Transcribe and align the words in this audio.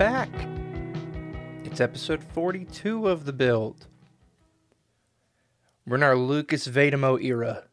back. 0.00 0.30
It's 1.62 1.78
episode 1.78 2.24
42 2.24 3.06
of 3.06 3.26
The 3.26 3.34
Build. 3.34 3.86
We're 5.86 5.96
in 5.96 6.02
our 6.02 6.16
Lukas 6.16 6.66
Vejdemo 6.66 7.22
era, 7.22 7.64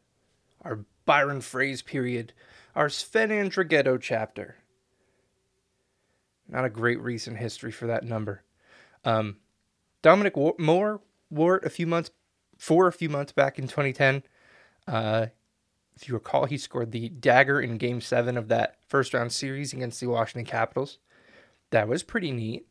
our 0.60 0.80
Byron 1.06 1.40
Froese 1.40 1.82
period, 1.82 2.34
our 2.76 2.90
Sven 2.90 3.30
Andrighetto 3.30 3.98
chapter. 3.98 4.56
Not 6.46 6.66
a 6.66 6.68
great 6.68 7.00
recent 7.00 7.38
history 7.38 7.72
for 7.72 7.86
that 7.86 8.04
number. 8.04 8.42
Um, 9.06 9.38
Dominic 10.02 10.34
Moore 10.58 11.00
wore 11.30 11.56
it 11.56 11.64
a 11.64 11.70
few 11.70 11.86
months, 11.86 12.10
for 12.58 12.88
a 12.88 12.92
few 12.92 13.08
months 13.08 13.32
back 13.32 13.58
in 13.58 13.68
2010. 13.68 14.22
Uh, 14.86 15.28
if 15.96 16.06
you 16.06 16.12
recall, 16.12 16.44
he 16.44 16.58
scored 16.58 16.92
the 16.92 17.08
dagger 17.08 17.58
in 17.58 17.78
Game 17.78 18.02
Seven 18.02 18.36
of 18.36 18.48
that 18.48 18.76
first 18.86 19.14
round 19.14 19.32
series 19.32 19.72
against 19.72 19.98
the 19.98 20.08
Washington 20.08 20.44
Capitals. 20.44 20.98
That 21.70 21.88
was 21.88 22.02
pretty 22.02 22.32
neat. 22.32 22.66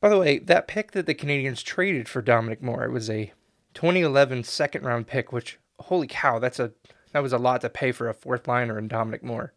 By 0.00 0.08
the 0.08 0.18
way, 0.18 0.38
that 0.38 0.68
pick 0.68 0.92
that 0.92 1.06
the 1.06 1.14
Canadiens 1.14 1.64
traded 1.64 2.08
for 2.08 2.22
Dominic 2.22 2.62
Moore, 2.62 2.84
it 2.84 2.92
was 2.92 3.10
a 3.10 3.32
2011 3.74 4.44
second 4.44 4.84
round 4.84 5.06
pick, 5.06 5.32
which 5.32 5.58
holy 5.80 6.06
cow, 6.06 6.38
that's 6.38 6.60
a 6.60 6.72
that 7.12 7.22
was 7.22 7.32
a 7.32 7.38
lot 7.38 7.60
to 7.62 7.70
pay 7.70 7.90
for 7.90 8.08
a 8.08 8.14
fourth 8.14 8.46
liner 8.46 8.78
in 8.78 8.86
Dominic 8.86 9.22
Moore. 9.22 9.54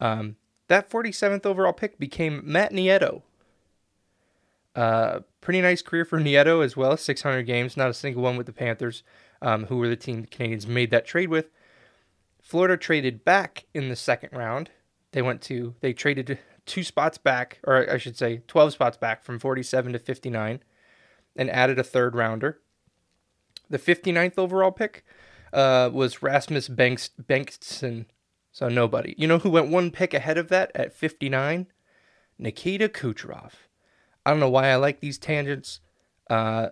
Um, 0.00 0.36
that 0.68 0.90
47th 0.90 1.46
overall 1.46 1.72
pick 1.72 1.98
became 1.98 2.42
Matt 2.44 2.72
Nieto. 2.72 3.22
Uh, 4.74 5.20
pretty 5.40 5.60
nice 5.60 5.80
career 5.80 6.04
for 6.04 6.20
Nieto 6.20 6.62
as 6.62 6.76
well, 6.76 6.96
600 6.96 7.44
games, 7.44 7.76
not 7.76 7.88
a 7.88 7.94
single 7.94 8.22
one 8.22 8.36
with 8.36 8.46
the 8.46 8.52
Panthers, 8.52 9.02
um, 9.40 9.66
who 9.66 9.76
were 9.76 9.88
the 9.88 9.96
team 9.96 10.22
the 10.22 10.26
Canadiens 10.26 10.66
made 10.66 10.90
that 10.90 11.06
trade 11.06 11.28
with. 11.28 11.50
Florida 12.42 12.76
traded 12.76 13.24
back 13.24 13.64
in 13.72 13.88
the 13.88 13.96
second 13.96 14.36
round. 14.36 14.70
They 15.16 15.22
went 15.22 15.40
to 15.44 15.74
they 15.80 15.94
traded 15.94 16.38
two 16.66 16.84
spots 16.84 17.16
back, 17.16 17.58
or 17.64 17.90
I 17.90 17.96
should 17.96 18.18
say 18.18 18.42
12 18.48 18.74
spots 18.74 18.98
back 18.98 19.24
from 19.24 19.38
47 19.38 19.94
to 19.94 19.98
59, 19.98 20.60
and 21.34 21.50
added 21.50 21.78
a 21.78 21.82
third 21.82 22.14
rounder. 22.14 22.60
The 23.70 23.78
59th 23.78 24.36
overall 24.36 24.72
pick 24.72 25.06
uh, 25.54 25.88
was 25.90 26.22
Rasmus 26.22 26.68
Banks 26.68 27.08
Bengtsson, 27.18 28.04
so 28.52 28.68
nobody. 28.68 29.14
You 29.16 29.26
know 29.26 29.38
who 29.38 29.48
went 29.48 29.70
one 29.70 29.90
pick 29.90 30.12
ahead 30.12 30.36
of 30.36 30.50
that 30.50 30.70
at 30.74 30.92
59? 30.92 31.68
Nikita 32.38 32.90
Kucherov. 32.90 33.52
I 34.26 34.32
don't 34.32 34.40
know 34.40 34.50
why 34.50 34.68
I 34.68 34.76
like 34.76 35.00
these 35.00 35.16
tangents, 35.16 35.80
uh, 36.28 36.68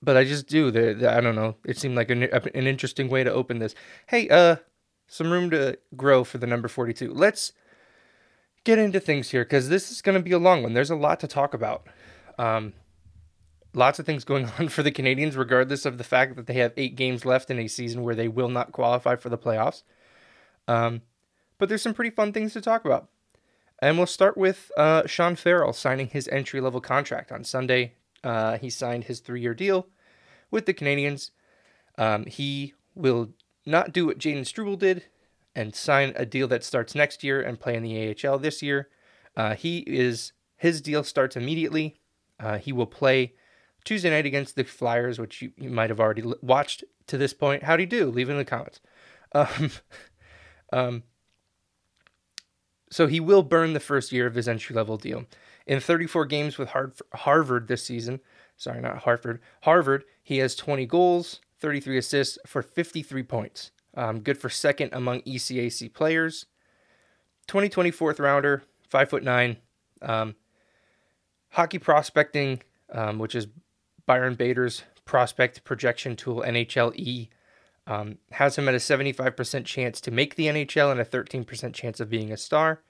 but 0.00 0.16
I 0.16 0.24
just 0.24 0.46
do. 0.46 0.70
They're, 0.70 1.10
I 1.10 1.20
don't 1.20 1.36
know. 1.36 1.56
It 1.66 1.76
seemed 1.76 1.94
like 1.94 2.08
an, 2.08 2.22
an 2.22 2.66
interesting 2.66 3.10
way 3.10 3.22
to 3.22 3.30
open 3.30 3.58
this. 3.58 3.74
Hey, 4.06 4.30
uh, 4.30 4.56
some 5.06 5.30
room 5.30 5.50
to 5.50 5.78
grow 5.96 6.24
for 6.24 6.38
the 6.38 6.46
number 6.46 6.68
42. 6.68 7.12
Let's 7.12 7.52
get 8.64 8.78
into 8.78 9.00
things 9.00 9.30
here 9.30 9.44
because 9.44 9.68
this 9.68 9.90
is 9.90 10.02
going 10.02 10.16
to 10.16 10.22
be 10.22 10.32
a 10.32 10.38
long 10.38 10.62
one. 10.62 10.74
There's 10.74 10.90
a 10.90 10.96
lot 10.96 11.20
to 11.20 11.26
talk 11.26 11.54
about. 11.54 11.86
Um, 12.38 12.72
lots 13.74 13.98
of 13.98 14.06
things 14.06 14.24
going 14.24 14.46
on 14.58 14.68
for 14.68 14.82
the 14.82 14.92
Canadiens, 14.92 15.36
regardless 15.36 15.84
of 15.84 15.98
the 15.98 16.04
fact 16.04 16.36
that 16.36 16.46
they 16.46 16.54
have 16.54 16.72
eight 16.76 16.96
games 16.96 17.24
left 17.24 17.50
in 17.50 17.58
a 17.58 17.68
season 17.68 18.02
where 18.02 18.14
they 18.14 18.28
will 18.28 18.48
not 18.48 18.72
qualify 18.72 19.16
for 19.16 19.28
the 19.28 19.38
playoffs. 19.38 19.82
Um, 20.66 21.02
but 21.58 21.68
there's 21.68 21.82
some 21.82 21.94
pretty 21.94 22.10
fun 22.10 22.32
things 22.32 22.52
to 22.54 22.60
talk 22.60 22.84
about. 22.84 23.08
And 23.80 23.98
we'll 23.98 24.06
start 24.06 24.36
with 24.36 24.70
uh, 24.76 25.06
Sean 25.06 25.36
Farrell 25.36 25.72
signing 25.72 26.08
his 26.08 26.28
entry 26.28 26.60
level 26.60 26.80
contract 26.80 27.30
on 27.30 27.44
Sunday. 27.44 27.94
Uh, 28.22 28.56
he 28.56 28.70
signed 28.70 29.04
his 29.04 29.20
three 29.20 29.42
year 29.42 29.54
deal 29.54 29.88
with 30.50 30.66
the 30.66 30.74
Canadiens. 30.74 31.30
Um, 31.98 32.24
he 32.24 32.74
will 32.94 33.30
not 33.66 33.92
do 33.92 34.06
what 34.06 34.18
Jayden 34.18 34.46
Struble 34.46 34.76
did 34.76 35.04
and 35.54 35.74
sign 35.74 36.12
a 36.16 36.26
deal 36.26 36.48
that 36.48 36.64
starts 36.64 36.94
next 36.94 37.22
year 37.22 37.40
and 37.40 37.60
play 37.60 37.74
in 37.74 37.82
the 37.82 38.16
AHL 38.26 38.38
this 38.38 38.62
year. 38.62 38.88
Uh, 39.36 39.54
he 39.54 39.78
is 39.78 40.32
his 40.56 40.80
deal 40.80 41.04
starts 41.04 41.36
immediately. 41.36 42.00
Uh, 42.40 42.58
he 42.58 42.72
will 42.72 42.86
play 42.86 43.34
Tuesday 43.84 44.10
night 44.10 44.26
against 44.26 44.56
the 44.56 44.64
Flyers, 44.64 45.18
which 45.18 45.42
you, 45.42 45.52
you 45.56 45.70
might 45.70 45.90
have 45.90 46.00
already 46.00 46.22
watched 46.42 46.84
to 47.06 47.18
this 47.18 47.34
point. 47.34 47.62
How 47.62 47.76
do 47.76 47.82
you 47.82 47.88
do? 47.88 48.10
Leave 48.10 48.28
it 48.28 48.32
in 48.32 48.38
the 48.38 48.44
comments. 48.44 48.80
Um, 49.36 49.70
um, 50.72 51.02
so 52.88 53.08
he 53.08 53.18
will 53.18 53.42
burn 53.42 53.72
the 53.72 53.80
first 53.80 54.12
year 54.12 54.28
of 54.28 54.36
his 54.36 54.46
entry 54.46 54.76
level 54.76 54.96
deal. 54.96 55.24
In 55.66 55.80
34 55.80 56.26
games 56.26 56.56
with 56.56 56.70
Harvard 57.12 57.66
this 57.66 57.82
season, 57.82 58.20
sorry, 58.56 58.80
not 58.80 58.98
Hartford, 58.98 59.40
Harvard, 59.62 60.04
he 60.22 60.38
has 60.38 60.54
20 60.54 60.86
goals, 60.86 61.40
33 61.60 61.98
assists 61.98 62.38
for 62.46 62.62
53 62.62 63.22
points. 63.22 63.70
Um, 63.96 64.20
good 64.20 64.38
for 64.38 64.48
second 64.48 64.90
among 64.92 65.22
ECAC 65.22 65.92
players. 65.92 66.46
2024 67.46 68.16
rounder, 68.18 68.64
five 68.88 69.10
foot 69.10 69.22
nine. 69.22 69.58
Um, 70.02 70.34
hockey 71.50 71.78
prospecting, 71.78 72.62
um, 72.92 73.18
which 73.18 73.34
is 73.34 73.46
Byron 74.06 74.34
Bader's 74.34 74.82
prospect 75.04 75.64
projection 75.64 76.16
tool, 76.16 76.42
NHLE, 76.46 77.28
um, 77.86 78.18
has 78.32 78.56
him 78.56 78.68
at 78.68 78.74
a 78.74 78.78
75% 78.78 79.64
chance 79.64 80.00
to 80.00 80.10
make 80.10 80.34
the 80.34 80.46
NHL 80.46 80.90
and 80.90 81.00
a 81.00 81.04
13% 81.04 81.74
chance 81.74 82.00
of 82.00 82.10
being 82.10 82.32
a 82.32 82.36
star. 82.36 82.82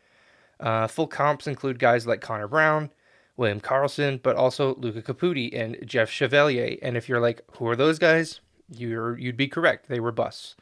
Uh, 0.60 0.86
full 0.86 1.08
comps 1.08 1.46
include 1.46 1.78
guys 1.78 2.06
like 2.06 2.20
Connor 2.20 2.48
Brown, 2.48 2.90
William 3.36 3.60
Karlsson, 3.60 4.22
but 4.22 4.36
also 4.36 4.76
Luca 4.76 5.02
Caputi 5.02 5.50
and 5.52 5.76
Jeff 5.84 6.08
Chevalier. 6.08 6.78
And 6.80 6.96
if 6.96 7.08
you're 7.08 7.20
like, 7.20 7.42
who 7.56 7.66
are 7.68 7.76
those 7.76 7.98
guys? 7.98 8.40
You're 8.70 9.18
you'd 9.18 9.36
be 9.36 9.48
correct. 9.48 9.88
They 9.88 10.00
were 10.00 10.12
busts. 10.12 10.56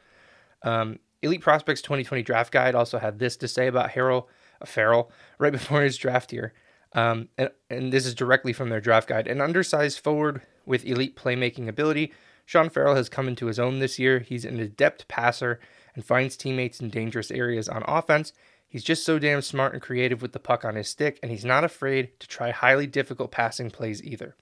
Um, 0.63 0.99
Elite 1.23 1.41
Prospects 1.41 1.83
2020 1.83 2.23
Draft 2.23 2.53
Guide 2.53 2.75
also 2.75 2.99
had 2.99 3.19
this 3.19 3.37
to 3.39 3.49
say 3.49 3.69
about 3.69 3.91
Harold 3.91 4.25
uh, 4.61 4.67
Farrell 4.67 5.11
right 5.39 5.53
before 5.53 5.83
his 5.83 5.97
draft 5.97 6.33
year. 6.33 6.53
Um, 6.95 7.29
and, 7.39 7.51
and 7.71 7.93
this 7.93 8.05
is 8.05 8.15
directly 8.15 8.53
from 8.53 8.69
their 8.69 8.81
draft 8.81 9.09
guide. 9.09 9.27
An 9.27 9.41
undersized 9.41 10.01
forward 10.01 10.43
with 10.67 10.85
elite 10.85 11.17
playmaking 11.17 11.69
ability, 11.69 12.13
Sean 12.45 12.69
Farrell 12.69 12.97
has 12.97 13.09
come 13.09 13.29
into 13.29 13.47
his 13.47 13.59
own 13.59 13.79
this 13.79 13.99
year. 13.99 14.19
He's 14.19 14.45
an 14.45 14.61
adept 14.61 15.09
passer 15.09 15.59
and 15.95 16.05
finds 16.05 16.37
teammates 16.37 16.81
in 16.81 16.91
dangerous 16.91 17.31
areas 17.31 17.69
on 17.69 17.83
offense. 17.87 18.33
He's 18.69 18.85
just 18.85 19.05
so 19.05 19.19
damn 19.19 19.43
smart 19.43 19.75
and 19.75 19.83
creative 19.83 20.23
with 20.23 20.33
the 20.33 20.39
puck 20.39 20.65
on 20.65 20.77
his 20.77 20.89
stick, 20.89 21.19
and 21.23 21.31
he's 21.31 21.45
not 21.45 21.65
afraid 21.65 22.19
to 22.21 22.27
try 22.27 22.51
highly 22.51 22.87
difficult 22.87 23.31
passing 23.31 23.71
plays 23.71 24.03
either. 24.03 24.35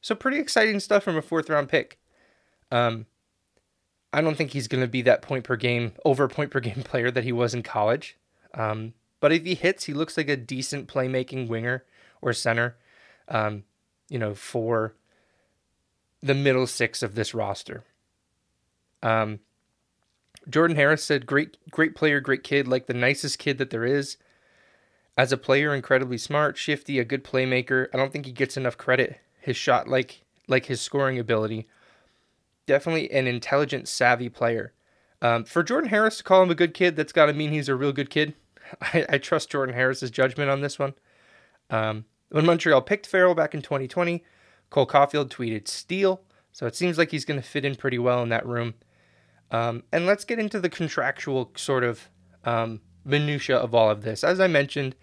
So, 0.00 0.14
pretty 0.14 0.38
exciting 0.38 0.80
stuff 0.80 1.02
from 1.02 1.16
a 1.16 1.22
fourth 1.22 1.50
round 1.50 1.68
pick. 1.68 1.98
Um, 2.70 3.06
I 4.12 4.20
don't 4.20 4.36
think 4.36 4.52
he's 4.52 4.68
going 4.68 4.82
to 4.82 4.88
be 4.88 5.02
that 5.02 5.22
point 5.22 5.44
per 5.44 5.56
game, 5.56 5.92
over 6.04 6.28
point 6.28 6.50
per 6.50 6.60
game 6.60 6.82
player 6.84 7.10
that 7.10 7.24
he 7.24 7.32
was 7.32 7.54
in 7.54 7.62
college. 7.62 8.16
Um, 8.54 8.94
but 9.20 9.32
if 9.32 9.44
he 9.44 9.54
hits, 9.54 9.84
he 9.84 9.92
looks 9.92 10.16
like 10.16 10.28
a 10.28 10.36
decent 10.36 10.88
playmaking 10.88 11.48
winger 11.48 11.84
or 12.22 12.32
center, 12.32 12.76
um, 13.28 13.64
you 14.08 14.18
know, 14.18 14.34
for 14.34 14.94
the 16.22 16.34
middle 16.34 16.66
six 16.66 17.02
of 17.02 17.14
this 17.14 17.34
roster. 17.34 17.84
Um, 19.02 19.40
Jordan 20.48 20.76
Harris 20.76 21.04
said, 21.04 21.26
"Great, 21.26 21.56
great 21.70 21.94
player, 21.94 22.20
great 22.20 22.42
kid, 22.42 22.66
like 22.66 22.86
the 22.86 22.94
nicest 22.94 23.38
kid 23.38 23.58
that 23.58 23.70
there 23.70 23.84
is. 23.84 24.16
As 25.16 25.32
a 25.32 25.36
player, 25.36 25.74
incredibly 25.74 26.18
smart, 26.18 26.56
shifty, 26.56 26.98
a 26.98 27.04
good 27.04 27.24
playmaker. 27.24 27.88
I 27.92 27.96
don't 27.96 28.12
think 28.12 28.24
he 28.24 28.32
gets 28.32 28.56
enough 28.56 28.78
credit. 28.78 29.18
His 29.40 29.56
shot, 29.56 29.88
like 29.88 30.22
like 30.46 30.66
his 30.66 30.80
scoring 30.80 31.18
ability, 31.18 31.68
definitely 32.68 33.10
an 33.10 33.26
intelligent, 33.26 33.88
savvy 33.88 34.28
player. 34.28 34.72
Um, 35.20 35.44
for 35.44 35.64
Jordan 35.64 35.90
Harris 35.90 36.18
to 36.18 36.22
call 36.22 36.44
him 36.44 36.50
a 36.50 36.54
good 36.54 36.74
kid, 36.74 36.94
that's 36.94 37.12
got 37.12 37.26
to 37.26 37.32
mean 37.32 37.50
he's 37.50 37.68
a 37.68 37.74
real 37.74 37.92
good 37.92 38.10
kid. 38.10 38.34
I, 38.80 39.06
I, 39.08 39.18
trust 39.18 39.50
Jordan 39.50 39.74
Harris's 39.74 40.10
judgment 40.10 40.50
on 40.50 40.60
this 40.60 40.78
one. 40.78 40.94
Um, 41.70 42.04
when 42.28 42.46
Montreal 42.46 42.82
picked 42.82 43.06
Farrell 43.06 43.34
back 43.34 43.54
in 43.54 43.62
2020, 43.62 44.22
Cole 44.70 44.86
Caufield 44.86 45.30
tweeted 45.30 45.66
"Steal," 45.66 46.20
so 46.52 46.66
it 46.66 46.76
seems 46.76 46.98
like 46.98 47.10
he's 47.10 47.24
going 47.24 47.40
to 47.40 47.46
fit 47.46 47.64
in 47.64 47.74
pretty 47.74 47.98
well 47.98 48.22
in 48.22 48.28
that 48.28 48.46
room. 48.46 48.74
Um, 49.50 49.82
and 49.90 50.06
let's 50.06 50.26
get 50.26 50.38
into 50.38 50.60
the 50.60 50.68
contractual 50.68 51.50
sort 51.56 51.82
of 51.82 52.10
um, 52.44 52.82
minutia 53.04 53.56
of 53.56 53.74
all 53.74 53.90
of 53.90 54.02
this. 54.02 54.22
As 54.22 54.38
I 54.38 54.46
mentioned, 54.46 54.94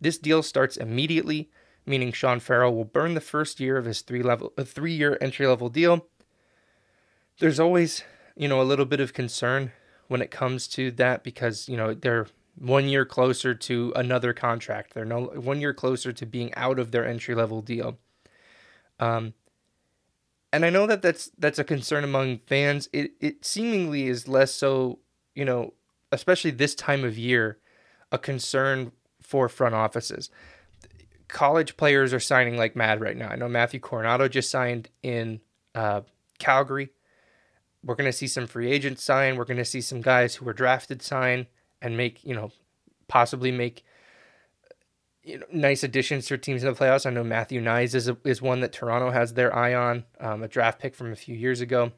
this 0.00 0.18
deal 0.18 0.42
starts 0.42 0.76
immediately, 0.76 1.48
meaning 1.86 2.12
Sean 2.12 2.40
Farrell 2.40 2.74
will 2.74 2.84
burn 2.84 3.14
the 3.14 3.20
first 3.20 3.60
year 3.60 3.76
of 3.76 3.84
his 3.84 4.00
three 4.00 4.22
level, 4.22 4.52
a 4.58 4.64
three 4.64 4.94
year 4.94 5.16
entry 5.20 5.46
level 5.46 5.68
deal 5.68 6.08
there's 7.38 7.60
always, 7.60 8.02
you 8.36 8.48
know, 8.48 8.60
a 8.60 8.64
little 8.64 8.84
bit 8.84 9.00
of 9.00 9.12
concern 9.12 9.72
when 10.08 10.22
it 10.22 10.30
comes 10.30 10.68
to 10.68 10.90
that 10.92 11.22
because, 11.22 11.68
you 11.68 11.76
know, 11.76 11.94
they're 11.94 12.26
one 12.56 12.88
year 12.88 13.04
closer 13.04 13.54
to 13.54 13.92
another 13.96 14.32
contract. 14.32 14.94
They're 14.94 15.04
no 15.04 15.24
one 15.24 15.60
year 15.60 15.74
closer 15.74 16.12
to 16.12 16.26
being 16.26 16.54
out 16.54 16.78
of 16.78 16.90
their 16.90 17.06
entry 17.06 17.34
level 17.34 17.62
deal. 17.62 17.98
Um, 19.00 19.34
and 20.52 20.64
I 20.64 20.70
know 20.70 20.86
that 20.86 21.02
that's 21.02 21.30
that's 21.36 21.58
a 21.58 21.64
concern 21.64 22.04
among 22.04 22.38
fans. 22.46 22.88
It 22.92 23.12
it 23.20 23.44
seemingly 23.44 24.06
is 24.06 24.28
less 24.28 24.54
so, 24.54 25.00
you 25.34 25.44
know, 25.44 25.74
especially 26.12 26.52
this 26.52 26.76
time 26.76 27.04
of 27.04 27.18
year, 27.18 27.58
a 28.12 28.18
concern 28.18 28.92
for 29.20 29.48
front 29.48 29.74
offices. 29.74 30.30
College 31.26 31.76
players 31.76 32.12
are 32.12 32.20
signing 32.20 32.56
like 32.56 32.76
mad 32.76 33.00
right 33.00 33.16
now. 33.16 33.28
I 33.30 33.36
know 33.36 33.48
Matthew 33.48 33.80
Coronato 33.80 34.30
just 34.30 34.48
signed 34.48 34.90
in 35.02 35.40
uh, 35.74 36.02
Calgary 36.38 36.90
we're 37.84 37.94
going 37.94 38.10
to 38.10 38.16
see 38.16 38.26
some 38.26 38.46
free 38.46 38.70
agents 38.70 39.02
sign. 39.02 39.36
We're 39.36 39.44
going 39.44 39.58
to 39.58 39.64
see 39.64 39.80
some 39.80 40.00
guys 40.00 40.36
who 40.36 40.44
were 40.44 40.52
drafted 40.52 41.02
sign 41.02 41.46
and 41.82 41.96
make, 41.96 42.24
you 42.24 42.34
know, 42.34 42.50
possibly 43.08 43.52
make 43.52 43.84
you 45.22 45.38
know, 45.38 45.46
nice 45.52 45.82
additions 45.82 46.26
to 46.26 46.38
teams 46.38 46.62
in 46.62 46.72
the 46.72 46.78
playoffs. 46.78 47.06
I 47.06 47.10
know 47.10 47.24
Matthew 47.24 47.60
Knies 47.60 47.94
is 47.94 48.08
a, 48.08 48.16
is 48.24 48.42
one 48.42 48.60
that 48.60 48.72
Toronto 48.72 49.10
has 49.10 49.34
their 49.34 49.54
eye 49.54 49.74
on, 49.74 50.04
um, 50.20 50.42
a 50.42 50.48
draft 50.48 50.80
pick 50.80 50.94
from 50.94 51.12
a 51.12 51.16
few 51.16 51.34
years 51.34 51.60
ago. 51.60 51.92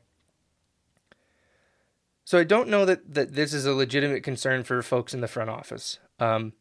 So 2.24 2.38
I 2.38 2.44
don't 2.44 2.68
know 2.68 2.84
that 2.84 3.14
that 3.14 3.34
this 3.34 3.54
is 3.54 3.66
a 3.66 3.72
legitimate 3.72 4.24
concern 4.24 4.64
for 4.64 4.82
folks 4.82 5.14
in 5.14 5.20
the 5.20 5.28
front 5.28 5.48
office. 5.48 6.00
Um, 6.18 6.54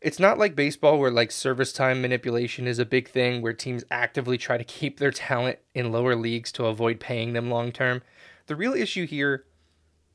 it's 0.00 0.18
not 0.18 0.38
like 0.38 0.56
baseball 0.56 0.98
where 0.98 1.10
like 1.10 1.30
service 1.30 1.72
time 1.72 2.00
manipulation 2.00 2.66
is 2.66 2.78
a 2.78 2.86
big 2.86 3.08
thing 3.08 3.42
where 3.42 3.52
teams 3.52 3.84
actively 3.90 4.38
try 4.38 4.56
to 4.56 4.64
keep 4.64 4.98
their 4.98 5.10
talent 5.10 5.58
in 5.74 5.92
lower 5.92 6.16
leagues 6.16 6.50
to 6.52 6.66
avoid 6.66 7.00
paying 7.00 7.32
them 7.32 7.50
long 7.50 7.70
term. 7.70 8.02
The 8.46 8.56
real 8.56 8.72
issue 8.72 9.06
here 9.06 9.44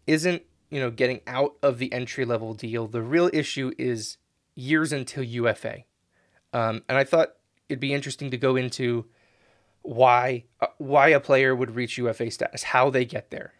isn't, 0.07 0.41
you 0.69 0.79
know, 0.79 0.89
getting 0.89 1.21
out 1.27 1.55
of 1.61 1.77
the 1.77 1.93
entry 1.93 2.25
level 2.25 2.53
deal. 2.53 2.87
The 2.87 3.01
real 3.01 3.29
issue 3.31 3.71
is 3.77 4.17
years 4.55 4.91
until 4.91 5.23
UFA. 5.23 5.83
Um, 6.51 6.83
and 6.89 6.97
I 6.97 7.03
thought 7.03 7.33
it'd 7.69 7.79
be 7.79 7.93
interesting 7.93 8.31
to 8.31 8.37
go 8.37 8.55
into 8.55 9.05
why 9.83 10.45
uh, 10.61 10.67
why 10.79 11.09
a 11.09 11.19
player 11.19 11.55
would 11.55 11.75
reach 11.75 11.97
UFA 11.97 12.31
status, 12.31 12.63
how 12.63 12.89
they 12.89 13.05
get 13.05 13.29
there. 13.29 13.53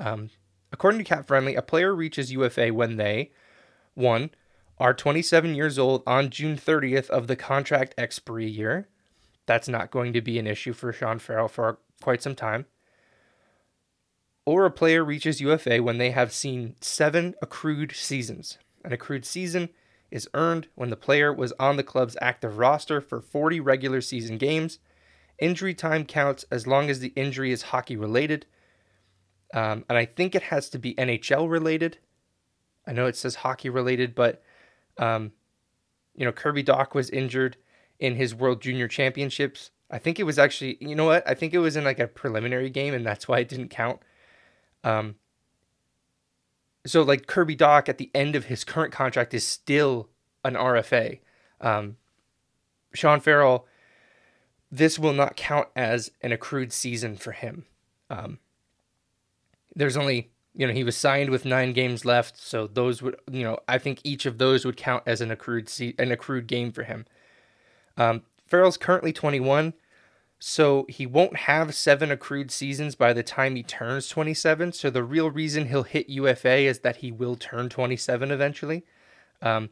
Um, 0.00 0.30
according 0.72 1.04
to 1.04 1.14
CapFriendly, 1.14 1.56
a 1.56 1.62
player 1.62 1.94
reaches 1.94 2.32
UFA 2.32 2.72
when 2.72 2.96
they 2.96 3.32
one 3.94 4.30
are 4.78 4.94
27 4.94 5.54
years 5.54 5.78
old 5.78 6.02
on 6.06 6.30
June 6.30 6.56
30th 6.56 7.08
of 7.08 7.26
the 7.26 7.36
contract 7.36 7.94
expiry 7.96 8.46
year. 8.46 8.88
That's 9.46 9.68
not 9.68 9.90
going 9.90 10.12
to 10.12 10.20
be 10.20 10.38
an 10.38 10.46
issue 10.46 10.72
for 10.72 10.92
Sean 10.92 11.18
Farrell 11.18 11.48
for 11.48 11.78
quite 12.02 12.22
some 12.22 12.34
time. 12.34 12.66
Or 14.44 14.64
a 14.64 14.70
player 14.70 15.04
reaches 15.04 15.40
UFA 15.40 15.82
when 15.82 15.98
they 15.98 16.10
have 16.10 16.32
seen 16.32 16.76
seven 16.80 17.34
accrued 17.42 17.92
seasons. 17.92 18.58
An 18.84 18.92
accrued 18.92 19.24
season 19.24 19.70
is 20.10 20.28
earned 20.34 20.68
when 20.74 20.90
the 20.90 20.96
player 20.96 21.32
was 21.32 21.52
on 21.58 21.76
the 21.76 21.82
club's 21.82 22.16
active 22.20 22.58
roster 22.58 23.00
for 23.00 23.20
40 23.20 23.58
regular 23.60 24.00
season 24.00 24.38
games. 24.38 24.78
Injury 25.38 25.74
time 25.74 26.04
counts 26.04 26.44
as 26.50 26.66
long 26.66 26.88
as 26.88 27.00
the 27.00 27.12
injury 27.16 27.50
is 27.50 27.62
hockey 27.62 27.96
related. 27.96 28.46
Um, 29.52 29.84
and 29.88 29.98
I 29.98 30.04
think 30.04 30.34
it 30.34 30.44
has 30.44 30.68
to 30.70 30.78
be 30.78 30.94
NHL 30.94 31.50
related. 31.50 31.98
I 32.86 32.92
know 32.92 33.06
it 33.06 33.16
says 33.16 33.36
hockey 33.36 33.68
related, 33.68 34.14
but 34.14 34.42
um, 34.98 35.32
you 36.14 36.24
know, 36.24 36.32
Kirby 36.32 36.64
Dach 36.64 36.94
was 36.94 37.10
injured 37.10 37.56
in 37.98 38.16
his 38.16 38.34
World 38.34 38.62
Junior 38.62 38.88
Championships. 38.88 39.70
I 39.90 39.98
think 39.98 40.18
it 40.18 40.24
was 40.24 40.38
actually, 40.38 40.78
you 40.80 40.94
know 40.94 41.04
what? 41.04 41.28
I 41.28 41.34
think 41.34 41.54
it 41.54 41.58
was 41.58 41.76
in 41.76 41.84
like 41.84 41.98
a 41.98 42.06
preliminary 42.06 42.70
game, 42.70 42.94
and 42.94 43.06
that's 43.06 43.28
why 43.28 43.38
it 43.38 43.48
didn't 43.48 43.68
count. 43.68 44.00
Um, 44.82 45.16
so 46.86 47.02
like 47.02 47.26
Kirby 47.26 47.56
Dach 47.56 47.88
at 47.88 47.98
the 47.98 48.10
end 48.14 48.36
of 48.36 48.46
his 48.46 48.64
current 48.64 48.92
contract 48.92 49.34
is 49.34 49.46
still 49.46 50.08
an 50.44 50.54
RFA. 50.54 51.20
Um, 51.60 51.96
Sean 52.94 53.20
Farrell, 53.20 53.66
this 54.70 54.98
will 54.98 55.12
not 55.12 55.36
count 55.36 55.68
as 55.76 56.10
an 56.22 56.32
accrued 56.32 56.72
season 56.72 57.16
for 57.16 57.32
him. 57.32 57.66
Um, 58.08 58.38
there's 59.74 59.96
only 59.96 60.30
you 60.56 60.66
know, 60.66 60.72
he 60.72 60.84
was 60.84 60.96
signed 60.96 61.28
with 61.28 61.44
nine 61.44 61.74
games 61.74 62.04
left, 62.06 62.38
so 62.38 62.66
those 62.66 63.02
would, 63.02 63.16
you 63.30 63.44
know, 63.44 63.58
I 63.68 63.76
think 63.76 64.00
each 64.04 64.24
of 64.24 64.38
those 64.38 64.64
would 64.64 64.76
count 64.76 65.02
as 65.06 65.20
an 65.20 65.30
accrued 65.30 65.68
se- 65.68 65.94
an 65.98 66.10
accrued 66.10 66.46
game 66.46 66.72
for 66.72 66.84
him. 66.84 67.04
Um, 67.98 68.22
Farrell's 68.46 68.78
currently 68.78 69.12
21, 69.12 69.74
so 70.38 70.86
he 70.88 71.04
won't 71.04 71.36
have 71.36 71.74
seven 71.74 72.10
accrued 72.10 72.50
seasons 72.50 72.94
by 72.94 73.12
the 73.12 73.22
time 73.22 73.54
he 73.54 73.62
turns 73.62 74.08
27. 74.08 74.72
So 74.72 74.88
the 74.88 75.04
real 75.04 75.30
reason 75.30 75.68
he'll 75.68 75.82
hit 75.82 76.08
UFA 76.08 76.60
is 76.60 76.80
that 76.80 76.96
he 76.96 77.12
will 77.12 77.36
turn 77.36 77.68
27 77.68 78.30
eventually. 78.30 78.84
Um, 79.42 79.68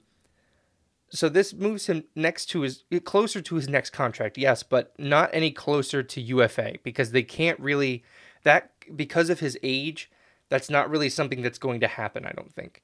so 1.09 1.29
this 1.29 1.55
moves 1.55 1.87
him 1.87 2.05
next 2.15 2.47
to 2.47 2.63
his 2.63 2.85
closer 3.05 3.41
to 3.41 3.55
his 3.55 3.69
next 3.69 3.91
contract, 3.91 4.37
yes, 4.37 4.63
but 4.63 4.93
not 4.99 5.31
any 5.33 5.51
closer 5.51 6.03
to 6.03 6.21
UFA 6.21 6.75
because 6.83 7.13
they 7.13 7.23
can't 7.23 7.61
really 7.61 8.05
that 8.43 8.73
because 8.95 9.31
of 9.31 9.41
his 9.41 9.57
age 9.63 10.11
that's 10.55 10.71
not 10.71 10.89
really 10.89 11.09
something 11.09 11.43
that's 11.43 11.59
going 11.59 11.81
to 11.81 11.89
happen, 11.89 12.25
I 12.25 12.31
don't 12.31 12.55
think. 12.55 12.81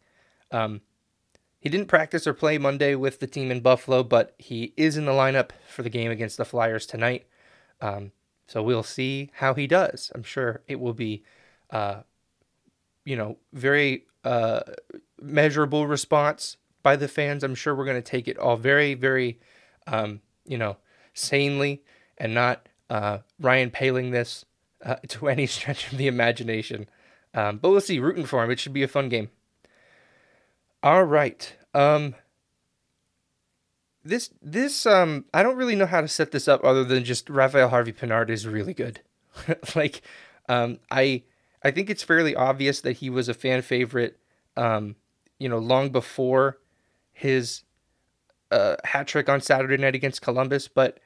Um, 0.50 0.80
he 1.60 1.68
didn't 1.68 1.86
practice 1.86 2.26
or 2.26 2.34
play 2.34 2.58
Monday 2.58 2.96
with 2.96 3.20
the 3.20 3.28
team 3.28 3.52
in 3.52 3.60
Buffalo, 3.60 4.02
but 4.02 4.34
he 4.38 4.72
is 4.76 4.96
in 4.96 5.04
the 5.04 5.12
lineup 5.12 5.50
for 5.68 5.84
the 5.84 5.88
game 5.88 6.10
against 6.10 6.36
the 6.36 6.44
Flyers 6.44 6.84
tonight. 6.84 7.28
Um, 7.80 8.10
so 8.48 8.60
we'll 8.60 8.82
see 8.82 9.30
how 9.34 9.54
he 9.54 9.68
does. 9.68 10.10
I'm 10.16 10.24
sure 10.24 10.62
it 10.66 10.80
will 10.80 10.94
be, 10.94 11.22
uh, 11.70 12.00
you 13.04 13.14
know, 13.14 13.36
very 13.52 14.06
uh, 14.24 14.62
measurable 15.22 15.86
response 15.86 16.56
by 16.82 16.96
the 16.96 17.06
fans. 17.06 17.44
I'm 17.44 17.54
sure 17.54 17.76
we're 17.76 17.84
going 17.84 18.02
to 18.02 18.10
take 18.10 18.26
it 18.26 18.36
all 18.36 18.56
very, 18.56 18.94
very, 18.94 19.38
um, 19.86 20.22
you 20.44 20.58
know, 20.58 20.76
sanely 21.14 21.84
and 22.18 22.34
not 22.34 22.68
uh, 22.88 23.18
Ryan 23.38 23.70
Poehling 23.70 24.10
this 24.10 24.44
uh, 24.84 24.96
to 25.08 25.28
any 25.28 25.46
stretch 25.46 25.92
of 25.92 25.98
the 25.98 26.08
imagination. 26.08 26.88
Um, 27.34 27.58
but 27.58 27.70
we'll 27.70 27.80
see. 27.80 27.98
Rooting 28.00 28.26
for 28.26 28.42
him. 28.42 28.50
It 28.50 28.58
should 28.58 28.72
be 28.72 28.82
a 28.82 28.88
fun 28.88 29.08
game. 29.08 29.30
All 30.82 31.04
right. 31.04 31.54
Um, 31.74 32.14
this 34.04 34.30
this 34.40 34.86
um 34.86 35.26
I 35.34 35.42
don't 35.42 35.56
really 35.56 35.76
know 35.76 35.86
how 35.86 36.00
to 36.00 36.08
set 36.08 36.30
this 36.30 36.48
up 36.48 36.64
other 36.64 36.84
than 36.84 37.04
just 37.04 37.28
Raphael 37.28 37.68
Harvey 37.68 37.92
Pinard 37.92 38.30
is 38.30 38.46
really 38.46 38.74
good. 38.74 39.00
like 39.74 40.02
um 40.48 40.78
I 40.90 41.22
I 41.62 41.70
think 41.70 41.90
it's 41.90 42.02
fairly 42.02 42.34
obvious 42.34 42.80
that 42.80 42.94
he 42.94 43.10
was 43.10 43.28
a 43.28 43.34
fan 43.34 43.62
favorite 43.62 44.18
um 44.56 44.96
you 45.38 45.48
know 45.48 45.58
long 45.58 45.90
before 45.90 46.58
his 47.12 47.62
uh, 48.50 48.76
hat 48.84 49.06
trick 49.06 49.28
on 49.28 49.40
Saturday 49.40 49.76
night 49.76 49.94
against 49.94 50.22
Columbus, 50.22 50.68
but 50.68 50.98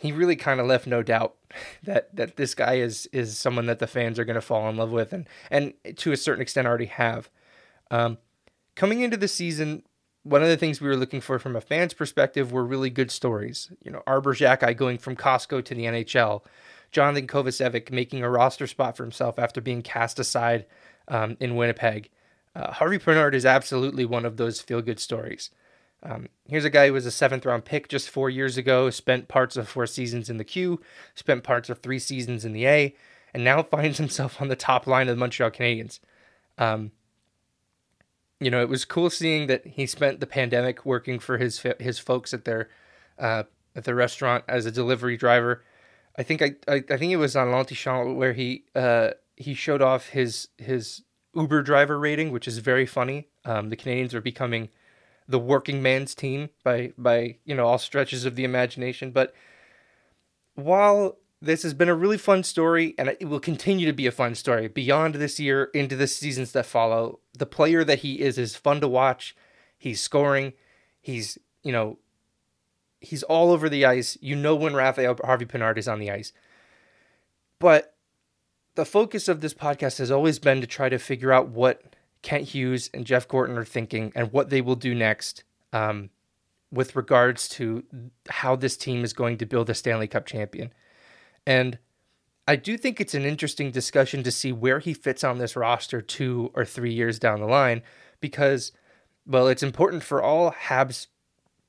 he 0.00 0.12
really 0.12 0.36
kind 0.36 0.60
of 0.60 0.66
left 0.66 0.86
no 0.86 1.02
doubt 1.02 1.34
that 1.82 2.14
that 2.16 2.36
this 2.36 2.54
guy 2.54 2.74
is 2.74 3.06
is 3.12 3.36
someone 3.38 3.66
that 3.66 3.78
the 3.78 3.86
fans 3.86 4.18
are 4.18 4.24
going 4.24 4.34
to 4.34 4.40
fall 4.40 4.68
in 4.68 4.76
love 4.76 4.90
with 4.90 5.12
and 5.12 5.28
and 5.50 5.74
to 5.96 6.12
a 6.12 6.16
certain 6.16 6.42
extent 6.42 6.66
already 6.66 6.86
have. 6.86 7.28
Um, 7.90 8.18
coming 8.76 9.00
into 9.00 9.16
the 9.16 9.28
season, 9.28 9.82
one 10.22 10.42
of 10.42 10.48
the 10.48 10.56
things 10.56 10.80
we 10.80 10.88
were 10.88 10.96
looking 10.96 11.20
for 11.20 11.38
from 11.38 11.56
a 11.56 11.60
fan's 11.60 11.92
perspective 11.92 12.52
were 12.52 12.64
really 12.64 12.90
good 12.90 13.10
stories. 13.10 13.70
You 13.82 13.90
know, 13.90 14.02
Arber 14.06 14.34
Xhekaj 14.34 14.76
going 14.76 14.98
from 14.98 15.16
Costco 15.16 15.64
to 15.64 15.74
the 15.74 15.84
NHL, 15.84 16.42
Jonathan 16.92 17.26
Kovacevic 17.26 17.90
making 17.90 18.22
a 18.22 18.30
roster 18.30 18.66
spot 18.66 18.96
for 18.96 19.02
himself 19.02 19.38
after 19.38 19.60
being 19.60 19.82
cast 19.82 20.18
aside 20.18 20.66
um, 21.08 21.36
in 21.40 21.56
Winnipeg. 21.56 22.10
Uh, 22.54 22.72
Harvey 22.72 22.98
Pinard 22.98 23.34
is 23.34 23.46
absolutely 23.46 24.04
one 24.04 24.24
of 24.24 24.36
those 24.36 24.60
feel 24.60 24.82
good 24.82 25.00
stories. 25.00 25.50
Um, 26.02 26.28
here's 26.48 26.64
a 26.64 26.70
guy 26.70 26.86
who 26.86 26.92
was 26.94 27.06
a 27.06 27.10
seventh 27.10 27.44
round 27.44 27.64
pick 27.64 27.88
just 27.88 28.08
four 28.08 28.30
years 28.30 28.56
ago, 28.56 28.90
spent 28.90 29.28
parts 29.28 29.56
of 29.56 29.68
four 29.68 29.86
seasons 29.86 30.30
in 30.30 30.38
the 30.38 30.44
Q, 30.44 30.80
spent 31.14 31.44
parts 31.44 31.68
of 31.68 31.80
three 31.80 31.98
seasons 31.98 32.44
in 32.44 32.52
the 32.52 32.66
A, 32.66 32.94
and 33.34 33.44
now 33.44 33.62
finds 33.70 33.98
himself 33.98 34.40
on 34.40 34.48
the 34.48 34.56
top 34.56 34.86
line 34.86 35.08
of 35.08 35.16
the 35.16 35.20
Montreal 35.20 35.50
Canadiens. 35.50 36.00
Um, 36.58 36.92
you 38.40 38.50
know, 38.50 38.62
it 38.62 38.68
was 38.68 38.84
cool 38.86 39.10
seeing 39.10 39.46
that 39.48 39.66
he 39.66 39.86
spent 39.86 40.20
the 40.20 40.26
pandemic 40.26 40.86
working 40.86 41.18
for 41.18 41.36
his 41.36 41.64
his 41.78 41.98
folks 41.98 42.32
at 42.32 42.46
their 42.46 42.70
uh, 43.18 43.42
at 43.76 43.84
their 43.84 43.94
restaurant 43.94 44.44
as 44.48 44.64
a 44.64 44.70
delivery 44.70 45.16
driver. 45.16 45.62
I 46.18 46.22
think 46.22 46.42
I, 46.42 46.54
I, 46.66 46.82
I 46.90 46.96
think 46.96 47.12
it 47.12 47.16
was 47.16 47.36
on 47.36 47.50
L'Antichambre 47.50 48.16
where 48.16 48.32
he 48.32 48.64
uh, 48.74 49.10
he 49.36 49.52
showed 49.52 49.82
off 49.82 50.08
his 50.08 50.48
his 50.56 51.02
Uber 51.34 51.62
driver 51.62 51.98
rating, 51.98 52.32
which 52.32 52.48
is 52.48 52.58
very 52.58 52.86
funny. 52.86 53.28
Um, 53.44 53.68
the 53.68 53.76
Canadiens 53.76 54.14
are 54.14 54.20
becoming 54.22 54.70
the 55.30 55.38
working 55.38 55.82
man's 55.82 56.14
team 56.14 56.50
by 56.64 56.92
by 56.98 57.36
you 57.44 57.54
know 57.54 57.66
all 57.66 57.78
stretches 57.78 58.24
of 58.24 58.36
the 58.36 58.44
imagination. 58.44 59.10
But 59.10 59.34
while 60.54 61.16
this 61.42 61.62
has 61.62 61.72
been 61.72 61.88
a 61.88 61.94
really 61.94 62.18
fun 62.18 62.42
story, 62.42 62.94
and 62.98 63.08
it 63.08 63.26
will 63.26 63.40
continue 63.40 63.86
to 63.86 63.94
be 63.94 64.06
a 64.06 64.12
fun 64.12 64.34
story 64.34 64.68
beyond 64.68 65.14
this 65.14 65.40
year 65.40 65.70
into 65.72 65.96
the 65.96 66.06
seasons 66.06 66.52
that 66.52 66.66
follow. 66.66 67.20
The 67.36 67.46
player 67.46 67.82
that 67.84 68.00
he 68.00 68.20
is 68.20 68.36
is 68.36 68.56
fun 68.56 68.80
to 68.82 68.88
watch. 68.88 69.34
He's 69.78 70.02
scoring. 70.02 70.52
He's 71.00 71.38
you 71.62 71.72
know 71.72 71.98
he's 73.00 73.22
all 73.22 73.50
over 73.50 73.68
the 73.68 73.86
ice. 73.86 74.18
You 74.20 74.36
know 74.36 74.54
when 74.54 74.74
Raphael 74.74 75.16
Harvey 75.24 75.46
Pinard 75.46 75.78
is 75.78 75.88
on 75.88 75.98
the 75.98 76.10
ice. 76.10 76.32
But 77.58 77.94
the 78.74 78.84
focus 78.84 79.28
of 79.28 79.40
this 79.40 79.54
podcast 79.54 79.98
has 79.98 80.10
always 80.10 80.38
been 80.38 80.60
to 80.60 80.66
try 80.66 80.88
to 80.88 80.98
figure 80.98 81.32
out 81.32 81.48
what 81.48 81.96
Kent 82.22 82.48
Hughes 82.48 82.90
and 82.92 83.06
Jeff 83.06 83.26
Gorton 83.26 83.56
are 83.56 83.64
thinking 83.64 84.12
and 84.14 84.32
what 84.32 84.50
they 84.50 84.60
will 84.60 84.76
do 84.76 84.94
next 84.94 85.44
um, 85.72 86.10
with 86.70 86.94
regards 86.94 87.48
to 87.50 87.84
how 88.28 88.56
this 88.56 88.76
team 88.76 89.04
is 89.04 89.12
going 89.12 89.38
to 89.38 89.46
build 89.46 89.70
a 89.70 89.74
Stanley 89.74 90.06
Cup 90.06 90.26
champion. 90.26 90.72
And 91.46 91.78
I 92.46 92.56
do 92.56 92.76
think 92.76 93.00
it's 93.00 93.14
an 93.14 93.24
interesting 93.24 93.70
discussion 93.70 94.22
to 94.22 94.30
see 94.30 94.52
where 94.52 94.80
he 94.80 94.92
fits 94.92 95.24
on 95.24 95.38
this 95.38 95.56
roster 95.56 96.00
two 96.00 96.50
or 96.54 96.64
three 96.64 96.92
years 96.92 97.18
down 97.18 97.40
the 97.40 97.46
line 97.46 97.82
because, 98.20 98.72
well, 99.26 99.48
it's 99.48 99.62
important 99.62 100.02
for 100.02 100.22
all 100.22 100.52
Habs 100.52 101.06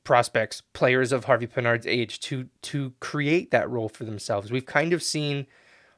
prospects, 0.03 0.61
players 0.73 1.11
of 1.11 1.25
Harvey 1.25 1.47
Pinard's 1.47 1.85
age, 1.85 2.19
to 2.21 2.49
to 2.63 2.93
create 2.99 3.51
that 3.51 3.69
role 3.69 3.89
for 3.89 4.03
themselves. 4.03 4.51
We've 4.51 4.65
kind 4.65 4.93
of 4.93 5.03
seen 5.03 5.45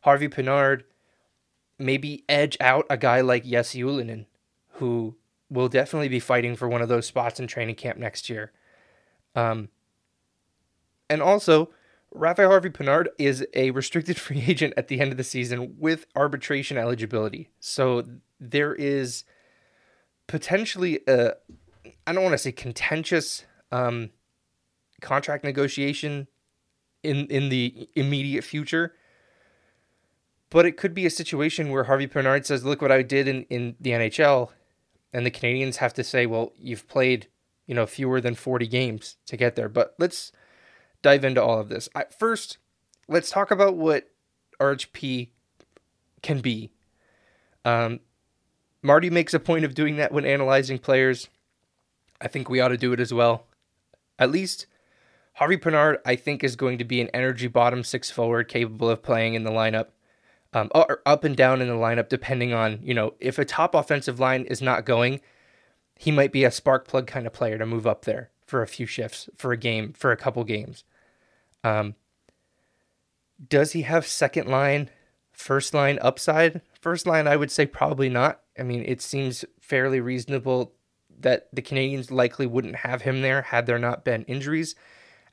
Harvey 0.01 0.27
Pinard 0.27 0.83
maybe 1.79 2.23
edge 2.27 2.57
out 2.59 2.85
a 2.89 2.97
guy 2.97 3.21
like 3.21 3.45
Jesse 3.45 3.81
Ylönen 3.81 4.25
who 4.83 5.15
will 5.49 5.69
definitely 5.69 6.09
be 6.09 6.19
fighting 6.19 6.57
for 6.57 6.67
one 6.67 6.81
of 6.81 6.89
those 6.89 7.07
spots 7.07 7.39
in 7.39 7.47
training 7.47 7.75
camp 7.75 7.97
next 7.97 8.29
year. 8.29 8.51
Um, 9.33 9.69
and 11.09 11.21
also, 11.21 11.69
Raphael 12.11 12.49
Harvey 12.49 12.69
Pinard 12.69 13.07
is 13.17 13.47
a 13.53 13.71
restricted 13.71 14.17
free 14.25 14.43
agent 14.45 14.73
at 14.75 14.89
the 14.89 14.99
end 14.99 15.11
of 15.11 15.17
the 15.17 15.23
season 15.23 15.77
with 15.79 16.05
arbitration 16.17 16.77
eligibility. 16.77 17.49
So 17.61 18.03
there 18.41 18.75
is 18.75 19.23
potentially 20.27 20.99
a, 21.07 21.35
I 22.05 22.11
don't 22.11 22.23
want 22.23 22.33
to 22.33 22.37
say 22.39 22.51
contentious 22.51 23.45
um, 23.71 24.09
contract 24.99 25.45
negotiation 25.45 26.27
in 27.03 27.27
in 27.27 27.47
the 27.47 27.87
immediate 27.95 28.43
future. 28.43 28.95
But 30.49 30.65
it 30.65 30.75
could 30.75 30.93
be 30.93 31.05
a 31.05 31.09
situation 31.09 31.71
where 31.71 31.85
Harvey 31.85 32.07
Pinard 32.07 32.45
says, 32.45 32.65
"Look 32.65 32.81
what 32.81 32.91
I 32.91 33.01
did 33.01 33.29
in, 33.29 33.43
in 33.43 33.75
the 33.79 33.91
NHL," 33.91 34.49
and 35.13 35.25
the 35.25 35.31
Canadiens 35.31 35.77
have 35.77 35.93
to 35.93 36.03
say, 36.03 36.25
"Well, 36.25 36.53
you've 36.57 36.87
played, 36.87 37.27
you 37.67 37.75
know, 37.75 37.85
fewer 37.85 38.19
than 38.19 38.35
forty 38.35 38.67
games 38.67 39.17
to 39.27 39.37
get 39.37 39.55
there." 39.55 39.69
But 39.69 39.95
let's 39.99 40.31
dive 41.01 41.23
into 41.23 41.43
all 41.43 41.59
of 41.59 41.69
this. 41.69 41.87
I, 41.95 42.05
first, 42.17 42.57
let's 43.07 43.29
talk 43.29 43.51
about 43.51 43.75
what 43.75 44.09
RHP 44.59 45.29
can 46.21 46.39
be. 46.39 46.71
Um, 47.63 47.99
Marty 48.81 49.09
makes 49.09 49.33
a 49.33 49.39
point 49.39 49.65
of 49.65 49.75
doing 49.75 49.97
that 49.97 50.11
when 50.11 50.25
analyzing 50.25 50.79
players. 50.79 51.29
I 52.19 52.27
think 52.27 52.49
we 52.49 52.59
ought 52.59 52.69
to 52.69 52.77
do 52.77 52.93
it 52.93 52.99
as 52.99 53.13
well. 53.13 53.47
At 54.17 54.31
least 54.31 54.67
Harvey 55.33 55.57
Pinard, 55.57 55.97
I 56.05 56.15
think, 56.15 56.43
is 56.43 56.55
going 56.55 56.77
to 56.77 56.83
be 56.83 57.01
an 57.01 57.09
energy 57.13 57.47
bottom 57.47 57.83
six 57.83 58.11
forward 58.11 58.47
capable 58.47 58.89
of 58.89 59.01
playing 59.01 59.33
in 59.33 59.43
the 59.43 59.51
lineup, 59.51 59.87
um, 60.53 60.69
or 60.75 61.01
up 61.05 61.23
and 61.23 61.35
down 61.35 61.61
in 61.61 61.67
the 61.67 61.73
lineup, 61.73 62.09
depending 62.09 62.53
on, 62.53 62.79
you 62.83 62.93
know, 62.93 63.13
if 63.19 63.37
a 63.37 63.45
top 63.45 63.73
offensive 63.73 64.19
line 64.19 64.45
is 64.45 64.61
not 64.61 64.85
going, 64.85 65.19
he 65.97 66.11
might 66.11 66.31
be 66.31 66.43
a 66.43 66.51
spark 66.51 66.87
plug 66.87 67.07
kind 67.07 67.25
of 67.25 67.33
player 67.33 67.57
to 67.57 67.65
move 67.65 67.87
up 67.87 68.05
there 68.05 68.29
for 68.45 68.61
a 68.61 68.67
few 68.67 68.85
shifts, 68.85 69.29
for 69.35 69.51
a 69.51 69.57
game, 69.57 69.93
for 69.93 70.11
a 70.11 70.17
couple 70.17 70.43
games. 70.43 70.83
Um, 71.63 71.95
does 73.49 73.71
he 73.71 73.81
have 73.83 74.05
second 74.05 74.47
line, 74.47 74.89
first 75.31 75.73
line 75.73 75.97
upside? 76.01 76.61
First 76.79 77.07
line, 77.07 77.27
I 77.27 77.35
would 77.35 77.51
say 77.51 77.65
probably 77.65 78.09
not. 78.09 78.41
I 78.57 78.63
mean, 78.63 78.83
it 78.85 79.01
seems 79.01 79.43
fairly 79.59 79.99
reasonable 79.99 80.73
that 81.19 81.47
the 81.53 81.61
Canadiens 81.61 82.11
likely 82.11 82.45
wouldn't 82.45 82.77
have 82.77 83.01
him 83.03 83.21
there 83.21 83.43
had 83.43 83.65
there 83.65 83.79
not 83.79 84.03
been 84.03 84.23
injuries. 84.25 84.75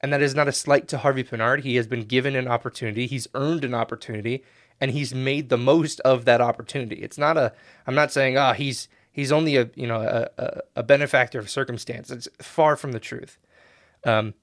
And 0.01 0.13
that 0.13 0.23
is 0.23 0.35
not 0.35 0.49
a 0.49 0.53
slight 0.53 0.89
to 0.89 0.99
Harvey 0.99 1.25
Pinard. 1.25 1.61
He 1.61 1.77
has 1.77 1.87
been 1.87 2.05
given 2.05 2.35
an 2.35 2.49
opportunity, 2.49 3.07
he's 3.07 3.29
earned 3.35 3.65
an 3.65 3.75
opportunity, 3.75 4.45
and 4.81 4.91
he's 4.91 5.15
made 5.15 5.49
the 5.49 5.59
most 5.59 6.01
of 6.01 6.25
that 6.25 6.41
opportunity. 6.41 6.97
It's 6.97 7.19
not 7.19 7.37
a, 7.37 7.53
I'm 7.87 7.95
not 7.95 8.13
saying, 8.13 8.39
ah, 8.39 8.51
oh, 8.51 8.53
he's, 8.55 8.89
he's 9.13 9.33
only 9.33 9.57
a, 9.57 9.71
you 9.75 9.87
know, 9.87 10.01
a, 10.01 10.61
a 10.77 10.83
benefactor 10.83 11.39
of 11.39 11.51
circumstance. 11.51 12.11
It's 12.11 12.29
far 12.41 12.77
from 12.77 12.93
the 12.93 13.01
truth. 13.01 13.39
Um, 14.05 14.35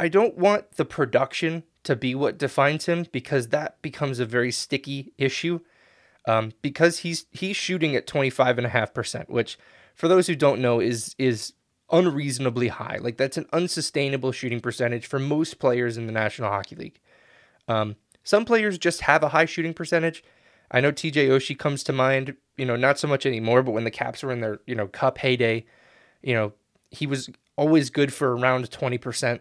I 0.00 0.08
don't 0.08 0.36
want 0.36 0.72
the 0.72 0.84
production 0.84 1.62
to 1.84 1.94
be 1.94 2.14
what 2.14 2.38
defines 2.38 2.86
him 2.86 3.06
because 3.12 3.48
that 3.48 3.80
becomes 3.82 4.18
a 4.18 4.26
very 4.26 4.50
sticky 4.50 5.12
issue. 5.18 5.60
Um, 6.26 6.52
because 6.62 6.98
he's 6.98 7.26
he's 7.32 7.56
shooting 7.56 7.96
at 7.96 8.06
25.5%, 8.06 9.28
which 9.28 9.58
for 9.94 10.06
those 10.06 10.28
who 10.28 10.36
don't 10.36 10.60
know 10.60 10.78
is 10.78 11.16
is 11.18 11.52
unreasonably 11.90 12.68
high. 12.68 12.98
Like 13.00 13.16
that's 13.16 13.36
an 13.36 13.46
unsustainable 13.52 14.32
shooting 14.32 14.60
percentage 14.60 15.06
for 15.06 15.18
most 15.18 15.58
players 15.58 15.96
in 15.96 16.06
the 16.06 16.12
National 16.12 16.48
Hockey 16.48 16.76
League. 16.76 17.00
Um, 17.68 17.96
some 18.24 18.44
players 18.44 18.78
just 18.78 19.02
have 19.02 19.22
a 19.22 19.28
high 19.30 19.44
shooting 19.44 19.74
percentage. 19.74 20.22
I 20.70 20.80
know 20.80 20.92
TJ 20.92 21.28
Oshie 21.28 21.58
comes 21.58 21.82
to 21.84 21.92
mind, 21.92 22.36
you 22.56 22.64
know, 22.64 22.76
not 22.76 22.98
so 22.98 23.08
much 23.08 23.26
anymore, 23.26 23.62
but 23.62 23.72
when 23.72 23.84
the 23.84 23.90
Caps 23.90 24.22
were 24.22 24.32
in 24.32 24.40
their, 24.40 24.60
you 24.66 24.74
know, 24.74 24.86
cup 24.86 25.18
heyday, 25.18 25.66
you 26.22 26.34
know, 26.34 26.52
he 26.90 27.06
was 27.06 27.28
always 27.56 27.90
good 27.90 28.12
for 28.12 28.36
around 28.36 28.70
20% 28.70 29.40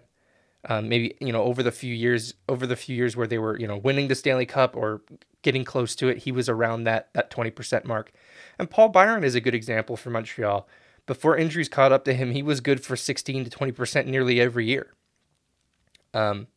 um, 0.69 0.89
maybe 0.89 1.15
you 1.19 1.31
know 1.31 1.43
over 1.43 1.63
the 1.63 1.71
few 1.71 1.93
years 1.93 2.35
over 2.47 2.67
the 2.67 2.75
few 2.75 2.95
years 2.95 3.15
where 3.17 3.27
they 3.27 3.39
were 3.39 3.59
you 3.59 3.67
know 3.67 3.77
winning 3.77 4.07
the 4.07 4.15
Stanley 4.15 4.45
Cup 4.45 4.75
or 4.75 5.01
getting 5.41 5.63
close 5.63 5.95
to 5.95 6.07
it, 6.07 6.19
he 6.19 6.31
was 6.31 6.47
around 6.47 6.83
that 6.83 7.09
that 7.13 7.31
twenty 7.31 7.50
percent 7.50 7.85
mark. 7.85 8.11
And 8.59 8.69
Paul 8.69 8.89
Byron 8.89 9.23
is 9.23 9.35
a 9.35 9.41
good 9.41 9.55
example 9.55 9.97
for 9.97 10.11
Montreal. 10.11 10.67
Before 11.07 11.35
injuries 11.35 11.67
caught 11.67 11.91
up 11.91 12.05
to 12.05 12.13
him, 12.13 12.31
he 12.31 12.43
was 12.43 12.61
good 12.61 12.83
for 12.83 12.95
sixteen 12.95 13.43
to 13.43 13.50
twenty 13.50 13.71
percent 13.71 14.07
nearly 14.07 14.39
every 14.39 14.67
year. 14.67 14.93
Um, 16.13 16.47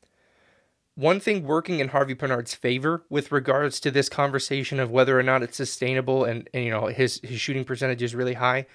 one 0.95 1.19
thing 1.19 1.45
working 1.45 1.81
in 1.81 1.89
Harvey 1.89 2.15
Pinard's 2.15 2.55
favor 2.55 3.05
with 3.09 3.33
regards 3.33 3.81
to 3.81 3.91
this 3.91 4.09
conversation 4.09 4.79
of 4.79 4.91
whether 4.91 5.19
or 5.19 5.23
not 5.23 5.43
it's 5.43 5.57
sustainable 5.57 6.25
and, 6.25 6.49
and 6.55 6.65
you 6.65 6.71
know 6.71 6.87
his 6.87 7.21
his 7.23 7.41
shooting 7.41 7.65
percentage 7.65 8.03
is 8.03 8.15
really 8.15 8.35
high. 8.35 8.67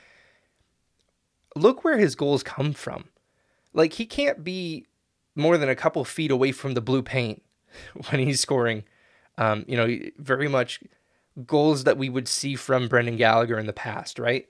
Look 1.56 1.84
where 1.84 1.98
his 1.98 2.16
goals 2.16 2.44
come 2.44 2.74
from. 2.74 3.06
Like 3.74 3.94
he 3.94 4.06
can't 4.06 4.44
be 4.44 4.86
more 5.36 5.58
than 5.58 5.70
a 5.70 5.76
couple 5.76 6.04
feet 6.04 6.32
away 6.32 6.52
from 6.52 6.74
the 6.74 6.82
blue 6.82 7.02
paint 7.02 7.42
when 8.10 8.22
he's 8.22 8.42
scoring. 8.42 8.84
Um, 9.38 9.64
you 9.68 9.78
know, 9.78 9.98
very 10.18 10.50
much 10.50 10.82
goals 11.46 11.86
that 11.86 11.98
we 11.98 12.10
would 12.10 12.28
see 12.28 12.56
from 12.56 12.90
Brendan 12.90 13.16
Gallagher 13.16 13.58
in 13.58 13.66
the 13.66 13.74
past, 13.74 14.20
right? 14.20 14.50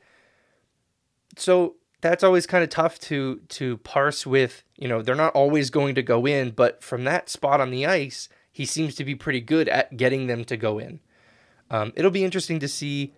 So 1.38 1.76
that's 2.02 2.24
always 2.24 2.48
kind 2.48 2.64
of 2.64 2.70
tough 2.70 3.00
to 3.00 3.42
to 3.50 3.78
parse 3.78 4.26
with, 4.26 4.64
you 4.78 4.88
know, 4.88 5.02
they're 5.02 5.16
not 5.16 5.34
always 5.34 5.70
going 5.70 5.96
to 5.96 6.04
go 6.04 6.26
in, 6.26 6.52
but 6.52 6.84
from 6.84 7.04
that 7.04 7.30
spot 7.30 7.60
on 7.60 7.72
the 7.72 7.86
ice, 7.86 8.30
he 8.52 8.66
seems 8.66 8.96
to 8.96 9.06
be 9.06 9.16
pretty 9.16 9.42
good 9.42 9.68
at 9.70 9.98
getting 9.98 10.28
them 10.28 10.46
to 10.46 10.58
go 10.58 10.80
in. 10.80 11.00
Um, 11.70 11.94
it'll 11.96 12.12
be 12.12 12.24
interesting 12.24 12.60
to 12.60 12.68
see, 12.68 13.14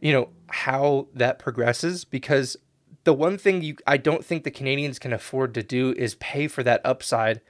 you 0.00 0.12
know, 0.12 0.28
how 0.48 1.08
that 1.14 1.38
progresses 1.38 2.04
because 2.04 2.56
the 3.04 3.14
one 3.14 3.38
thing 3.38 3.62
you 3.62 3.76
I 3.86 3.96
don't 3.96 4.24
think 4.24 4.44
the 4.44 4.50
Canadians 4.50 4.98
can 4.98 5.12
afford 5.12 5.54
to 5.54 5.62
do 5.62 5.94
is 5.96 6.14
pay 6.16 6.48
for 6.48 6.62
that 6.62 6.80
upside 6.84 7.40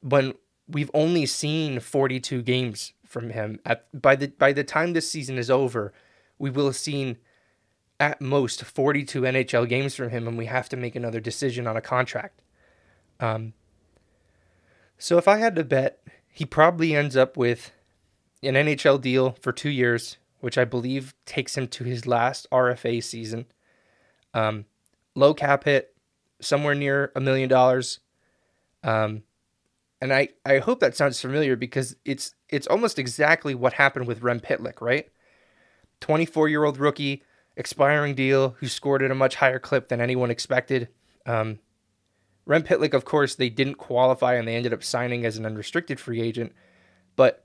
when 0.00 0.34
we've 0.68 0.90
only 0.94 1.26
seen 1.26 1.80
42 1.80 2.42
games 2.42 2.92
from 3.06 3.30
him 3.30 3.60
at 3.66 3.86
by 4.00 4.16
the 4.16 4.28
by 4.28 4.52
the 4.52 4.64
time 4.64 4.92
this 4.92 5.10
season 5.10 5.38
is 5.38 5.50
over 5.50 5.92
we 6.38 6.50
will 6.50 6.66
have 6.66 6.76
seen 6.76 7.18
at 8.02 8.20
most 8.20 8.64
42 8.64 9.22
NHL 9.22 9.68
games 9.68 9.94
from 9.94 10.10
him 10.10 10.26
and 10.26 10.36
we 10.36 10.46
have 10.46 10.68
to 10.70 10.76
make 10.76 10.96
another 10.96 11.20
decision 11.20 11.66
on 11.66 11.76
a 11.76 11.80
contract 11.80 12.42
um 13.20 13.52
so 14.98 15.18
if 15.18 15.26
I 15.26 15.38
had 15.38 15.56
to 15.56 15.64
bet 15.64 16.00
he 16.28 16.44
probably 16.44 16.94
ends 16.94 17.16
up 17.16 17.36
with 17.36 17.72
an 18.42 18.54
NHL 18.54 19.00
deal 19.00 19.36
for 19.40 19.52
2 19.52 19.70
years 19.70 20.18
which 20.40 20.58
I 20.58 20.64
believe 20.64 21.14
takes 21.24 21.56
him 21.56 21.68
to 21.68 21.84
his 21.84 22.06
last 22.06 22.46
RFA 22.50 23.02
season 23.02 23.46
um 24.34 24.66
low 25.14 25.34
cap 25.34 25.64
hit, 25.64 25.94
somewhere 26.40 26.74
near 26.74 27.12
a 27.14 27.20
million 27.20 27.48
dollars. 27.48 28.00
Um, 28.82 29.22
and 30.00 30.12
I, 30.12 30.28
I 30.44 30.58
hope 30.58 30.80
that 30.80 30.96
sounds 30.96 31.20
familiar 31.20 31.56
because 31.56 31.96
it's 32.04 32.34
it's 32.48 32.66
almost 32.66 32.98
exactly 32.98 33.54
what 33.54 33.74
happened 33.74 34.06
with 34.06 34.22
Rem 34.22 34.40
Pitlick, 34.40 34.80
right? 34.80 35.08
24 36.00 36.48
year 36.48 36.64
old 36.64 36.78
rookie, 36.78 37.22
expiring 37.56 38.14
deal, 38.14 38.56
who 38.58 38.68
scored 38.68 39.02
at 39.02 39.10
a 39.10 39.14
much 39.14 39.36
higher 39.36 39.58
clip 39.58 39.88
than 39.88 40.00
anyone 40.00 40.30
expected. 40.30 40.88
Um, 41.26 41.58
Rem 42.44 42.62
Pitlick, 42.62 42.94
of 42.94 43.04
course, 43.04 43.34
they 43.34 43.48
didn't 43.48 43.76
qualify 43.76 44.34
and 44.34 44.48
they 44.48 44.56
ended 44.56 44.72
up 44.72 44.82
signing 44.82 45.24
as 45.24 45.36
an 45.36 45.46
unrestricted 45.46 46.00
free 46.00 46.20
agent, 46.20 46.52
but 47.14 47.44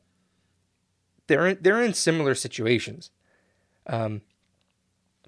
they're 1.27 1.47
in, 1.47 1.57
they're 1.61 1.81
in 1.81 1.93
similar 1.93 2.33
situations. 2.33 3.11
Um, 3.85 4.21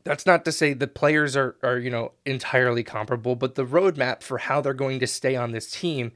that's 0.04 0.26
not 0.26 0.46
to 0.46 0.52
say 0.52 0.74
the 0.74 0.88
players 0.88 1.36
are 1.36 1.56
are 1.62 1.78
you 1.78 1.90
know 1.90 2.14
entirely 2.26 2.84
comparable, 2.84 3.36
but 3.36 3.56
the 3.56 3.66
roadmap 3.66 4.24
for 4.24 4.40
how 4.40 4.62
they're 4.62 4.74
going 4.74 5.00
to 5.00 5.08
stay 5.08 5.36
on 5.36 5.52
this 5.52 5.70
team 5.70 6.12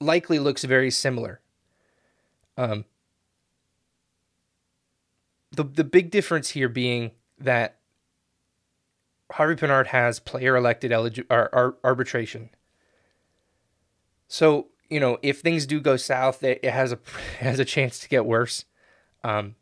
likely 0.00 0.38
looks 0.38 0.64
very 0.64 0.90
similar. 0.90 1.40
Um, 2.56 2.84
the 5.52 5.64
the 5.64 5.84
big 5.84 6.10
difference 6.10 6.50
here 6.50 6.68
being 6.68 7.12
that 7.40 7.76
Harvey 9.32 9.54
Pinard 9.54 9.86
has 9.88 10.20
player 10.20 10.56
elected 10.56 10.90
eligi- 10.90 11.26
or, 11.30 11.54
or, 11.54 11.76
arbitration. 11.84 12.50
So 14.28 14.68
you 14.88 15.00
know 15.00 15.18
if 15.22 15.40
things 15.40 15.66
do 15.66 15.80
go 15.80 15.96
south, 15.96 16.42
it, 16.42 16.64
has 16.64 16.92
a 16.92 16.96
it 16.96 17.00
has 17.40 17.58
a 17.58 17.64
chance 17.64 17.98
to 18.00 18.08
get 18.08 18.26
worse. 18.26 18.64
Um, 19.24 19.56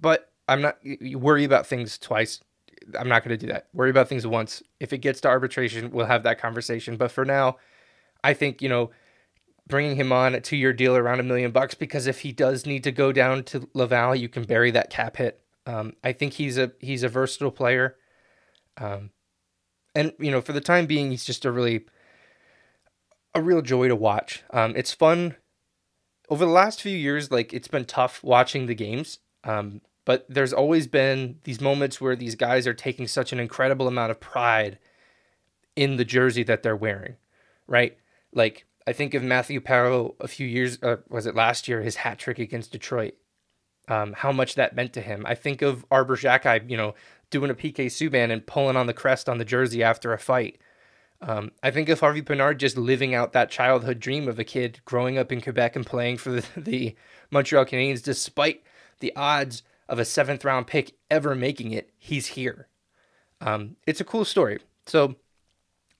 but 0.00 0.30
I'm 0.48 0.60
not 0.62 0.78
you 0.82 1.18
worry 1.18 1.44
about 1.44 1.66
things 1.66 1.98
twice 1.98 2.40
I'm 2.98 3.08
not 3.08 3.24
going 3.24 3.36
to 3.36 3.46
do 3.46 3.52
that. 3.52 3.66
Worry 3.72 3.90
about 3.90 4.08
things 4.08 4.26
once. 4.26 4.62
If 4.78 4.92
it 4.92 4.98
gets 4.98 5.20
to 5.22 5.28
arbitration, 5.28 5.90
we'll 5.90 6.06
have 6.06 6.22
that 6.24 6.40
conversation. 6.40 6.96
But 6.96 7.10
for 7.10 7.24
now, 7.24 7.56
I 8.24 8.34
think, 8.34 8.62
you 8.62 8.68
know, 8.68 8.90
bringing 9.66 9.96
him 9.96 10.12
on 10.12 10.34
a 10.34 10.40
two 10.40 10.56
year 10.56 10.72
deal 10.72 10.96
around 10.96 11.20
a 11.20 11.24
million 11.24 11.50
bucks 11.50 11.74
because 11.74 12.06
if 12.06 12.20
he 12.20 12.32
does 12.32 12.66
need 12.66 12.84
to 12.84 12.92
go 12.92 13.12
down 13.12 13.44
to 13.44 13.68
Laval, 13.74 14.16
you 14.16 14.28
can 14.28 14.44
bury 14.44 14.70
that 14.72 14.90
cap 14.90 15.16
hit. 15.16 15.40
Um, 15.70 15.94
I 16.02 16.12
think 16.12 16.34
he's 16.34 16.58
a 16.58 16.72
he's 16.80 17.02
a 17.02 17.08
versatile 17.08 17.50
player. 17.52 17.96
Um, 18.76 19.10
and 19.94 20.12
you 20.18 20.30
know, 20.30 20.40
for 20.40 20.52
the 20.52 20.60
time 20.60 20.86
being, 20.86 21.10
he's 21.10 21.24
just 21.24 21.44
a 21.44 21.52
really 21.52 21.84
a 23.34 23.42
real 23.42 23.62
joy 23.62 23.88
to 23.88 23.96
watch. 23.96 24.42
Um, 24.50 24.74
it's 24.76 24.92
fun. 24.92 25.36
Over 26.28 26.44
the 26.44 26.50
last 26.50 26.82
few 26.82 26.96
years, 26.96 27.30
like 27.30 27.52
it's 27.52 27.68
been 27.68 27.84
tough 27.84 28.22
watching 28.22 28.66
the 28.66 28.74
games. 28.74 29.18
Um, 29.44 29.80
but 30.04 30.26
there's 30.28 30.52
always 30.52 30.86
been 30.86 31.38
these 31.44 31.60
moments 31.60 32.00
where 32.00 32.16
these 32.16 32.34
guys 32.34 32.66
are 32.66 32.74
taking 32.74 33.06
such 33.06 33.32
an 33.32 33.40
incredible 33.40 33.86
amount 33.86 34.10
of 34.10 34.20
pride 34.20 34.78
in 35.76 35.96
the 35.96 36.04
jersey 36.04 36.42
that 36.44 36.62
they're 36.62 36.76
wearing, 36.76 37.16
right? 37.66 37.96
Like 38.32 38.66
I 38.86 38.92
think 38.92 39.14
of 39.14 39.22
Matthew 39.22 39.60
Perreault 39.60 40.16
a 40.20 40.26
few 40.28 40.46
years, 40.46 40.78
uh, 40.82 40.96
was 41.08 41.26
it 41.26 41.34
last 41.34 41.68
year, 41.68 41.82
his 41.82 41.96
hat 41.96 42.18
trick 42.18 42.38
against 42.38 42.72
Detroit, 42.72 43.14
um, 43.90 44.12
how 44.12 44.30
much 44.30 44.54
that 44.54 44.76
meant 44.76 44.92
to 44.92 45.00
him. 45.00 45.26
I 45.26 45.34
think 45.34 45.62
of 45.62 45.84
Arber 45.90 46.16
Xhekaj, 46.16 46.70
you 46.70 46.76
know, 46.76 46.94
doing 47.28 47.50
a 47.50 47.54
PK 47.54 47.86
Subban 47.86 48.30
and 48.30 48.46
pulling 48.46 48.76
on 48.76 48.86
the 48.86 48.94
crest 48.94 49.28
on 49.28 49.38
the 49.38 49.44
jersey 49.44 49.82
after 49.82 50.12
a 50.12 50.18
fight. 50.18 50.58
Um, 51.20 51.50
I 51.62 51.72
think 51.72 51.88
of 51.88 52.00
Harvey 52.00 52.22
Pinard 52.22 52.58
just 52.58 52.78
living 52.78 53.14
out 53.14 53.32
that 53.32 53.50
childhood 53.50 53.98
dream 53.98 54.28
of 54.28 54.38
a 54.38 54.44
kid 54.44 54.80
growing 54.84 55.18
up 55.18 55.32
in 55.32 55.40
Quebec 55.40 55.74
and 55.74 55.84
playing 55.84 56.18
for 56.18 56.30
the, 56.30 56.46
the 56.56 56.94
Montreal 57.32 57.66
Canadiens, 57.66 58.02
despite 58.02 58.62
the 59.00 59.14
odds 59.16 59.64
of 59.88 59.98
a 59.98 60.04
seventh 60.04 60.44
round 60.44 60.68
pick 60.68 60.94
ever 61.10 61.34
making 61.34 61.72
it, 61.72 61.90
he's 61.98 62.28
here. 62.28 62.68
Um, 63.40 63.76
it's 63.88 64.00
a 64.00 64.04
cool 64.04 64.24
story. 64.24 64.60
So 64.86 65.16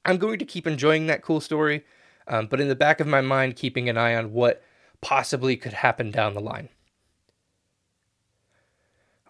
I'm 0.05 0.17
going 0.17 0.39
to 0.39 0.45
keep 0.45 0.67
enjoying 0.67 1.07
that 1.09 1.23
cool 1.23 1.41
story, 1.41 1.85
um, 2.29 2.47
but 2.47 2.61
in 2.61 2.69
the 2.69 2.77
back 2.77 3.01
of 3.01 3.09
my 3.09 3.21
mind, 3.21 3.57
keeping 3.57 3.89
an 3.89 3.99
eye 3.99 4.15
on 4.15 4.33
what 4.33 4.63
possibly 5.01 5.57
could 5.57 5.73
happen 5.73 6.13
down 6.13 6.35
the 6.35 6.41
line. 6.41 6.69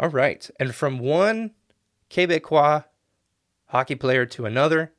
All 0.00 0.08
right. 0.08 0.50
And 0.58 0.74
from 0.74 0.98
one 0.98 1.50
Quebecois 2.08 2.84
hockey 3.66 3.94
player 3.94 4.24
to 4.24 4.46
another, 4.46 4.94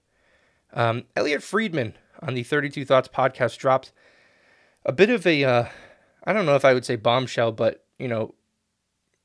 um, 0.73 1.05
Elliotte 1.15 1.41
Friedman 1.41 1.95
on 2.21 2.35
the 2.35 2.43
32 2.43 2.85
Thoughts 2.85 3.07
podcast 3.07 3.57
dropped 3.57 3.91
a 4.85 4.91
bit 4.91 5.09
of 5.09 5.25
a, 5.25 5.43
uh, 5.43 5.65
I 6.23 6.33
don't 6.33 6.45
know 6.45 6.55
if 6.55 6.63
I 6.63 6.75
would 6.75 6.85
say 6.85 6.97
bombshell, 6.97 7.51
but, 7.51 7.83
you 7.97 8.07
know, 8.07 8.35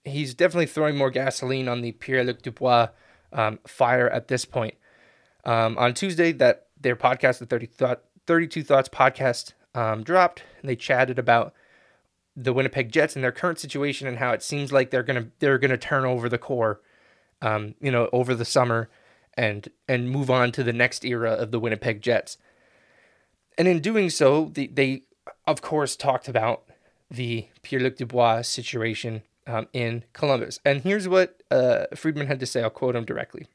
he's 0.02 0.34
definitely 0.34 0.64
throwing 0.64 0.96
more 0.96 1.10
gasoline 1.10 1.68
on 1.68 1.82
the 1.82 1.92
Pierre 1.92 2.24
Luc 2.24 2.40
Dubois 2.40 2.88
um, 3.34 3.58
fire 3.66 4.08
at 4.08 4.28
this 4.28 4.46
point. 4.46 4.76
Um, 5.44 5.76
on 5.76 5.92
Tuesday, 5.92 6.32
that 6.32 6.68
their 6.80 6.96
podcast, 6.96 7.38
the 7.38 7.46
30 7.46 7.66
Thought, 7.66 8.02
32 8.26 8.62
Thoughts 8.62 8.88
podcast, 8.88 9.52
um, 9.74 10.02
dropped, 10.02 10.42
and 10.62 10.70
they 10.70 10.76
chatted 10.76 11.18
about 11.18 11.52
the 12.36 12.52
Winnipeg 12.52 12.92
Jets 12.92 13.16
and 13.16 13.24
their 13.24 13.32
current 13.32 13.58
situation 13.58 14.06
and 14.06 14.18
how 14.18 14.32
it 14.32 14.42
seems 14.42 14.72
like 14.72 14.90
they're 14.90 15.02
gonna 15.02 15.28
they're 15.38 15.58
gonna 15.58 15.78
turn 15.78 16.04
over 16.04 16.28
the 16.28 16.38
core, 16.38 16.80
um, 17.40 17.74
you 17.80 17.90
know, 17.90 18.10
over 18.12 18.34
the 18.34 18.44
summer, 18.44 18.90
and 19.34 19.68
and 19.88 20.10
move 20.10 20.30
on 20.30 20.52
to 20.52 20.62
the 20.62 20.72
next 20.72 21.04
era 21.04 21.32
of 21.32 21.50
the 21.50 21.58
Winnipeg 21.58 22.02
Jets. 22.02 22.36
And 23.58 23.66
in 23.66 23.80
doing 23.80 24.10
so, 24.10 24.50
the, 24.52 24.66
they 24.66 25.04
of 25.46 25.62
course 25.62 25.96
talked 25.96 26.28
about 26.28 26.64
the 27.10 27.48
Pierre 27.62 27.80
Luc 27.80 27.96
Dubois 27.96 28.42
situation 28.42 29.22
um, 29.46 29.68
in 29.72 30.04
Columbus. 30.12 30.60
And 30.64 30.82
here's 30.82 31.08
what 31.08 31.42
uh, 31.50 31.86
Friedman 31.94 32.26
had 32.26 32.40
to 32.40 32.46
say. 32.46 32.62
I'll 32.62 32.70
quote 32.70 32.96
him 32.96 33.04
directly. 33.04 33.46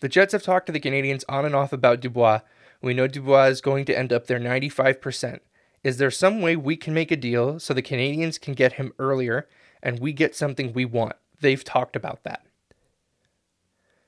The 0.00 0.08
Jets 0.08 0.32
have 0.32 0.42
talked 0.42 0.66
to 0.66 0.72
the 0.72 0.80
Canadiens 0.80 1.24
on 1.28 1.44
and 1.44 1.54
off 1.54 1.72
about 1.72 2.00
Dubois. 2.00 2.40
We 2.80 2.94
know 2.94 3.06
Dubois 3.06 3.48
is 3.48 3.60
going 3.60 3.84
to 3.84 3.96
end 3.96 4.12
up 4.12 4.26
there 4.26 4.40
95%. 4.40 5.40
Is 5.82 5.96
there 5.96 6.10
some 6.10 6.40
way 6.40 6.56
we 6.56 6.76
can 6.76 6.92
make 6.92 7.10
a 7.10 7.16
deal 7.16 7.58
so 7.58 7.72
the 7.72 7.82
Canadiens 7.82 8.40
can 8.40 8.54
get 8.54 8.74
him 8.74 8.92
earlier 8.98 9.48
and 9.82 9.98
we 9.98 10.12
get 10.12 10.36
something 10.36 10.72
we 10.72 10.84
want? 10.84 11.16
They've 11.40 11.64
talked 11.64 11.96
about 11.96 12.22
that. 12.24 12.46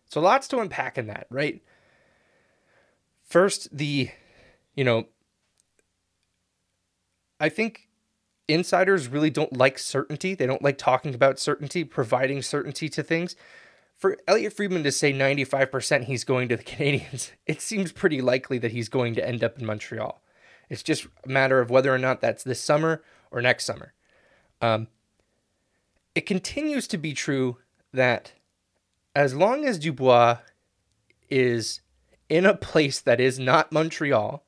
So 0.07 0.21
lots 0.21 0.47
to 0.49 0.59
unpack 0.59 0.99
in 0.99 1.07
that, 1.07 1.27
right? 1.31 1.63
First, 3.25 3.75
the, 3.75 4.11
you 4.75 4.85
know, 4.85 5.07
I 7.41 7.49
think 7.49 7.89
insiders 8.47 9.09
really 9.09 9.31
don't 9.31 9.57
like 9.57 9.79
certainty. 9.79 10.35
They 10.35 10.47
don't 10.47 10.63
like 10.63 10.77
talking 10.77 11.15
about 11.15 11.39
certainty, 11.39 11.85
providing 11.85 12.43
certainty 12.43 12.91
to 12.91 13.03
things. 13.03 13.35
For 13.97 14.19
Elliotte 14.29 14.53
Friedman 14.53 14.83
to 14.83 14.93
say 14.93 15.13
95% 15.13 16.05
he's 16.05 16.25
going 16.25 16.51
to 16.51 16.57
the 16.57 16.63
Canadiens, 16.65 17.31
it 17.47 17.63
seems 17.63 17.93
pretty 17.93 18.21
likely 18.21 18.59
that 18.59 18.73
he's 18.73 18.91
going 18.91 19.15
to 19.15 19.27
end 19.27 19.43
up 19.43 19.59
in 19.59 19.65
Montreal. 19.65 20.23
It's 20.73 20.83
just 20.83 21.07
a 21.23 21.29
matter 21.29 21.61
of 21.61 21.69
whether 21.69 21.95
or 21.95 21.99
not 21.99 22.23
that's 22.23 22.43
this 22.43 22.59
summer 22.59 23.03
or 23.31 23.43
next 23.43 23.67
summer. 23.67 23.93
Um, 24.63 24.89
it 26.15 26.25
continues 26.25 26.89
to 26.89 26.97
be 26.97 27.13
true 27.13 27.59
that 27.93 28.33
as 29.15 29.35
long 29.35 29.67
as 29.67 29.79
Dubois 29.79 30.39
is 31.29 31.83
in 32.31 32.47
a 32.47 32.57
place 32.57 33.01
that 33.01 33.21
is 33.21 33.39
not 33.39 33.71
Montreal, 33.71 34.47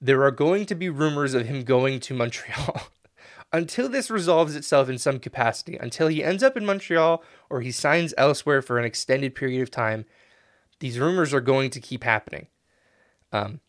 there 0.00 0.24
are 0.24 0.32
going 0.32 0.66
to 0.66 0.74
be 0.74 0.88
rumors 0.88 1.32
of 1.32 1.46
him 1.46 1.62
going 1.62 2.00
to 2.00 2.14
Montreal. 2.14 2.80
until 3.52 3.88
this 3.88 4.10
resolves 4.10 4.56
itself 4.56 4.88
in 4.88 4.98
some 4.98 5.20
capacity, 5.20 5.76
until 5.76 6.08
he 6.08 6.24
ends 6.24 6.42
up 6.42 6.56
in 6.56 6.66
Montreal 6.66 7.22
or 7.48 7.60
he 7.60 7.70
signs 7.70 8.12
elsewhere 8.18 8.62
for 8.62 8.80
an 8.80 8.84
extended 8.84 9.36
period 9.36 9.62
of 9.62 9.70
time, 9.70 10.06
these 10.80 10.98
rumors 10.98 11.32
are 11.32 11.40
going 11.40 11.70
to 11.70 11.80
keep 11.80 12.02
happening. 12.02 12.48
Um, 13.30 13.60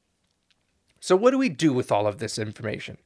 so, 1.08 1.16
what 1.16 1.32
do 1.32 1.38
we 1.38 1.48
do 1.48 1.72
with 1.72 1.90
all 1.90 2.06
of 2.06 2.18
this 2.18 2.38
information? 2.38 2.98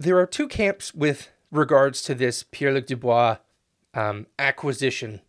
There 0.00 0.18
are 0.18 0.26
two 0.26 0.48
camps 0.48 0.92
with 0.92 1.28
regards 1.52 2.02
to 2.02 2.16
this 2.16 2.42
Pierre 2.42 2.72
Luc 2.72 2.86
Dubois 2.86 3.36
um, 3.94 4.26
acquisition. 4.36 5.20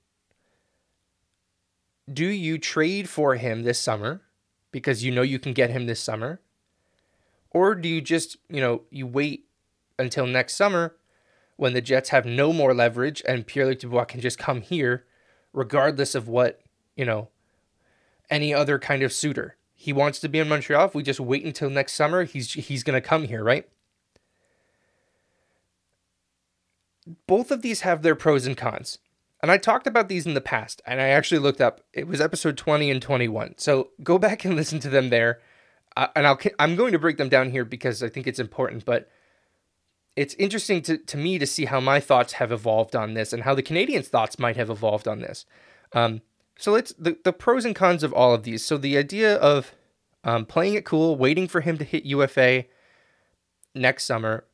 Do 2.11 2.25
you 2.25 2.57
trade 2.57 3.07
for 3.07 3.35
him 3.35 3.61
this 3.61 3.77
summer 3.77 4.23
because 4.71 5.03
you 5.03 5.11
know 5.11 5.21
you 5.21 5.37
can 5.37 5.53
get 5.53 5.69
him 5.69 5.85
this 5.85 5.99
summer? 5.99 6.41
Or 7.51 7.75
do 7.75 7.87
you 7.87 8.01
just, 8.01 8.37
you 8.49 8.59
know, 8.59 8.81
you 8.89 9.05
wait 9.05 9.45
until 9.99 10.25
next 10.25 10.55
summer 10.55 10.95
when 11.57 11.73
the 11.73 11.81
Jets 11.81 12.09
have 12.09 12.25
no 12.25 12.51
more 12.51 12.73
leverage 12.73 13.21
and 13.27 13.45
Pierre 13.45 13.67
Luc 13.67 13.77
Dubois 13.77 14.05
can 14.05 14.19
just 14.19 14.39
come 14.39 14.61
here 14.61 15.05
regardless 15.53 16.15
of 16.15 16.27
what, 16.27 16.59
you 16.95 17.05
know, 17.05 17.27
any 18.31 18.51
other 18.51 18.79
kind 18.79 19.03
of 19.03 19.13
suitor. 19.13 19.57
He 19.85 19.93
wants 19.93 20.19
to 20.19 20.27
be 20.27 20.39
in 20.39 20.49
Montreal. 20.49 20.85
If 20.85 20.95
we 20.95 21.03
just 21.03 21.19
wait 21.19 21.45
until 21.45 21.69
next 21.69 21.93
summer, 21.93 22.23
he's 22.23 22.53
he's 22.53 22.83
gonna 22.83 23.01
come 23.01 23.23
here, 23.23 23.43
right? 23.43 23.67
Both 27.27 27.51
of 27.51 27.61
these 27.61 27.81
have 27.81 28.01
their 28.01 28.15
pros 28.15 28.47
and 28.47 28.57
cons. 28.57 28.97
And 29.41 29.51
I 29.51 29.57
talked 29.57 29.85
about 29.85 30.09
these 30.09 30.25
in 30.25 30.33
the 30.33 30.41
past, 30.41 30.81
and 30.87 30.99
I 30.99 31.09
actually 31.09 31.39
looked 31.39 31.61
up. 31.61 31.81
It 31.93 32.07
was 32.07 32.19
episode 32.19 32.57
20 32.57 32.89
and 32.89 33.01
21. 33.01 33.55
So 33.57 33.89
go 34.01 34.17
back 34.25 34.43
and 34.43 34.55
listen 34.55 34.79
to 34.79 34.89
them 34.89 35.09
there 35.09 35.39
and 35.95 36.27
I'll 36.27 36.39
I'm 36.59 36.75
going 36.75 36.91
to 36.91 36.99
break 36.99 37.17
them 37.17 37.29
down 37.29 37.51
here 37.51 37.65
because 37.65 38.03
I 38.03 38.09
think 38.09 38.27
it's 38.27 38.39
important, 38.39 38.85
but 38.85 39.09
it's 40.15 40.33
interesting 40.35 40.81
to, 40.83 40.97
to 40.97 41.17
me 41.17 41.37
to 41.39 41.47
see 41.47 41.65
how 41.65 41.79
my 41.79 41.99
thoughts 41.99 42.33
have 42.33 42.51
evolved 42.51 42.95
on 42.95 43.13
this 43.13 43.33
and 43.33 43.43
how 43.43 43.53
the 43.53 43.63
Canadiens' 43.63 44.07
thoughts 44.07 44.39
might 44.39 44.57
have 44.57 44.69
evolved 44.69 45.07
on 45.07 45.19
this. 45.19 45.45
Um, 45.93 46.21
so 46.57 46.71
let's 46.71 46.93
the, 46.93 47.17
the 47.23 47.33
pros 47.33 47.65
and 47.65 47.75
cons 47.75 48.03
of 48.03 48.13
all 48.13 48.33
of 48.33 48.43
these. 48.43 48.63
So 48.63 48.77
the 48.77 48.97
idea 48.97 49.35
of 49.35 49.73
um, 50.23 50.45
playing 50.45 50.75
it 50.75 50.85
cool, 50.85 51.15
waiting 51.15 51.47
for 51.47 51.61
him 51.61 51.77
to 51.77 51.83
hit 51.83 52.05
UFA 52.05 52.65
next 53.73 54.05
summer, 54.05 54.45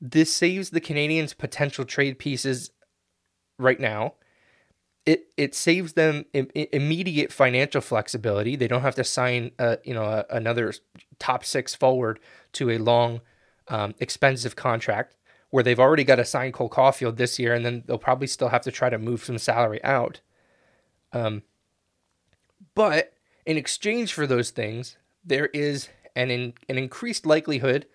this 0.00 0.32
saves 0.32 0.70
the 0.70 0.80
Canadiens' 0.80 1.36
potential 1.36 1.84
trade 1.84 2.18
pieces 2.18 2.70
right 3.58 3.80
now 3.80 4.14
it 5.06 5.28
it 5.36 5.54
saves 5.54 5.94
them 5.94 6.24
Im- 6.32 6.50
immediate 6.54 7.32
financial 7.32 7.80
flexibility. 7.80 8.56
They 8.56 8.68
don't 8.68 8.82
have 8.82 8.94
to 8.96 9.04
sign 9.04 9.52
a, 9.58 9.78
you 9.84 9.94
know 9.94 10.04
a, 10.04 10.24
another 10.30 10.72
top 11.18 11.44
six 11.44 11.74
forward 11.74 12.20
to 12.52 12.70
a 12.70 12.78
long, 12.78 13.20
um, 13.68 13.94
expensive 13.98 14.56
contract 14.56 15.16
where 15.50 15.64
they've 15.64 15.80
already 15.80 16.04
got 16.04 16.16
to 16.16 16.24
sign 16.24 16.52
Cole 16.52 16.70
Caufield 16.70 17.16
this 17.16 17.38
year, 17.38 17.54
and 17.54 17.64
then 17.64 17.82
they'll 17.86 17.98
probably 17.98 18.28
still 18.28 18.48
have 18.48 18.62
to 18.62 18.70
try 18.70 18.88
to 18.88 18.98
move 18.98 19.24
some 19.24 19.38
salary 19.38 19.82
out. 19.82 20.20
Um, 21.12 21.42
but 22.74 23.14
in 23.46 23.56
exchange 23.56 24.12
for 24.12 24.26
those 24.26 24.50
things, 24.50 24.96
there 25.24 25.46
is 25.46 25.88
an 26.16 26.30
in, 26.30 26.54
an 26.68 26.78
increased 26.78 27.26
likelihood 27.26 27.86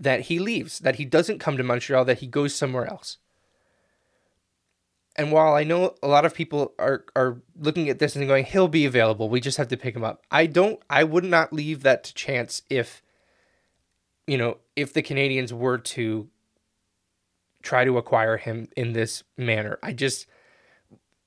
that 0.00 0.22
he 0.22 0.38
leaves, 0.38 0.78
that 0.80 0.96
he 0.96 1.04
doesn't 1.04 1.38
come 1.38 1.56
to 1.56 1.62
Montreal, 1.62 2.04
that 2.04 2.18
he 2.18 2.26
goes 2.26 2.54
somewhere 2.54 2.86
else. 2.86 3.18
And 5.16 5.30
while 5.30 5.54
I 5.54 5.62
know 5.62 5.94
a 6.02 6.08
lot 6.08 6.24
of 6.24 6.34
people 6.34 6.72
are 6.78 7.04
are 7.14 7.40
looking 7.56 7.88
at 7.88 8.00
this 8.00 8.16
and 8.16 8.26
going, 8.26 8.44
he'll 8.44 8.68
be 8.68 8.84
available. 8.84 9.28
We 9.28 9.40
just 9.40 9.58
have 9.58 9.68
to 9.68 9.76
pick 9.76 9.94
him 9.94 10.04
up. 10.04 10.22
I 10.30 10.46
don't. 10.46 10.80
I 10.90 11.04
would 11.04 11.24
not 11.24 11.52
leave 11.52 11.82
that 11.84 12.02
to 12.04 12.14
chance 12.14 12.62
if, 12.68 13.00
you 14.26 14.36
know, 14.36 14.58
if 14.74 14.92
the 14.92 15.02
Canadiens 15.02 15.52
were 15.52 15.78
to 15.78 16.28
try 17.62 17.84
to 17.84 17.96
acquire 17.96 18.36
him 18.36 18.68
in 18.76 18.92
this 18.92 19.22
manner. 19.36 19.78
I 19.82 19.92
just 19.92 20.26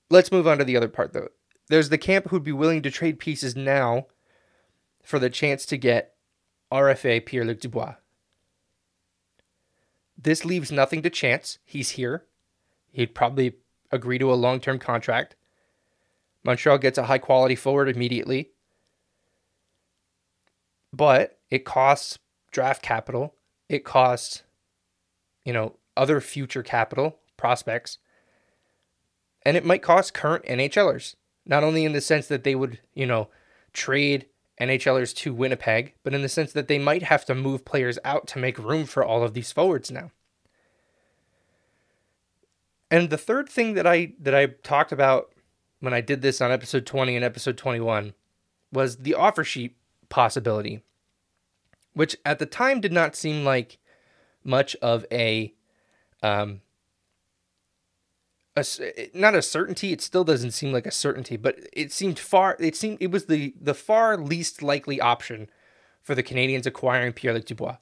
let's 0.09 0.31
move 0.31 0.47
on 0.47 0.57
to 0.57 0.63
the 0.63 0.77
other 0.77 0.87
part 0.87 1.13
though. 1.13 1.29
There's 1.69 1.89
the 1.89 1.97
camp 1.97 2.29
who'd 2.29 2.43
be 2.43 2.51
willing 2.51 2.81
to 2.83 2.91
trade 2.91 3.19
pieces 3.19 3.55
now 3.55 4.07
for 5.03 5.19
the 5.19 5.29
chance 5.29 5.65
to 5.65 5.77
get 5.77 6.15
RFA 6.71 7.25
Pierre 7.25 7.45
Luc 7.45 7.59
Dubois. 7.59 7.95
This 10.17 10.45
leaves 10.45 10.71
nothing 10.71 11.01
to 11.03 11.09
chance. 11.09 11.59
He's 11.63 11.91
here. 11.91 12.25
He'd 12.91 13.13
probably 13.13 13.55
agree 13.91 14.17
to 14.17 14.31
a 14.31 14.35
long 14.35 14.59
term 14.59 14.79
contract. 14.79 15.35
Montreal 16.43 16.77
gets 16.77 16.97
a 16.97 17.03
high 17.03 17.17
quality 17.17 17.55
forward 17.55 17.89
immediately. 17.89 18.51
But 20.93 21.39
it 21.49 21.65
costs 21.65 22.17
draft 22.51 22.81
capital. 22.81 23.35
It 23.69 23.83
costs, 23.83 24.43
you 25.43 25.53
know, 25.53 25.75
other 25.95 26.21
future 26.21 26.63
capital 26.63 27.19
prospects. 27.35 27.97
And 29.47 29.55
it 29.55 29.63
might 29.63 29.81
cost 29.81 30.13
current 30.13 30.43
NHLers. 30.43 31.15
Not 31.45 31.63
only 31.63 31.85
in 31.85 31.93
the 31.93 32.01
sense 32.01 32.27
that 32.27 32.43
they 32.43 32.53
would, 32.53 32.81
you 32.93 33.05
know, 33.05 33.29
trade 33.71 34.25
NHLers 34.59 35.15
to 35.15 35.33
Winnipeg, 35.33 35.93
but 36.03 36.13
in 36.13 36.21
the 36.21 36.27
sense 36.27 36.51
that 36.51 36.67
they 36.67 36.77
might 36.77 37.03
have 37.03 37.23
to 37.27 37.33
move 37.33 37.63
players 37.63 37.97
out 38.03 38.27
to 38.27 38.39
make 38.39 38.59
room 38.59 38.83
for 38.83 39.05
all 39.05 39.23
of 39.23 39.33
these 39.33 39.53
forwards 39.53 39.89
now. 39.89 40.11
And 42.91 43.09
the 43.09 43.17
third 43.17 43.47
thing 43.47 43.75
that 43.75 43.87
I 43.87 44.11
that 44.19 44.35
I 44.35 44.47
talked 44.47 44.91
about 44.91 45.31
when 45.79 45.93
I 45.93 46.01
did 46.01 46.21
this 46.21 46.41
on 46.41 46.51
episode 46.51 46.85
20 46.85 47.15
and 47.15 47.23
episode 47.23 47.57
21 47.57 48.15
was 48.73 48.97
the 48.97 49.13
offer 49.13 49.45
sheet 49.45 49.77
possibility, 50.09 50.83
which 51.93 52.17
at 52.25 52.39
the 52.39 52.45
time 52.45 52.81
did 52.81 52.91
not 52.91 53.15
seem 53.15 53.45
like 53.45 53.77
much 54.43 54.75
of 54.81 55.05
a 55.09 55.53
um 56.21 56.59
a, 58.57 59.09
not 59.13 59.35
a 59.35 59.41
certainty 59.41 59.91
it 59.91 60.01
still 60.01 60.23
doesn't 60.23 60.51
seem 60.51 60.71
like 60.71 60.85
a 60.85 60.91
certainty 60.91 61.37
but 61.37 61.59
it 61.73 61.91
seemed 61.91 62.19
far 62.19 62.57
it 62.59 62.75
seemed 62.75 62.97
it 62.99 63.11
was 63.11 63.25
the 63.25 63.53
the 63.59 63.73
far 63.73 64.17
least 64.17 64.61
likely 64.61 64.99
option 64.99 65.49
for 66.01 66.15
the 66.15 66.23
Canadiens 66.23 66.65
acquiring 66.65 67.13
Pierre-Luc 67.13 67.45
Dubois 67.45 67.77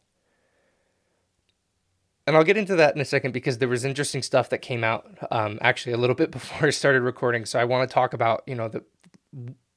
and 2.27 2.35
I'll 2.35 2.43
get 2.43 2.57
into 2.57 2.75
that 2.75 2.95
in 2.95 3.01
a 3.01 3.05
second 3.05 3.31
because 3.31 3.59
there 3.59 3.67
was 3.67 3.85
interesting 3.85 4.23
stuff 4.23 4.49
that 4.49 4.59
came 4.59 4.83
out 4.83 5.05
um, 5.31 5.59
actually 5.61 5.93
a 5.93 5.97
little 5.97 6.15
bit 6.15 6.31
before 6.31 6.67
I 6.67 6.71
started 6.71 7.01
recording. 7.01 7.45
So 7.45 7.59
I 7.59 7.65
want 7.65 7.88
to 7.88 7.93
talk 7.93 8.13
about 8.13 8.43
you 8.47 8.55
know 8.55 8.67
the 8.67 8.83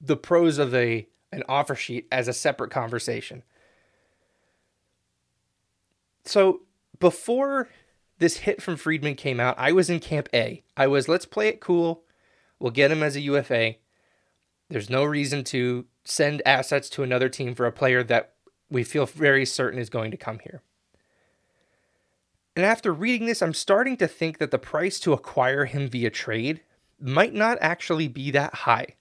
the 0.00 0.16
pros 0.16 0.58
of 0.58 0.74
a 0.74 1.06
an 1.32 1.42
offer 1.48 1.74
sheet 1.74 2.08
as 2.11 2.28
a 2.28 2.32
separate 2.32 2.70
conversation. 2.70 3.42
So 6.24 6.61
before 6.98 7.68
this 8.18 8.38
hit 8.38 8.61
from 8.62 8.76
Friedman 8.76 9.14
came 9.14 9.40
out, 9.40 9.54
I 9.59 9.72
was 9.72 9.90
in 9.90 10.00
camp 10.00 10.28
A. 10.35 10.62
I 10.76 10.87
was 10.87 11.09
let's 11.09 11.26
play 11.26 11.48
it 11.48 11.61
cool. 11.61 12.04
We'll 12.59 12.72
get 12.72 12.90
him 12.90 13.02
as 13.02 13.16
a 13.16 13.20
UFA. 13.20 13.76
There's 14.68 14.90
no 14.90 15.04
reason 15.04 15.44
to 15.44 15.87
send 16.04 16.42
assets 16.44 16.90
to 16.90 17.02
another 17.02 17.28
team 17.28 17.54
for 17.54 17.66
a 17.66 17.72
player 17.72 18.02
that 18.04 18.35
we 18.70 18.85
feel 18.85 19.07
very 19.07 19.46
certain 19.46 19.78
is 19.78 19.88
going 19.88 20.11
to 20.11 20.16
come 20.16 20.40
here. 20.40 20.62
And 22.57 22.66
after 22.66 22.92
reading 22.92 23.26
this, 23.26 23.40
I'm 23.40 23.54
starting 23.54 23.96
to 23.98 24.09
think 24.09 24.38
that 24.38 24.50
the 24.50 24.59
price 24.59 24.98
to 25.00 25.12
acquire 25.12 25.64
him 25.64 25.88
via 25.88 26.11
trade 26.11 26.62
might 27.00 27.33
not 27.33 27.57
actually 27.61 28.09
be 28.09 28.33
that 28.33 28.52
high. 28.52 28.96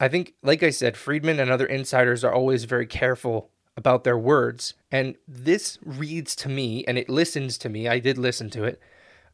I 0.00 0.08
think, 0.08 0.34
like 0.42 0.62
I 0.64 0.70
said, 0.70 0.96
Friedman 0.96 1.38
and 1.38 1.50
other 1.50 1.66
insiders 1.66 2.24
are 2.24 2.32
always 2.32 2.64
very 2.64 2.86
careful 2.86 3.50
about 3.76 4.04
their 4.04 4.18
words. 4.18 4.74
And 4.90 5.16
this 5.26 5.78
reads 5.84 6.36
to 6.36 6.48
me, 6.48 6.84
and 6.86 6.96
it 6.96 7.08
listens 7.08 7.58
to 7.58 7.68
me. 7.68 7.88
I 7.88 7.98
did 7.98 8.18
listen 8.18 8.50
to 8.50 8.64
it. 8.64 8.80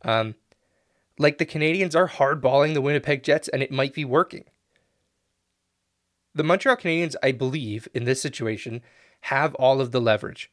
Um, 0.02 0.34
like 1.18 1.38
the 1.38 1.46
Canadiens 1.46 1.94
are 1.94 2.08
hardballing 2.08 2.74
the 2.74 2.80
Winnipeg 2.80 3.22
Jets, 3.22 3.48
and 3.48 3.62
it 3.62 3.70
might 3.70 3.92
be 3.92 4.04
working. 4.04 4.44
The 6.34 6.44
Montreal 6.44 6.76
Canadiens, 6.76 7.16
I 7.22 7.32
believe, 7.32 7.88
in 7.92 8.04
this 8.04 8.22
situation, 8.22 8.82
have 9.22 9.54
all 9.56 9.80
of 9.80 9.90
the 9.90 10.00
leverage 10.00 10.50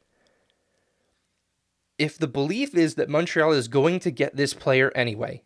if 1.98 2.16
the 2.16 2.28
belief 2.28 2.74
is 2.74 2.94
that 2.94 3.08
Montreal 3.08 3.52
is 3.52 3.68
going 3.68 3.98
to 4.00 4.10
get 4.10 4.36
this 4.36 4.54
player 4.54 4.92
anyway, 4.94 5.42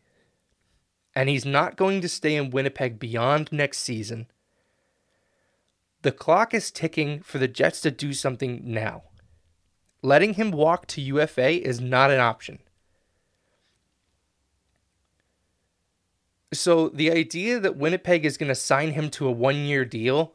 and 1.16 1.28
he's 1.28 1.46
not 1.46 1.76
going 1.76 2.02
to 2.02 2.09
stay 2.09 2.37
in 2.37 2.50
Winnipeg 2.50 2.98
beyond 2.98 3.50
next 3.50 3.78
season, 3.78 4.26
the 6.02 6.12
clock 6.12 6.52
is 6.52 6.70
ticking 6.70 7.20
for 7.22 7.38
the 7.38 7.48
Jets 7.48 7.80
to 7.82 7.90
do 7.90 8.12
something 8.12 8.60
now. 8.64 9.04
Letting 10.02 10.34
him 10.34 10.50
walk 10.50 10.86
to 10.88 11.00
UFA 11.00 11.64
is 11.66 11.80
not 11.80 12.10
an 12.10 12.20
option. 12.20 12.58
So 16.52 16.88
the 16.88 17.10
idea 17.10 17.60
that 17.60 17.76
Winnipeg 17.76 18.26
is 18.26 18.36
going 18.36 18.48
to 18.48 18.54
sign 18.54 18.92
him 18.92 19.08
to 19.10 19.26
a 19.26 19.30
one 19.30 19.64
year 19.64 19.84
deal, 19.84 20.34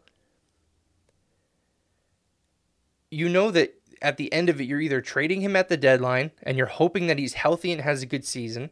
you 3.12 3.30
know 3.30 3.52
that 3.52 3.76
at 4.02 4.18
the 4.18 4.32
end 4.32 4.50
of 4.50 4.60
it, 4.60 4.66
you're 4.66 4.82
either 4.82 5.02
trading 5.02 5.42
him 5.42 5.56
at 5.56 5.70
the 5.70 5.78
deadline 5.78 6.32
and 6.44 6.58
you're 6.58 6.68
hoping 6.68 7.08
that 7.08 7.20
he's 7.20 7.34
healthy 7.34 7.72
and 7.72 7.82
has 7.82 8.02
a 8.02 8.08
good 8.08 8.26
season, 8.26 8.70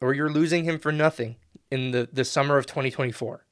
or 0.00 0.12
you're 0.12 0.30
losing 0.30 0.64
him 0.64 0.78
for 0.78 0.92
nothing 0.92 1.36
in 1.70 1.92
the, 1.92 2.08
the 2.12 2.24
summer 2.24 2.58
of 2.58 2.66
2024. 2.66 3.44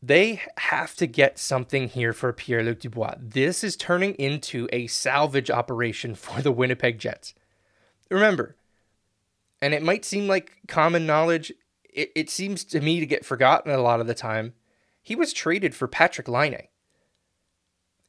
They 0.00 0.42
have 0.58 0.94
to 0.96 1.06
get 1.06 1.38
something 1.38 1.88
here 1.88 2.12
for 2.12 2.32
Pierre 2.32 2.62
Luc 2.62 2.80
Dubois. 2.80 3.16
This 3.18 3.64
is 3.64 3.76
turning 3.76 4.14
into 4.14 4.68
a 4.72 4.86
salvage 4.86 5.50
operation 5.50 6.14
for 6.14 6.40
the 6.40 6.52
Winnipeg 6.52 6.98
Jets. 6.98 7.34
Remember, 8.10 8.56
and 9.60 9.74
it 9.74 9.82
might 9.82 10.04
seem 10.04 10.28
like 10.28 10.52
common 10.66 11.04
knowledge, 11.04 11.52
it, 11.84 12.10
it 12.14 12.30
seems 12.30 12.64
to 12.64 12.80
me 12.80 13.00
to 13.00 13.06
get 13.06 13.24
forgotten 13.24 13.72
a 13.72 13.78
lot 13.78 14.00
of 14.00 14.06
the 14.06 14.14
time. 14.14 14.54
He 15.02 15.16
was 15.16 15.32
traded 15.32 15.74
for 15.74 15.88
Patrik 15.88 16.28
Laine 16.28 16.68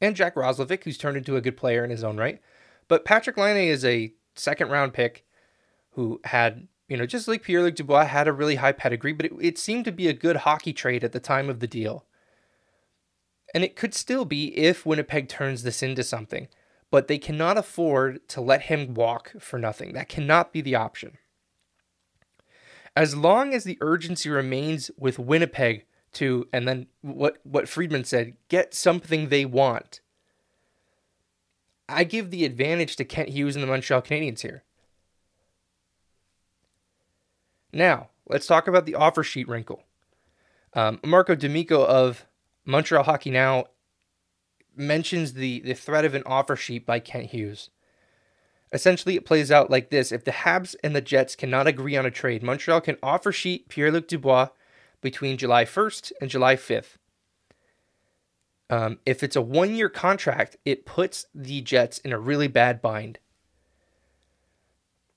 and 0.02 0.16
Jack 0.16 0.36
Roslovic, 0.36 0.84
who's 0.84 0.98
turned 0.98 1.18
into 1.18 1.36
a 1.36 1.42
good 1.42 1.58
player 1.58 1.84
in 1.84 1.90
his 1.90 2.04
own 2.04 2.18
right. 2.18 2.40
But 2.88 3.06
Patrik 3.06 3.38
Laine 3.38 3.70
is 3.70 3.84
a 3.84 4.14
second 4.36 4.70
round 4.70 4.94
pick 4.94 5.26
who 5.92 6.22
had, 6.26 6.68
you 6.90 6.98
know, 6.98 7.06
just 7.06 7.28
like 7.28 7.44
Pierre 7.44 7.62
Luc 7.62 7.76
Dubois, 7.76 8.06
had 8.06 8.28
a 8.28 8.34
really 8.34 8.56
high 8.56 8.72
pedigree, 8.72 9.14
but 9.14 9.28
it, 9.28 9.34
it 9.40 9.58
seemed 9.58 9.86
to 9.86 9.92
be 9.92 10.08
a 10.08 10.14
good 10.14 10.38
hockey 10.38 10.74
trade 10.74 11.04
at 11.04 11.12
the 11.12 11.20
time 11.20 11.50
of 11.50 11.60
the 11.60 11.68
deal. 11.68 12.04
And 13.54 13.64
it 13.64 13.76
could 13.76 13.94
still 13.94 14.26
be 14.26 14.58
if 14.58 14.86
Winnipeg 14.86 15.30
turns 15.30 15.64
this 15.64 15.84
into 15.84 16.04
something, 16.04 16.48
but 16.92 17.08
they 17.08 17.20
cannot 17.20 17.58
afford 17.58 18.28
to 18.30 18.42
let 18.42 18.64
him 18.64 18.96
walk 18.96 19.34
for 19.40 19.60
nothing. 19.60 19.94
That 19.94 20.10
cannot 20.10 20.52
be 20.52 20.62
the 20.62 20.76
option. 20.76 21.18
As 22.96 23.16
long 23.16 23.54
as 23.54 23.64
the 23.64 23.78
urgency 23.82 24.30
remains 24.30 24.90
with 24.98 25.20
Winnipeg 25.20 25.86
to 26.14 26.48
and 26.52 26.68
then 26.68 26.88
what 27.02 27.38
what 27.44 27.70
Friedman 27.70 28.04
said, 28.04 28.34
get 28.48 28.74
something 28.74 29.30
they 29.30 29.46
want. 29.46 30.02
I 31.88 32.04
give 32.04 32.32
the 32.32 32.46
advantage 32.46 32.96
to 32.96 33.06
Kent 33.06 33.30
Hughes 33.30 33.56
and 33.56 33.64
the 33.64 33.68
Montreal 33.68 34.02
Canadiens 34.02 34.42
here. 34.42 34.64
Now, 37.72 38.10
let's 38.28 38.48
talk 38.48 38.68
about 38.68 38.86
the 38.86 38.96
offer 38.96 39.24
sheet 39.24 39.48
wrinkle. 39.48 39.84
Um, 40.74 41.00
Marco 41.04 41.36
D'Amico 41.36 41.86
of 41.86 42.26
Montreal 42.66 43.04
Hockey 43.04 43.32
Now 43.32 43.66
mentions 44.76 45.34
the, 45.34 45.60
the 45.62 45.74
threat 45.74 46.06
of 46.06 46.16
an 46.16 46.24
offer 46.26 46.56
sheet 46.56 46.86
by 46.86 47.00
Kent 47.00 47.28
Hughes. 47.28 47.70
Essentially, 48.72 49.16
it 49.16 49.26
plays 49.26 49.52
out 49.52 49.72
like 49.72 49.90
this 49.90 50.12
If 50.12 50.24
the 50.24 50.32
Habs 50.32 50.76
and 50.84 50.96
the 50.96 51.02
Jets 51.02 51.36
cannot 51.36 51.68
agree 51.68 51.98
on 51.98 52.06
a 52.06 52.12
trade, 52.12 52.44
Montreal 52.44 52.82
can 52.82 52.98
offer 53.02 53.32
sheet 53.32 53.68
Pierre 53.68 53.92
Luc 53.92 54.08
Dubois 54.08 54.50
between 55.02 55.38
July 55.38 55.66
1st 55.66 56.12
and 56.22 56.30
July 56.30 56.56
5th. 56.56 56.98
Um, 58.70 59.00
if 59.06 59.24
it's 59.24 59.36
a 59.36 59.42
one 59.42 59.74
year 59.74 59.90
contract, 59.90 60.58
it 60.66 60.86
puts 60.86 61.26
the 61.34 61.62
Jets 61.62 61.98
in 62.00 62.14
a 62.14 62.20
really 62.20 62.48
bad 62.48 62.82
bind. 62.82 63.18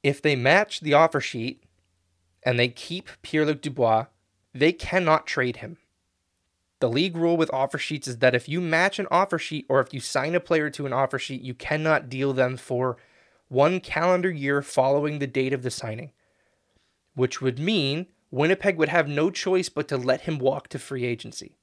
If 0.02 0.22
they 0.22 0.34
match 0.34 0.80
the 0.80 0.94
offer 0.94 1.20
sheet 1.20 1.62
and 2.42 2.59
they 2.59 2.68
keep 2.68 3.09
Pierre 3.22 3.46
Luc 3.46 3.62
Dubois, 3.62 4.07
they 4.55 4.72
cannot 4.72 5.26
trade 5.26 5.57
him. 5.57 5.78
The 6.81 6.88
league 6.88 7.16
rule 7.16 7.37
with 7.37 7.52
offer 7.52 7.78
sheets 7.78 8.09
is 8.09 8.18
that 8.18 8.35
if 8.35 8.48
you 8.48 8.61
match 8.61 8.98
an 8.98 9.07
offer 9.11 9.38
sheet 9.38 9.66
or 9.68 9.81
if 9.81 9.94
you 9.94 10.00
sign 10.00 10.35
a 10.35 10.40
player 10.40 10.68
to 10.70 10.85
an 10.85 10.92
offer 10.92 11.18
sheet, 11.18 11.42
you 11.42 11.55
cannot 11.55 12.09
deal 12.09 12.33
them 12.33 12.57
for 12.57 12.96
one 13.48 13.78
calendar 13.81 14.31
year 14.31 14.62
following 14.62 15.18
the 15.18 15.26
date 15.26 15.52
of 15.52 15.62
the 15.62 15.70
signing, 15.70 16.11
which 17.14 17.40
would 17.40 17.59
mean 17.59 18.07
Winnipeg 18.33 18.78
would 18.78 18.88
have 18.88 19.07
no 19.07 19.31
choice 19.31 19.68
but 19.68 19.87
to 19.88 19.96
let 19.96 20.22
him 20.22 20.38
walk 20.38 20.68
to 20.68 20.78
free 20.78 21.05
agency. 21.05 21.57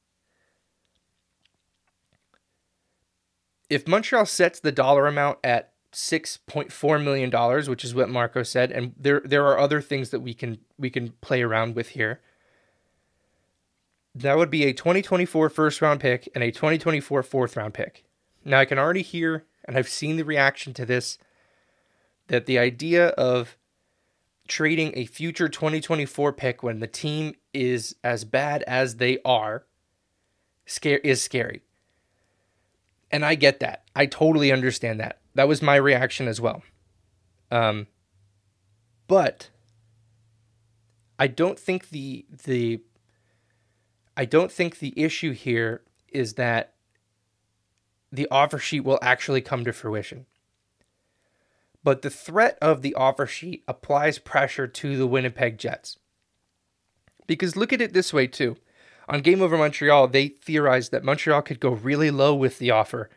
If 3.69 3.87
Montreal 3.87 4.25
sets 4.25 4.59
the 4.59 4.71
dollar 4.71 5.05
amount 5.05 5.39
at 5.43 5.68
$6.4 5.91 7.03
million, 7.03 7.69
which 7.69 7.83
is 7.83 7.95
what 7.95 8.09
Marco 8.09 8.43
said, 8.43 8.71
and 8.71 8.93
there 8.97 9.21
there 9.25 9.45
are 9.47 9.57
other 9.57 9.81
things 9.81 10.09
that 10.11 10.19
we 10.19 10.33
can 10.33 10.59
we 10.77 10.89
can 10.89 11.13
play 11.21 11.41
around 11.41 11.75
with 11.75 11.89
here. 11.89 12.21
That 14.13 14.37
would 14.37 14.49
be 14.49 14.65
a 14.65 14.73
2024 14.73 15.49
first 15.49 15.81
round 15.81 15.99
pick 15.99 16.29
and 16.35 16.43
a 16.43 16.51
2024 16.51 17.23
fourth 17.23 17.57
round 17.57 17.73
pick. 17.73 18.03
Now 18.45 18.59
I 18.59 18.65
can 18.65 18.77
already 18.77 19.01
hear 19.01 19.45
and 19.65 19.77
I've 19.77 19.89
seen 19.89 20.17
the 20.17 20.23
reaction 20.23 20.73
to 20.73 20.85
this 20.85 21.17
that 22.27 22.45
the 22.45 22.59
idea 22.59 23.09
of 23.09 23.55
trading 24.47 24.91
a 24.95 25.05
future 25.05 25.47
2024 25.47 26.33
pick 26.33 26.63
when 26.63 26.79
the 26.79 26.87
team 26.87 27.35
is 27.53 27.95
as 28.03 28.25
bad 28.25 28.63
as 28.63 28.95
they 28.95 29.19
are 29.23 29.65
scare 30.65 30.99
is 30.99 31.21
scary. 31.21 31.61
And 33.11 33.25
I 33.25 33.35
get 33.35 33.59
that. 33.59 33.83
I 33.95 34.05
totally 34.05 34.51
understand 34.51 34.99
that. 34.99 35.19
That 35.35 35.47
was 35.47 35.61
my 35.61 35.75
reaction 35.75 36.27
as 36.27 36.41
well. 36.41 36.63
Um 37.51 37.87
but 39.07 39.49
I 41.17 41.27
don't 41.27 41.59
think 41.59 41.89
the 41.89 42.25
the 42.45 42.81
I 44.17 44.25
don't 44.25 44.51
think 44.51 44.79
the 44.79 44.93
issue 44.99 45.31
here 45.33 45.81
is 46.09 46.33
that 46.35 46.73
the 48.11 48.27
offer 48.31 48.57
sheet 48.59 48.81
will 48.81 48.99
actually 49.01 49.41
come 49.41 49.63
to 49.65 49.73
fruition. 49.73 50.25
but 51.83 52.01
the 52.01 52.09
threat 52.09 52.57
of 52.61 52.81
the 52.81 52.93
offer 52.95 53.25
sheet 53.25 53.63
applies 53.67 54.19
pressure 54.19 54.67
to 54.67 54.97
the 54.97 55.07
Winnipeg 55.07 55.57
Jets. 55.57 55.97
Because 57.27 57.55
look 57.55 57.71
at 57.71 57.81
it 57.81 57.93
this 57.93 58.13
way, 58.13 58.27
too. 58.27 58.57
On 59.07 59.21
Game 59.21 59.41
Over 59.41 59.57
Montreal, 59.57 60.07
they 60.07 60.27
theorized 60.27 60.91
that 60.91 61.03
Montreal 61.03 61.41
could 61.41 61.59
go 61.59 61.71
really 61.71 62.11
low 62.11 62.35
with 62.35 62.59
the 62.59 62.71
offer 62.71 63.09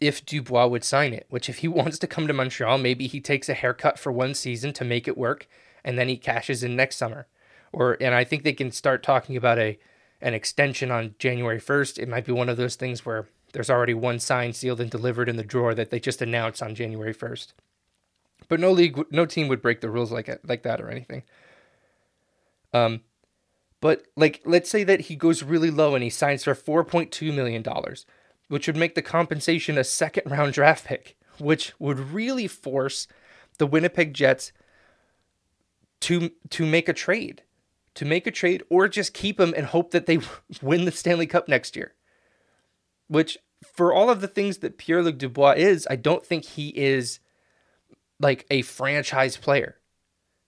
if 0.00 0.24
Dubois 0.24 0.66
would 0.66 0.84
sign 0.84 1.12
it, 1.12 1.26
which, 1.28 1.48
if 1.48 1.58
he 1.58 1.68
wants 1.68 1.98
to 1.98 2.06
come 2.06 2.26
to 2.26 2.32
Montreal, 2.32 2.78
maybe 2.78 3.06
he 3.06 3.20
takes 3.20 3.48
a 3.48 3.54
haircut 3.54 3.98
for 3.98 4.12
one 4.12 4.34
season 4.34 4.72
to 4.74 4.84
make 4.84 5.08
it 5.08 5.18
work 5.18 5.48
and 5.84 5.98
then 5.98 6.08
he 6.08 6.16
cashes 6.16 6.64
in 6.64 6.74
next 6.74 6.96
summer. 6.96 7.26
Or, 7.72 7.96
and 8.00 8.14
I 8.14 8.24
think 8.24 8.42
they 8.42 8.52
can 8.52 8.72
start 8.72 9.02
talking 9.02 9.36
about 9.36 9.58
a 9.58 9.78
an 10.20 10.32
extension 10.32 10.90
on 10.90 11.14
January 11.18 11.60
1st. 11.60 11.98
It 11.98 12.08
might 12.08 12.24
be 12.24 12.32
one 12.32 12.48
of 12.48 12.56
those 12.56 12.76
things 12.76 13.04
where 13.04 13.28
there's 13.52 13.68
already 13.68 13.92
one 13.92 14.18
signed, 14.18 14.56
sealed, 14.56 14.80
and 14.80 14.90
delivered 14.90 15.28
in 15.28 15.36
the 15.36 15.44
drawer 15.44 15.74
that 15.74 15.90
they 15.90 16.00
just 16.00 16.22
announced 16.22 16.62
on 16.62 16.74
January 16.74 17.12
1st. 17.12 17.48
But 18.48 18.58
no 18.58 18.72
league, 18.72 18.98
no 19.10 19.26
team 19.26 19.48
would 19.48 19.60
break 19.60 19.82
the 19.82 19.90
rules 19.90 20.10
like 20.10 20.28
it, 20.28 20.40
like 20.42 20.62
that 20.62 20.80
or 20.80 20.88
anything. 20.88 21.24
Um, 22.72 23.02
but 23.82 24.04
like, 24.16 24.40
let's 24.46 24.70
say 24.70 24.82
that 24.84 25.02
he 25.02 25.16
goes 25.16 25.42
really 25.42 25.70
low 25.70 25.94
and 25.94 26.02
he 26.02 26.08
signs 26.08 26.44
for 26.44 26.54
four 26.54 26.84
point 26.84 27.12
two 27.12 27.32
million 27.32 27.60
dollars, 27.60 28.06
which 28.48 28.66
would 28.66 28.76
make 28.76 28.94
the 28.94 29.02
compensation 29.02 29.78
a 29.78 29.84
second 29.84 30.30
round 30.30 30.52
draft 30.52 30.84
pick, 30.84 31.16
which 31.38 31.72
would 31.78 31.98
really 31.98 32.46
force 32.46 33.06
the 33.58 33.66
Winnipeg 33.66 34.14
Jets 34.14 34.52
to 36.00 36.30
to 36.50 36.66
make 36.66 36.88
a 36.88 36.92
trade, 36.92 37.42
to 37.94 38.04
make 38.04 38.26
a 38.26 38.30
trade, 38.30 38.62
or 38.68 38.88
just 38.88 39.14
keep 39.14 39.40
him 39.40 39.54
and 39.56 39.66
hope 39.66 39.90
that 39.92 40.06
they 40.06 40.18
win 40.62 40.84
the 40.84 40.92
Stanley 40.92 41.26
Cup 41.26 41.48
next 41.48 41.76
year. 41.76 41.94
Which, 43.08 43.38
for 43.62 43.92
all 43.92 44.10
of 44.10 44.20
the 44.20 44.28
things 44.28 44.58
that 44.58 44.78
Pierre 44.78 45.02
Luc 45.02 45.18
Dubois 45.18 45.54
is, 45.56 45.86
I 45.90 45.96
don't 45.96 46.24
think 46.24 46.44
he 46.44 46.68
is 46.70 47.20
like 48.18 48.46
a 48.50 48.62
franchise 48.62 49.36
player. 49.36 49.76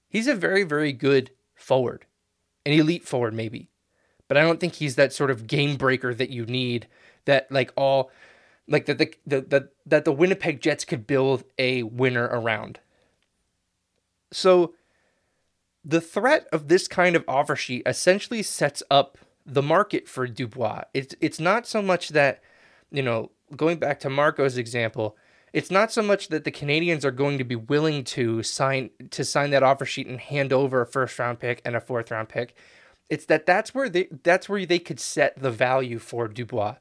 He's 0.08 0.26
a 0.26 0.34
very, 0.34 0.62
very 0.62 0.92
good 0.92 1.30
forward 1.54 2.06
an 2.66 2.72
elite 2.72 3.06
forward 3.06 3.32
maybe. 3.32 3.70
But 4.28 4.36
I 4.36 4.42
don't 4.42 4.60
think 4.60 4.74
he's 4.74 4.96
that 4.96 5.12
sort 5.12 5.30
of 5.30 5.46
game 5.46 5.76
breaker 5.76 6.14
that 6.14 6.30
you 6.30 6.46
need 6.46 6.86
that 7.26 7.50
like 7.50 7.72
all 7.76 8.10
like 8.68 8.86
that 8.86 8.98
the, 8.98 9.14
the, 9.26 9.40
the 9.42 9.68
that 9.86 10.04
the 10.04 10.12
Winnipeg 10.12 10.60
Jets 10.60 10.84
could 10.84 11.06
build 11.06 11.44
a 11.58 11.82
winner 11.84 12.24
around. 12.24 12.80
So 14.32 14.74
the 15.84 16.00
threat 16.00 16.48
of 16.52 16.68
this 16.68 16.88
kind 16.88 17.14
of 17.14 17.24
offer 17.28 17.54
sheet 17.54 17.82
essentially 17.86 18.42
sets 18.42 18.82
up 18.90 19.18
the 19.44 19.62
market 19.62 20.08
for 20.08 20.26
Dubois. 20.26 20.82
It's 20.92 21.14
it's 21.20 21.38
not 21.38 21.66
so 21.66 21.80
much 21.80 22.08
that, 22.08 22.42
you 22.90 23.02
know, 23.02 23.30
going 23.56 23.78
back 23.78 24.00
to 24.00 24.10
Marco's 24.10 24.58
example, 24.58 25.16
it's 25.52 25.70
not 25.70 25.92
so 25.92 26.02
much 26.02 26.28
that 26.28 26.42
the 26.42 26.50
Canadiens 26.50 27.04
are 27.04 27.12
going 27.12 27.38
to 27.38 27.44
be 27.44 27.54
willing 27.54 28.02
to 28.04 28.42
sign 28.42 28.90
to 29.10 29.24
sign 29.24 29.50
that 29.50 29.62
offer 29.62 29.84
sheet 29.84 30.08
and 30.08 30.20
hand 30.20 30.52
over 30.52 30.80
a 30.80 30.86
first 30.86 31.16
round 31.18 31.38
pick 31.38 31.62
and 31.64 31.76
a 31.76 31.80
fourth 31.80 32.10
round 32.10 32.28
pick. 32.28 32.56
It's 33.08 33.26
that 33.26 33.46
that's 33.46 33.74
where 33.74 33.88
they 33.88 34.08
that's 34.22 34.48
where 34.48 34.66
they 34.66 34.78
could 34.78 35.00
set 35.00 35.40
the 35.40 35.50
value 35.50 35.98
for 35.98 36.28
Dubois. 36.28 36.76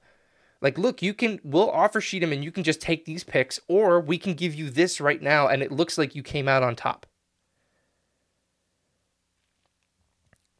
Like, 0.61 0.77
look, 0.77 1.01
you 1.01 1.13
can 1.13 1.39
we'll 1.43 1.69
offer 1.69 2.01
sheet 2.01 2.23
him 2.23 2.31
and 2.31 2.43
you 2.43 2.51
can 2.51 2.63
just 2.63 2.81
take 2.81 3.05
these 3.05 3.23
picks, 3.23 3.59
or 3.67 3.99
we 3.99 4.17
can 4.17 4.33
give 4.33 4.55
you 4.55 4.69
this 4.69 4.99
right 4.99 5.21
now, 5.21 5.47
and 5.47 5.61
it 5.61 5.71
looks 5.71 5.97
like 5.97 6.15
you 6.15 6.23
came 6.23 6.47
out 6.47 6.63
on 6.63 6.75
top. 6.75 7.05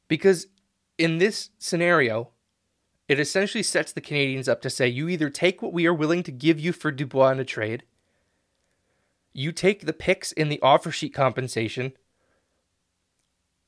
Because 0.07 0.47
in 0.97 1.17
this 1.17 1.49
scenario, 1.57 2.29
it 3.07 3.19
essentially 3.19 3.63
sets 3.63 3.91
the 3.91 4.01
Canadiens 4.01 4.47
up 4.47 4.61
to 4.61 4.69
say 4.69 4.87
you 4.87 5.09
either 5.09 5.29
take 5.29 5.61
what 5.61 5.73
we 5.73 5.87
are 5.87 5.93
willing 5.93 6.23
to 6.23 6.31
give 6.31 6.59
you 6.59 6.71
for 6.71 6.91
Dubois 6.91 7.31
in 7.31 7.39
a 7.39 7.45
trade, 7.45 7.83
you 9.33 9.51
take 9.51 9.85
the 9.85 9.93
picks 9.93 10.31
in 10.31 10.49
the 10.49 10.61
offer 10.61 10.91
sheet 10.91 11.13
compensation, 11.13 11.93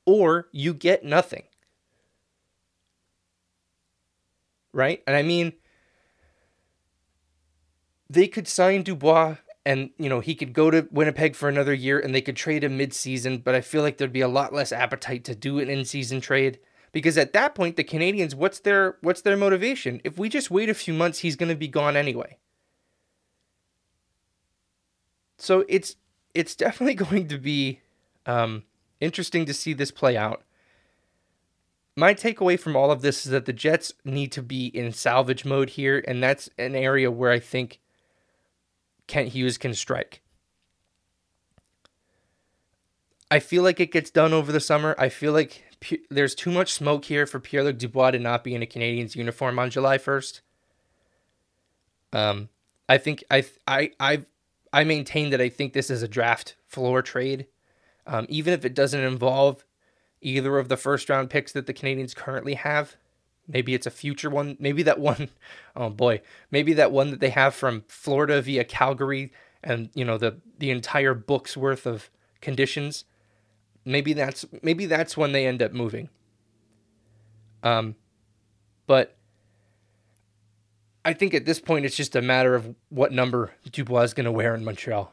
or 0.06 0.48
you 0.52 0.72
get 0.72 1.04
nothing. 1.04 1.44
Right? 4.78 5.02
And 5.08 5.16
I 5.16 5.22
mean, 5.22 5.54
they 8.08 8.28
could 8.28 8.46
sign 8.46 8.84
Dubois 8.84 9.38
and, 9.66 9.90
you 9.98 10.08
know, 10.08 10.20
he 10.20 10.36
could 10.36 10.52
go 10.52 10.70
to 10.70 10.86
Winnipeg 10.92 11.34
for 11.34 11.48
another 11.48 11.74
year 11.74 11.98
and 11.98 12.14
they 12.14 12.20
could 12.20 12.36
trade 12.36 12.62
him 12.62 12.76
mid-season, 12.76 13.38
but 13.38 13.56
I 13.56 13.60
feel 13.60 13.82
like 13.82 13.98
there'd 13.98 14.12
be 14.12 14.20
a 14.20 14.28
lot 14.28 14.52
less 14.52 14.70
appetite 14.70 15.24
to 15.24 15.34
do 15.34 15.58
an 15.58 15.68
in-season 15.68 16.20
trade 16.20 16.60
because 16.92 17.18
at 17.18 17.32
that 17.32 17.56
point 17.56 17.74
the 17.74 17.82
Canadiens 17.82 18.36
what's 18.36 18.60
their 18.60 18.98
what's 19.00 19.22
their 19.22 19.36
motivation? 19.36 20.00
If 20.04 20.16
we 20.16 20.28
just 20.28 20.48
wait 20.48 20.68
a 20.68 20.74
few 20.74 20.94
months, 20.94 21.18
he's 21.18 21.34
going 21.34 21.48
to 21.48 21.56
be 21.56 21.66
gone 21.66 21.96
anyway. 21.96 22.38
So 25.38 25.64
it's 25.68 25.96
it's 26.34 26.54
definitely 26.54 26.94
going 27.06 27.26
to 27.26 27.38
be 27.38 27.80
um, 28.26 28.62
interesting 29.00 29.44
to 29.46 29.52
see 29.52 29.72
this 29.72 29.90
play 29.90 30.16
out. 30.16 30.44
My 31.98 32.14
takeaway 32.14 32.60
from 32.60 32.76
all 32.76 32.92
of 32.92 33.02
this 33.02 33.26
is 33.26 33.32
that 33.32 33.44
the 33.44 33.52
Jets 33.52 33.92
need 34.04 34.30
to 34.30 34.40
be 34.40 34.66
in 34.66 34.92
salvage 34.92 35.44
mode 35.44 35.70
here, 35.70 36.04
and 36.06 36.22
that's 36.22 36.48
an 36.56 36.76
area 36.76 37.10
where 37.10 37.32
I 37.32 37.40
think 37.40 37.80
Kent 39.08 39.30
Hughes 39.30 39.58
can 39.58 39.74
strike. 39.74 40.22
I 43.32 43.40
feel 43.40 43.64
like 43.64 43.80
it 43.80 43.90
gets 43.90 44.12
done 44.12 44.32
over 44.32 44.52
the 44.52 44.60
summer. 44.60 44.94
I 44.96 45.08
feel 45.08 45.32
like 45.32 45.64
there's 46.08 46.36
too 46.36 46.52
much 46.52 46.72
smoke 46.72 47.06
here 47.06 47.26
for 47.26 47.40
Pierre 47.40 47.64
Luc 47.64 47.78
Dubois 47.78 48.12
to 48.12 48.20
not 48.20 48.44
be 48.44 48.54
in 48.54 48.62
a 48.62 48.66
Canadiens 48.66 49.16
uniform 49.16 49.58
on 49.58 49.68
July 49.68 49.98
1st. 49.98 50.40
Um, 52.12 52.48
I 52.88 52.98
think 52.98 53.24
I 53.28 53.44
I 53.66 53.90
I 53.98 54.22
I 54.72 54.84
maintain 54.84 55.30
that 55.30 55.40
I 55.40 55.48
think 55.48 55.72
this 55.72 55.90
is 55.90 56.04
a 56.04 56.08
draft 56.08 56.54
floor 56.68 57.02
trade, 57.02 57.48
um, 58.06 58.24
even 58.28 58.54
if 58.54 58.64
it 58.64 58.74
doesn't 58.76 59.00
involve 59.00 59.64
either 60.20 60.58
of 60.58 60.68
the 60.68 60.76
first 60.76 61.08
round 61.08 61.30
picks 61.30 61.52
that 61.52 61.66
the 61.66 61.74
Canadiens 61.74 62.14
currently 62.14 62.54
have. 62.54 62.96
Maybe 63.46 63.74
it's 63.74 63.86
a 63.86 63.90
future 63.90 64.28
one. 64.28 64.56
Maybe 64.60 64.82
that 64.82 64.98
one, 64.98 65.30
oh 65.76 65.90
boy, 65.90 66.20
maybe 66.50 66.74
that 66.74 66.92
one 66.92 67.10
that 67.10 67.20
they 67.20 67.30
have 67.30 67.54
from 67.54 67.84
Florida 67.88 68.42
via 68.42 68.64
Calgary 68.64 69.32
and 69.62 69.90
you 69.94 70.04
know 70.04 70.18
the 70.18 70.36
the 70.58 70.70
entire 70.70 71.14
book's 71.14 71.56
worth 71.56 71.86
of 71.86 72.10
conditions. 72.40 73.04
Maybe 73.84 74.12
that's 74.12 74.44
maybe 74.62 74.86
that's 74.86 75.16
when 75.16 75.32
they 75.32 75.46
end 75.46 75.62
up 75.62 75.72
moving. 75.72 76.08
Um, 77.62 77.96
but 78.86 79.16
I 81.04 81.12
think 81.12 81.34
at 81.34 81.44
this 81.44 81.60
point 81.60 81.84
it's 81.84 81.96
just 81.96 82.14
a 82.14 82.22
matter 82.22 82.54
of 82.54 82.74
what 82.90 83.12
number 83.12 83.52
Dubois 83.70 84.02
is 84.02 84.14
going 84.14 84.26
to 84.26 84.32
wear 84.32 84.54
in 84.54 84.64
Montreal, 84.64 85.12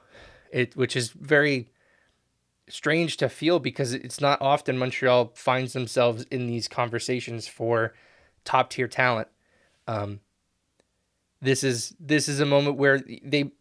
it 0.52 0.76
which 0.76 0.96
is 0.96 1.10
very 1.10 1.70
strange 2.68 3.18
to 3.18 3.30
feel 3.30 3.60
because 3.60 3.94
it's 3.94 4.20
not 4.20 4.42
often 4.42 4.78
Montreal 4.78 5.32
finds 5.36 5.74
themselves 5.74 6.24
in 6.32 6.48
these 6.48 6.68
conversations 6.68 7.48
for 7.48 7.94
top 8.44 8.70
tier 8.70 8.88
talent. 8.88 9.28
Um, 9.88 10.22
this 11.42 11.64
is 11.64 11.96
this 12.00 12.28
is 12.28 12.40
a 12.40 12.46
moment 12.46 12.78
where 12.78 13.00
they 13.24 13.52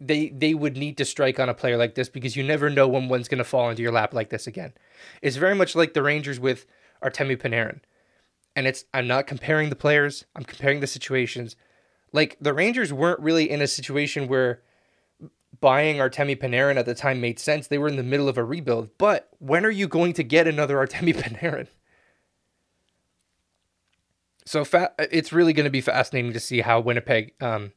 they 0.00 0.28
they 0.28 0.54
would 0.54 0.76
need 0.76 0.98
to 0.98 1.04
strike 1.04 1.40
on 1.40 1.48
a 1.48 1.54
player 1.54 1.76
like 1.76 1.94
this 1.94 2.08
because 2.08 2.36
you 2.36 2.42
never 2.42 2.68
know 2.68 2.86
when 2.86 3.08
one's 3.08 3.28
going 3.28 3.38
to 3.38 3.44
fall 3.44 3.70
into 3.70 3.82
your 3.82 3.92
lap 3.92 4.12
like 4.12 4.30
this 4.30 4.46
again. 4.46 4.72
It's 5.22 5.36
very 5.36 5.54
much 5.54 5.74
like 5.74 5.94
the 5.94 6.02
Rangers 6.02 6.38
with 6.38 6.66
Artemi 7.02 7.36
Panarin. 7.36 7.80
And 8.56 8.66
it's 8.66 8.84
I'm 8.92 9.06
not 9.06 9.26
comparing 9.26 9.70
the 9.70 9.76
players, 9.76 10.24
I'm 10.36 10.44
comparing 10.44 10.80
the 10.80 10.86
situations. 10.86 11.56
Like 12.12 12.36
the 12.40 12.54
Rangers 12.54 12.92
weren't 12.92 13.20
really 13.20 13.50
in 13.50 13.60
a 13.62 13.66
situation 13.66 14.28
where 14.28 14.62
buying 15.60 15.96
Artemi 15.96 16.36
Panarin 16.36 16.76
at 16.76 16.86
the 16.86 16.94
time 16.94 17.20
made 17.20 17.38
sense. 17.38 17.66
They 17.66 17.78
were 17.78 17.88
in 17.88 17.96
the 17.96 18.02
middle 18.02 18.28
of 18.28 18.38
a 18.38 18.44
rebuild. 18.44 18.90
But 18.98 19.28
when 19.38 19.64
are 19.64 19.70
you 19.70 19.88
going 19.88 20.12
to 20.14 20.24
get 20.24 20.46
another 20.46 20.76
Artemi 20.76 21.14
Panarin? 21.14 21.68
So 24.44 24.64
fa- 24.64 24.92
it's 24.98 25.32
really 25.32 25.52
going 25.52 25.64
to 25.64 25.70
be 25.70 25.80
fascinating 25.80 26.32
to 26.32 26.40
see 26.40 26.60
how 26.60 26.80
Winnipeg 26.80 27.32
um, 27.40 27.72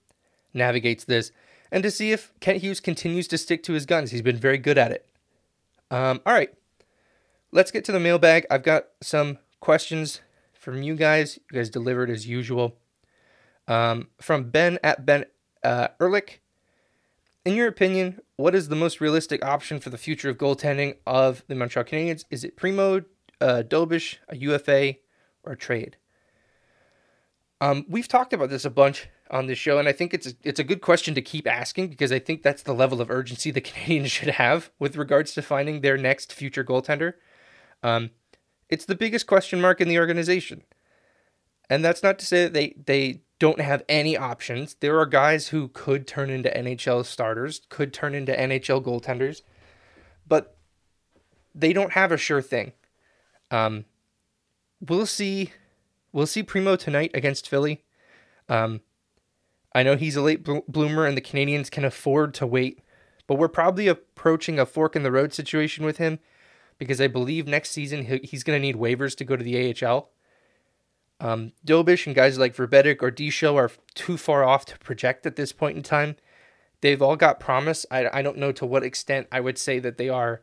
navigates 0.53 1.05
this 1.05 1.31
and 1.71 1.83
to 1.83 1.91
see 1.91 2.11
if 2.11 2.33
Kent 2.39 2.61
Hughes 2.61 2.79
continues 2.79 3.27
to 3.29 3.37
stick 3.37 3.63
to 3.63 3.73
his 3.73 3.85
guns. 3.85 4.11
He's 4.11 4.21
been 4.21 4.37
very 4.37 4.57
good 4.57 4.77
at 4.77 4.91
it. 4.91 5.05
Um, 5.89 6.21
all 6.25 6.33
right, 6.33 6.53
let's 7.51 7.71
get 7.71 7.85
to 7.85 7.91
the 7.91 7.99
mailbag. 7.99 8.45
I've 8.51 8.63
got 8.63 8.87
some 9.01 9.37
questions 9.61 10.21
from 10.53 10.83
you 10.83 10.95
guys. 10.95 11.39
You 11.49 11.59
guys 11.59 11.69
delivered 11.69 12.09
as 12.09 12.27
usual. 12.27 12.75
Um, 13.69 14.09
from 14.21 14.49
Ben 14.49 14.79
at 14.83 15.05
Ben 15.05 15.25
uh, 15.63 15.89
Ehrlich. 15.99 16.41
In 17.47 17.55
your 17.55 17.69
opinion, 17.69 18.19
what 18.35 18.53
is 18.53 18.67
the 18.67 18.75
most 18.75 18.99
realistic 18.99 19.41
option 19.41 19.79
for 19.79 19.89
the 19.89 19.97
future 19.97 20.29
of 20.29 20.37
goaltending 20.37 20.97
of 21.07 21.45
the 21.47 21.55
Montreal 21.55 21.85
Canadiens? 21.85 22.25
Is 22.29 22.43
it 22.43 22.57
Primeau, 22.57 23.05
uh, 23.39 23.63
Dobeš, 23.65 24.17
a 24.27 24.35
UFA, 24.35 24.95
or 25.45 25.53
a 25.53 25.55
trade? 25.55 25.95
Um, 27.61 27.85
we've 27.87 28.09
talked 28.09 28.33
about 28.33 28.49
this 28.49 28.65
a 28.65 28.69
bunch 28.69 29.07
on 29.31 29.45
this 29.45 29.57
show, 29.57 29.79
and 29.79 29.87
I 29.87 29.93
think 29.93 30.13
it's 30.13 30.27
a, 30.27 30.33
it's 30.43 30.59
a 30.59 30.63
good 30.65 30.81
question 30.81 31.15
to 31.15 31.21
keep 31.21 31.47
asking 31.47 31.87
because 31.87 32.11
I 32.11 32.19
think 32.19 32.43
that's 32.43 32.63
the 32.63 32.73
level 32.73 32.99
of 32.99 33.09
urgency 33.09 33.49
the 33.51 33.61
Canadiens 33.61 34.07
should 34.07 34.31
have 34.31 34.69
with 34.77 34.97
regards 34.97 35.33
to 35.35 35.41
finding 35.41 35.79
their 35.79 35.97
next 35.97 36.33
future 36.33 36.65
goaltender. 36.65 37.13
Um, 37.81 38.09
it's 38.67 38.83
the 38.83 38.93
biggest 38.93 39.25
question 39.25 39.61
mark 39.61 39.79
in 39.79 39.87
the 39.87 39.99
organization. 39.99 40.63
And 41.69 41.85
that's 41.85 42.03
not 42.03 42.19
to 42.19 42.25
say 42.25 42.43
that 42.43 42.53
they 42.53 42.75
they 42.85 43.21
don't 43.39 43.61
have 43.61 43.83
any 43.87 44.17
options. 44.17 44.75
There 44.79 44.99
are 44.99 45.05
guys 45.05 45.49
who 45.49 45.67
could 45.69 46.07
turn 46.07 46.29
into 46.29 46.49
NHL 46.49 47.05
starters, 47.05 47.61
could 47.69 47.93
turn 47.93 48.15
into 48.15 48.33
NHL 48.33 48.83
goaltenders, 48.83 49.41
but 50.27 50.57
they 51.53 51.73
don't 51.73 51.93
have 51.93 52.11
a 52.11 52.17
sure 52.17 52.41
thing. 52.41 52.73
Um, 53.51 53.85
we'll 54.81 55.05
see. 55.05 55.51
We'll 56.11 56.27
see 56.27 56.43
Primeau 56.43 56.75
tonight 56.77 57.11
against 57.13 57.47
Philly. 57.47 57.83
Um, 58.49 58.81
I 59.73 59.83
know 59.83 59.95
he's 59.95 60.15
a 60.15 60.21
late 60.21 60.43
bloomer, 60.43 61.05
and 61.05 61.15
the 61.15 61.21
Canadiens 61.21 61.69
can 61.69 61.85
afford 61.85 62.33
to 62.35 62.47
wait, 62.47 62.81
but 63.27 63.35
we're 63.35 63.47
probably 63.47 63.87
approaching 63.87 64.57
a 64.57 64.65
fork 64.65 64.95
in 64.95 65.03
the 65.03 65.11
road 65.11 65.33
situation 65.33 65.85
with 65.85 65.97
him 65.97 66.19
because 66.77 67.01
I 67.01 67.07
believe 67.07 67.47
next 67.47 67.71
season 67.71 68.03
he's 68.23 68.43
going 68.43 68.59
to 68.59 68.65
need 68.65 68.75
waivers 68.75 69.15
to 69.17 69.25
go 69.25 69.35
to 69.35 69.43
the 69.43 69.75
AHL. 69.85 70.09
Um, 71.19 71.53
Dobeš 71.65 72.05
and 72.05 72.15
guys 72.15 72.37
like 72.37 72.55
Vrbetic 72.55 73.01
or 73.01 73.11
Dichow 73.11 73.55
are 73.55 73.71
too 73.95 74.17
far 74.17 74.43
off 74.43 74.65
to 74.65 74.77
project 74.79 75.25
at 75.25 75.35
this 75.35 75.51
point 75.51 75.77
in 75.77 75.83
time. 75.83 76.15
They've 76.81 77.01
all 77.01 77.15
got 77.15 77.39
promise. 77.39 77.85
I, 77.89 78.07
I 78.19 78.21
don't 78.21 78.37
know 78.37 78.51
to 78.51 78.65
what 78.65 78.83
extent 78.83 79.27
I 79.31 79.39
would 79.39 79.57
say 79.57 79.79
that 79.79 79.97
they 79.97 80.09
are 80.09 80.41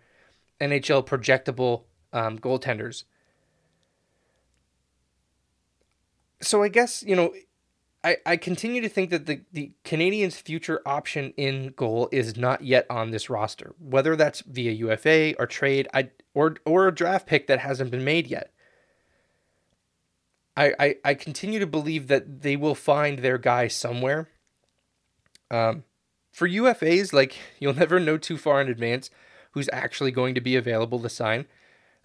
NHL 0.60 1.06
projectable 1.06 1.82
um, 2.12 2.38
goaltenders. 2.38 3.04
So 6.40 6.62
I 6.62 6.68
guess, 6.68 7.02
you 7.02 7.14
know, 7.14 7.32
I, 8.02 8.18
I 8.26 8.36
continue 8.36 8.82
to 8.82 8.88
think 8.88 9.08
that 9.10 9.24
the, 9.24 9.40
the 9.52 9.72
Canadiens' 9.84 10.34
future 10.34 10.82
option 10.84 11.32
in 11.38 11.72
goal 11.74 12.08
is 12.12 12.36
not 12.36 12.62
yet 12.62 12.86
on 12.90 13.12
this 13.12 13.30
roster. 13.30 13.74
Whether 13.78 14.14
that's 14.14 14.42
via 14.42 14.72
UFA 14.72 15.34
or 15.38 15.46
trade, 15.46 15.88
I 15.94 16.10
or 16.34 16.56
or 16.66 16.86
a 16.86 16.94
draft 16.94 17.26
pick 17.26 17.46
that 17.46 17.60
hasn't 17.60 17.90
been 17.90 18.04
made 18.04 18.26
yet. 18.26 18.52
I, 20.56 20.74
I, 20.78 20.96
I 21.04 21.14
continue 21.14 21.58
to 21.58 21.66
believe 21.66 22.06
that 22.08 22.42
they 22.42 22.56
will 22.56 22.74
find 22.74 23.18
their 23.18 23.38
guy 23.38 23.68
somewhere. 23.68 24.28
Um, 25.50 25.84
for 26.32 26.48
UFAs, 26.48 27.12
like 27.12 27.36
you'll 27.58 27.74
never 27.74 27.98
know 27.98 28.18
too 28.18 28.36
far 28.36 28.60
in 28.60 28.68
advance 28.68 29.10
who's 29.52 29.68
actually 29.72 30.10
going 30.10 30.34
to 30.34 30.40
be 30.40 30.56
available 30.56 31.00
to 31.00 31.08
sign. 31.08 31.46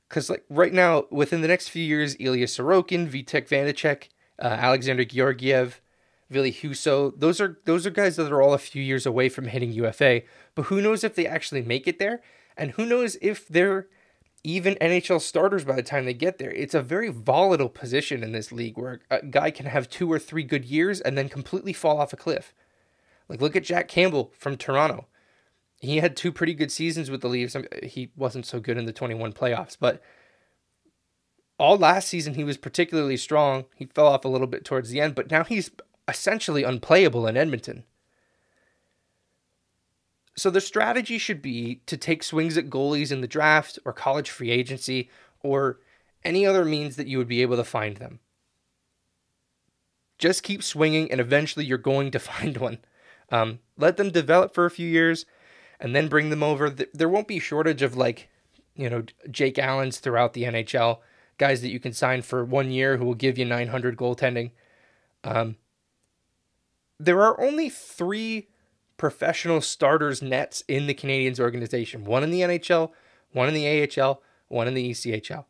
Because 0.08 0.30
like 0.30 0.44
right 0.50 0.74
now, 0.74 1.06
within 1.12 1.42
the 1.42 1.48
next 1.48 1.68
few 1.70 1.84
years, 1.84 2.16
Ilya 2.20 2.48
Sorokin, 2.48 3.08
Vitek 3.10 3.48
Vanecek, 3.48 4.10
uh, 4.42 4.48
Alexander 4.48 5.06
Georgiev, 5.06 5.82
Ville 6.30 6.46
Husso, 6.46 7.12
those 7.18 7.42
are 7.42 7.60
those 7.66 7.86
are 7.86 7.92
guys 7.92 8.16
that 8.16 8.32
are 8.32 8.42
all 8.42 8.54
a 8.54 8.60
few 8.60 8.82
years 8.82 9.06
away 9.06 9.30
from 9.30 9.46
hitting 9.46 9.72
UFA. 9.72 10.22
But 10.56 10.66
who 10.66 10.82
knows 10.82 11.04
if 11.04 11.16
they 11.16 11.28
actually 11.28 11.62
make 11.64 11.88
it 11.88 12.00
there, 12.00 12.22
and 12.58 12.72
who 12.72 12.86
knows 12.86 13.18
if 13.22 13.48
they're 13.48 13.88
even 14.44 14.76
NHL 14.76 15.22
starters 15.22 15.66
by 15.66 15.76
the 15.76 15.84
time 15.84 16.06
they 16.06 16.14
get 16.14 16.38
there. 16.38 16.52
It's 16.52 16.74
a 16.74 16.82
very 16.82 17.10
volatile 17.10 17.70
position 17.70 18.24
in 18.24 18.32
this 18.32 18.52
league 18.52 18.78
where 18.78 19.02
a 19.10 19.26
guy 19.26 19.52
can 19.52 19.66
have 19.66 19.90
two 19.90 20.12
or 20.12 20.20
three 20.20 20.44
good 20.44 20.66
years 20.66 21.02
and 21.02 21.18
then 21.18 21.30
completely 21.30 21.74
fall 21.74 22.00
off 22.00 22.14
a 22.14 22.18
cliff. 22.18 22.54
Like, 23.28 23.42
look 23.42 23.56
at 23.56 23.64
Jack 23.64 23.88
Campbell 23.88 24.32
from 24.38 24.58
Toronto. 24.58 25.08
He 25.80 25.98
had 25.98 26.18
two 26.18 26.32
pretty 26.32 26.54
good 26.54 26.72
seasons 26.72 27.10
with 27.10 27.22
the 27.22 27.30
Leafs. 27.30 27.56
He 27.84 28.12
wasn't 28.16 28.46
so 28.46 28.60
good 28.60 28.78
in 28.78 28.86
the 28.86 28.94
21 28.94 29.34
playoffs, 29.34 29.78
but 29.80 30.02
all 31.58 31.78
last 31.78 32.08
season 32.08 32.34
he 32.34 32.44
was 32.44 32.58
particularly 32.58 33.18
strong. 33.18 33.66
He 33.76 33.86
fell 33.86 34.08
off 34.08 34.26
a 34.26 34.30
little 34.30 34.48
bit 34.48 34.66
towards 34.66 34.90
the 34.90 35.00
end, 35.00 35.16
but 35.16 35.30
now 35.30 35.44
he's 35.44 35.70
essentially 36.08 36.64
unplayable 36.64 37.28
in 37.28 37.38
Edmonton. 37.38 37.84
So 40.40 40.50
the 40.50 40.62
strategy 40.62 41.18
should 41.18 41.42
be 41.42 41.82
to 41.86 41.98
take 41.98 42.24
swings 42.24 42.58
at 42.58 42.70
goalies 42.70 43.12
in 43.12 43.20
the 43.20 43.28
draft 43.28 43.78
or 43.84 43.92
college 43.92 44.30
free 44.30 44.52
agency 44.52 45.10
or 45.42 45.80
any 46.24 46.46
other 46.46 46.64
means 46.64 46.96
that 46.96 47.08
you 47.08 47.18
would 47.18 47.28
be 47.28 47.42
able 47.42 47.58
to 47.58 47.64
find 47.66 47.98
them. 47.98 48.20
Just 50.18 50.44
keep 50.44 50.64
swinging, 50.64 51.12
and 51.12 51.20
eventually 51.20 51.66
you're 51.66 51.78
going 51.78 52.10
to 52.12 52.20
find 52.32 52.56
one. 52.56 52.80
Um, 53.30 53.60
let 53.78 53.98
them 53.98 54.12
develop 54.12 54.54
for 54.54 54.66
a 54.66 54.72
few 54.72 54.88
years, 54.88 55.26
and 55.78 55.94
then 55.94 56.08
bring 56.08 56.30
them 56.30 56.44
over. 56.44 56.70
There 56.70 57.10
won't 57.10 57.28
be 57.28 57.40
shortage 57.40 57.82
of 57.82 57.98
like, 57.98 58.30
you 58.76 58.90
know, 58.90 59.04
Jake 59.30 59.60
Allens 59.60 60.00
throughout 60.00 60.34
the 60.34 60.44
NHL, 60.44 61.00
guys 61.38 61.62
that 61.62 61.72
you 61.72 61.82
can 61.82 61.92
sign 61.92 62.22
for 62.22 62.46
one 62.46 62.72
year 62.72 62.96
who 62.96 63.04
will 63.04 63.14
give 63.14 63.38
you 63.38 63.44
900 63.44 63.98
goaltending. 63.98 64.52
Um, 65.26 65.58
there 66.98 67.22
are 67.22 67.40
only 67.42 67.70
three 67.70 68.48
professional 69.00 69.62
starters 69.62 70.22
nets 70.22 70.64
in 70.68 70.86
the 70.86 70.94
Canadiens 70.94 71.40
organization 71.40 72.04
one 72.04 72.24
in 72.24 72.30
the 72.30 72.42
NHL, 72.42 72.92
one 73.32 73.48
in 73.48 73.56
the 73.56 74.00
AHL, 74.00 74.22
one 74.50 74.68
in 74.68 74.76
the 74.76 74.92
ECHL. 74.92 75.46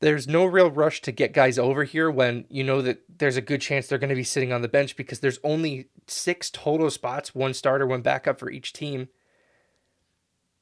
There's 0.00 0.28
no 0.28 0.44
real 0.44 0.70
rush 0.70 1.02
to 1.02 1.12
get 1.12 1.34
guys 1.34 1.58
over 1.58 1.82
here 1.82 2.08
when 2.08 2.44
you 2.48 2.62
know 2.62 2.80
that 2.82 3.02
there's 3.18 3.36
a 3.36 3.42
good 3.42 3.60
chance 3.60 3.88
they're 3.88 3.98
going 3.98 4.08
to 4.08 4.14
be 4.14 4.24
sitting 4.24 4.52
on 4.52 4.62
the 4.62 4.68
bench 4.68 4.96
because 4.96 5.18
there's 5.18 5.40
only 5.42 5.88
six 6.06 6.50
total 6.50 6.88
spots, 6.88 7.34
one 7.34 7.52
starter, 7.52 7.86
one 7.86 8.02
backup 8.02 8.38
for 8.38 8.50
each 8.50 8.72
team. 8.72 9.08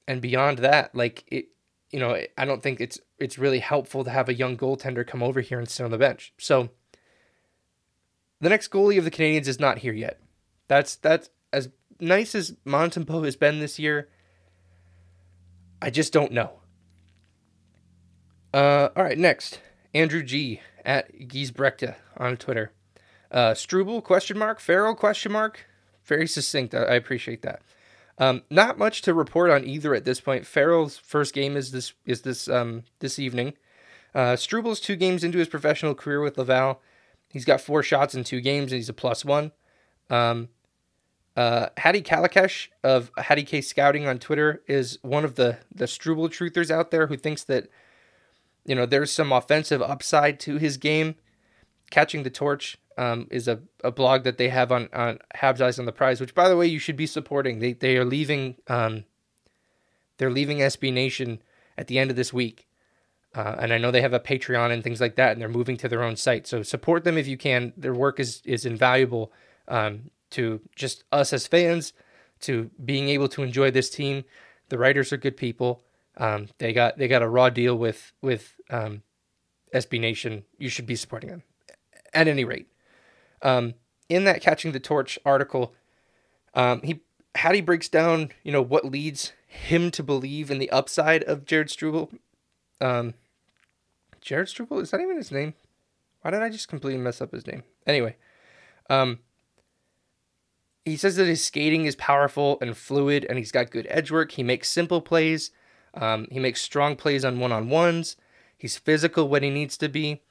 And 0.09 0.23
beyond 0.23 0.59
that, 0.59 0.95
like 0.95 1.25
it, 1.27 1.49
you 1.91 2.01
know, 2.01 2.19
I 2.39 2.45
don't 2.47 2.63
think 2.63 2.81
it's 2.81 2.99
it's 3.19 3.39
really 3.39 3.59
helpful 3.59 4.05
to 4.05 4.11
have 4.11 4.31
a 4.31 4.35
young 4.35 4.57
goaltender 4.57 5.07
come 5.07 5.23
over 5.23 5.43
here 5.43 5.59
and 5.59 5.69
sit 5.69 5.85
on 5.85 5.91
the 5.91 5.99
bench. 5.99 6.33
So 6.39 6.71
the 8.41 8.49
next 8.49 8.71
goalie 8.71 8.99
of 8.99 9.05
the 9.05 9.11
Canadiens 9.11 9.49
is 9.49 9.61
not 9.61 9.79
here 9.79 9.93
yet. 9.93 10.21
That's 10.69 10.97
that's 10.97 11.31
as 11.53 11.69
nice 12.01 12.35
as 12.35 12.53
Montembeault 12.67 13.25
has 13.25 13.37
been 13.37 13.61
this 13.61 13.79
year. 13.79 14.09
I 15.81 15.91
just 15.91 16.13
don't 16.13 16.33
know. 16.33 16.61
Uh, 18.53 18.89
all 18.97 19.05
right, 19.05 19.19
next 19.19 19.61
Andrew 19.95 20.23
G 20.23 20.61
at 20.85 21.13
Giesbrechte 21.19 21.95
on 22.17 22.37
Twitter. 22.37 22.73
Uh, 23.31 23.55
Struble 23.55 24.01
question 24.01 24.39
mark 24.39 24.61
Farrell 24.61 24.95
question 24.95 25.33
mark. 25.33 25.67
Very 26.05 26.27
succinct. 26.27 26.75
I, 26.75 26.83
I 26.83 26.95
appreciate 26.95 27.43
that. 27.43 27.63
Um, 28.19 28.43
not 28.51 28.79
much 28.79 29.03
to 29.03 29.13
report 29.13 29.51
on 29.51 29.65
either 29.65 29.95
at 29.95 30.05
this 30.05 30.21
point. 30.21 30.47
Farrell's 30.47 30.97
first 30.97 31.35
game 31.35 31.57
is 31.57 31.71
this 31.71 31.93
is 32.07 32.23
this 32.23 32.49
um 32.49 32.85
this 33.01 33.19
evening. 33.19 33.55
Uh, 34.15 34.37
Struble's 34.37 34.81
two 34.81 34.97
games 34.97 35.23
into 35.23 35.39
his 35.39 35.49
professional 35.49 35.95
career 35.95 36.23
with 36.23 36.39
Laval. 36.39 36.81
He's 37.29 37.45
got 37.45 37.61
four 37.61 37.83
shots 37.83 38.15
in 38.15 38.25
two 38.25 38.41
games 38.41 38.73
and 38.73 38.79
he's 38.79 38.89
a 38.89 38.95
plus 38.95 39.25
one. 39.25 39.53
Um, 40.09 40.49
uh, 41.37 41.69
Hadi 41.79 42.03
Kalakeche 42.03 42.69
of 42.83 43.11
Hadi 43.19 43.43
K 43.43 43.61
Scouting 43.61 44.07
on 44.09 44.19
Twitter 44.19 44.63
is 44.67 44.99
one 45.03 45.25
of 45.25 45.35
the 45.35 45.59
the 45.75 45.87
Struble 45.87 46.29
truthers 46.29 46.71
out 46.71 46.91
there 46.91 47.09
who 47.09 47.17
thinks 47.17 47.45
that 47.45 47.69
you 48.65 48.75
know 48.75 48.87
there's 48.87 49.13
some 49.13 49.33
offensive 49.33 49.83
upside 49.83 50.41
to 50.41 50.57
his 50.57 50.77
game. 50.77 51.17
Catching 51.91 52.25
the 52.25 52.31
torch 52.31 52.79
um, 52.99 53.29
is 53.31 53.47
a, 53.47 53.61
a 53.85 53.93
blog 53.93 54.25
that 54.25 54.39
they 54.39 54.49
have 54.49 54.73
on 54.73 54.89
on 54.93 55.19
Habs 55.37 55.61
Eyes 55.61 55.79
on 55.79 55.85
the 55.85 55.93
Prize, 55.93 56.21
which 56.21 56.35
by 56.35 56.49
the 56.49 56.57
way 56.57 56.67
you 56.67 56.79
should 56.79 56.97
be 56.97 57.07
supporting. 57.07 57.59
They 57.59 57.75
they 57.75 57.97
are 57.99 58.05
leaving 58.05 58.57
um, 58.69 59.05
they're 60.17 60.31
leaving 60.31 60.59
SB 60.59 60.93
Nation 60.93 61.43
at 61.77 61.87
the 61.87 61.99
end 61.99 62.11
of 62.11 62.17
this 62.17 62.33
week. 62.33 62.67
Uh, 63.35 63.55
and 63.59 63.73
I 63.75 63.77
know 63.77 63.91
they 63.91 64.01
have 64.01 64.15
a 64.15 64.21
Patreon 64.21 64.73
and 64.73 64.83
things 64.83 64.99
like 64.99 65.17
that, 65.17 65.33
and 65.33 65.41
they're 65.43 65.49
moving 65.51 65.77
to 65.77 65.89
their 65.91 66.03
own 66.03 66.17
site. 66.17 66.47
So 66.47 66.63
support 66.63 67.05
them 67.05 67.19
if 67.19 67.27
you 67.29 67.37
can. 67.37 67.75
Their 67.77 67.93
work 67.93 68.19
is 68.19 68.41
is 68.47 68.65
invaluable. 68.65 69.31
Um, 69.69 70.11
to 70.31 70.61
just 70.75 71.05
us 71.13 71.33
as 71.33 71.47
fans, 71.47 71.93
to 72.41 72.71
being 72.85 73.09
able 73.09 73.29
to 73.29 73.43
enjoy 73.43 73.71
this 73.71 73.91
team. 73.91 74.25
The 74.69 74.79
writers 74.79 75.13
are 75.13 75.17
good 75.17 75.37
people. 75.37 75.85
Um, 76.17 76.49
they 76.59 76.73
got 76.73 76.99
they 76.99 77.09
got 77.09 77.23
a 77.23 77.29
raw 77.29 77.51
deal 77.51 77.77
with 77.77 78.13
with 78.23 78.55
um, 78.71 79.03
SB 79.75 80.01
Nation. 80.01 80.45
You 80.59 80.69
should 80.69 80.87
be 80.87 80.97
supporting 80.97 81.31
them. 81.31 81.43
At 82.15 82.29
any 82.29 82.45
rate, 82.45 82.69
um, 83.43 83.75
in 84.09 84.25
that 84.25 84.41
catching 84.41 84.73
the 84.73 84.81
torch 84.81 85.19
article, 85.25 85.75
um, 86.55 86.81
he 86.83 87.01
Hadi 87.37 87.61
breaks 87.61 87.89
down 87.89 88.31
you 88.43 88.53
know 88.53 88.63
what 88.63 88.87
leads 88.87 89.33
him 89.47 89.91
to 89.91 90.03
believe 90.03 90.51
in 90.51 90.59
the 90.59 90.71
upside 90.71 91.23
of 91.25 91.45
Jared 91.45 91.71
Struble. 91.71 92.11
Um, 92.81 93.15
Jared 94.21 94.49
Struble 94.49 94.81
is 94.81 94.91
that 94.91 95.01
even 95.01 95.17
his 95.17 95.31
name? 95.31 95.55
Why 96.23 96.31
did 96.31 96.43
I 96.43 96.49
just 96.49 96.69
completely 96.69 97.01
mess 97.01 97.21
up 97.21 97.33
his 97.33 97.47
name? 97.47 97.63
Anyway, 97.87 98.17
um, 98.91 99.21
he 100.87 100.97
says 100.97 101.17
that 101.17 101.27
his 101.27 101.45
skating 101.45 101.85
is 101.85 101.97
powerful 101.97 102.59
and 102.63 102.77
fluid, 102.77 103.27
and 103.29 103.39
he's 103.39 103.51
got 103.51 103.73
good 103.73 103.89
edge 103.91 104.13
work. 104.13 104.31
He 104.31 104.45
makes 104.45 104.71
simple 104.71 105.01
plays. 105.01 105.51
Um, 105.95 106.29
he 106.31 106.39
makes 106.39 106.63
strong 106.63 106.95
plays 106.95 107.25
on 107.25 107.41
one 107.41 107.51
on 107.51 107.69
ones. 107.69 108.17
He's 108.57 108.79
physical 108.79 109.29
when 109.29 109.43
he 109.43 109.51
needs 109.51 109.77
to 109.79 109.89
be. 109.89 110.23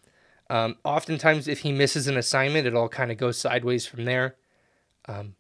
Um, 0.50 0.78
oftentimes, 0.86 1.50
if 1.50 1.60
he 1.60 1.74
misses 1.74 2.08
an 2.08 2.16
assignment, 2.16 2.68
it 2.68 2.74
all 2.74 2.88
kind 2.88 3.12
of 3.12 3.18
goes 3.18 3.38
sideways 3.38 3.86
from 3.86 4.06
there. 4.06 4.38
Um, 5.08 5.36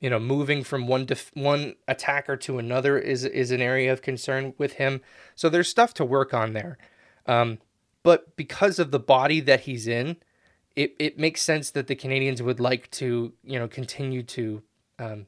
you 0.00 0.08
know, 0.08 0.20
moving 0.20 0.62
from 0.62 0.86
one 0.86 1.04
def- 1.04 1.32
one 1.34 1.74
attacker 1.88 2.36
to 2.36 2.58
another 2.58 2.96
is 2.96 3.24
is 3.24 3.50
an 3.50 3.60
area 3.60 3.92
of 3.92 4.02
concern 4.02 4.54
with 4.56 4.74
him. 4.74 5.00
So 5.34 5.48
there's 5.48 5.68
stuff 5.68 5.94
to 5.94 6.04
work 6.04 6.32
on 6.32 6.52
there. 6.52 6.78
Um, 7.26 7.58
but 8.04 8.36
because 8.36 8.78
of 8.78 8.92
the 8.92 9.00
body 9.00 9.40
that 9.40 9.62
he's 9.62 9.88
in, 9.88 10.16
it, 10.78 10.94
it 11.00 11.18
makes 11.18 11.42
sense 11.42 11.72
that 11.72 11.88
the 11.88 11.96
Canadiens 11.96 12.40
would 12.40 12.60
like 12.60 12.88
to, 12.92 13.32
you 13.42 13.58
know, 13.58 13.66
continue 13.66 14.22
to, 14.22 14.62
um, 15.00 15.26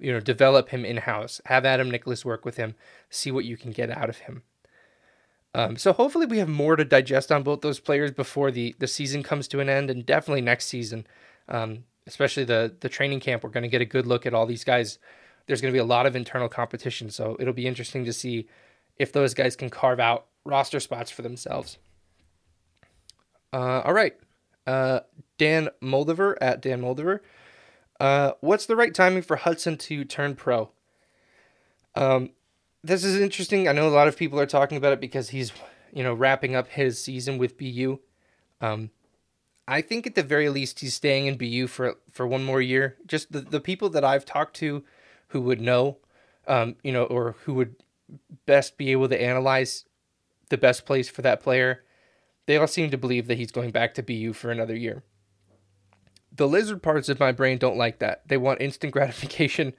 you 0.00 0.12
know, 0.12 0.18
develop 0.18 0.70
him 0.70 0.84
in 0.84 0.96
house, 0.96 1.40
have 1.44 1.64
Adam 1.64 1.88
Nicholas 1.88 2.24
work 2.24 2.44
with 2.44 2.56
him, 2.56 2.74
see 3.08 3.30
what 3.30 3.44
you 3.44 3.56
can 3.56 3.70
get 3.70 3.90
out 3.90 4.08
of 4.08 4.18
him. 4.18 4.42
Um, 5.54 5.76
so 5.76 5.92
hopefully 5.92 6.26
we 6.26 6.38
have 6.38 6.48
more 6.48 6.74
to 6.74 6.84
digest 6.84 7.30
on 7.30 7.44
both 7.44 7.60
those 7.60 7.78
players 7.78 8.10
before 8.10 8.50
the 8.50 8.74
the 8.80 8.88
season 8.88 9.22
comes 9.22 9.46
to 9.48 9.60
an 9.60 9.68
end, 9.68 9.88
and 9.88 10.04
definitely 10.04 10.40
next 10.40 10.66
season, 10.66 11.06
um, 11.48 11.84
especially 12.08 12.42
the 12.42 12.74
the 12.80 12.88
training 12.88 13.20
camp. 13.20 13.44
We're 13.44 13.50
going 13.50 13.62
to 13.62 13.68
get 13.68 13.80
a 13.80 13.84
good 13.86 14.06
look 14.06 14.26
at 14.26 14.34
all 14.34 14.46
these 14.46 14.64
guys. 14.64 14.98
There's 15.46 15.60
going 15.60 15.72
to 15.72 15.76
be 15.76 15.80
a 15.80 15.84
lot 15.84 16.06
of 16.06 16.16
internal 16.16 16.48
competition, 16.48 17.10
so 17.10 17.36
it'll 17.38 17.54
be 17.54 17.68
interesting 17.68 18.04
to 18.04 18.12
see 18.12 18.48
if 18.96 19.12
those 19.12 19.32
guys 19.32 19.54
can 19.54 19.70
carve 19.70 20.00
out 20.00 20.26
roster 20.44 20.80
spots 20.80 21.12
for 21.12 21.22
themselves. 21.22 21.78
Uh, 23.52 23.80
all 23.84 23.94
right, 23.94 24.16
uh, 24.68 25.00
Dan 25.38 25.70
Moldiver 25.80 26.36
at 26.42 26.60
Dan 26.60 26.82
Moldiver. 26.82 27.20
Uh, 27.98 28.32
what's 28.40 28.66
the 28.66 28.76
right 28.76 28.94
timing 28.94 29.22
for 29.22 29.38
Hutson 29.38 29.78
to 29.78 30.04
turn 30.04 30.34
pro? 30.34 30.70
Um, 31.94 32.30
this 32.84 33.02
is 33.02 33.18
interesting. 33.18 33.66
I 33.66 33.72
know 33.72 33.88
a 33.88 33.90
lot 33.90 34.08
of 34.08 34.16
people 34.16 34.38
are 34.38 34.46
talking 34.46 34.76
about 34.76 34.92
it 34.92 35.00
because 35.00 35.30
he's, 35.30 35.52
you 35.92 36.02
know, 36.02 36.12
wrapping 36.12 36.54
up 36.54 36.68
his 36.68 37.02
season 37.02 37.38
with 37.38 37.56
BU. 37.56 37.98
Um, 38.60 38.90
I 39.66 39.80
think 39.80 40.06
at 40.06 40.14
the 40.14 40.22
very 40.22 40.50
least 40.50 40.80
he's 40.80 40.94
staying 40.94 41.26
in 41.26 41.38
BU 41.38 41.66
for 41.66 41.96
for 42.12 42.26
one 42.26 42.44
more 42.44 42.60
year. 42.60 42.96
Just 43.06 43.32
the, 43.32 43.40
the 43.40 43.60
people 43.60 43.88
that 43.90 44.04
I've 44.04 44.26
talked 44.26 44.54
to 44.56 44.84
who 45.28 45.40
would 45.40 45.62
know, 45.62 45.96
um, 46.46 46.76
you 46.82 46.92
know, 46.92 47.04
or 47.04 47.36
who 47.44 47.54
would 47.54 47.76
best 48.44 48.76
be 48.76 48.92
able 48.92 49.08
to 49.08 49.20
analyze 49.20 49.86
the 50.50 50.58
best 50.58 50.84
place 50.84 51.08
for 51.08 51.22
that 51.22 51.42
player, 51.42 51.84
they 52.48 52.56
all 52.56 52.66
seem 52.66 52.90
to 52.90 52.96
believe 52.96 53.26
that 53.26 53.36
he's 53.36 53.50
going 53.52 53.70
back 53.70 53.92
to 53.92 54.02
BU 54.02 54.32
for 54.32 54.50
another 54.50 54.74
year. 54.74 55.02
The 56.34 56.48
lizard 56.48 56.82
parts 56.82 57.10
of 57.10 57.20
my 57.20 57.30
brain 57.30 57.58
don't 57.58 57.76
like 57.76 57.98
that. 57.98 58.26
They 58.26 58.38
want 58.38 58.62
instant 58.62 58.90
gratification, 58.94 59.74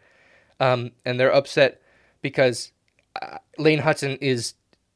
um, 0.59 0.91
and 1.03 1.19
they're 1.19 1.33
upset 1.33 1.81
because 2.21 2.71
uh, 3.19 3.39
Lane 3.57 3.79
Hutson 3.81 4.19
is 4.21 4.53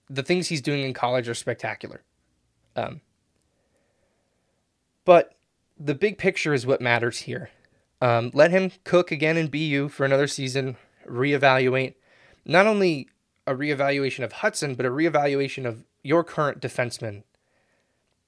the 0.07 0.21
things 0.21 0.49
he's 0.49 0.61
doing 0.61 0.84
in 0.84 0.93
college 0.93 1.28
are 1.28 1.34
spectacular. 1.34 2.03
Um, 2.76 3.01
but 5.03 5.34
the 5.80 5.95
big 5.95 6.19
picture 6.19 6.53
is 6.53 6.67
what 6.67 6.80
matters 6.80 7.21
here. 7.21 7.49
Um, 8.03 8.30
let 8.36 8.51
him 8.51 8.71
cook 8.84 9.11
again 9.11 9.36
in 9.36 9.47
BU 9.47 9.89
for 9.89 10.05
another 10.05 10.28
season, 10.28 10.78
reevaluate. 11.09 11.95
Not 12.45 12.67
only 12.67 13.07
a 13.47 13.55
reevaluation 13.55 14.24
of 14.24 14.32
Hutson, 14.32 14.78
but 14.78 14.86
a 14.86 14.91
reevaluation 14.91 15.65
of 15.65 15.86
your 16.03 16.24
current 16.24 16.61
defenseman. 16.61 17.24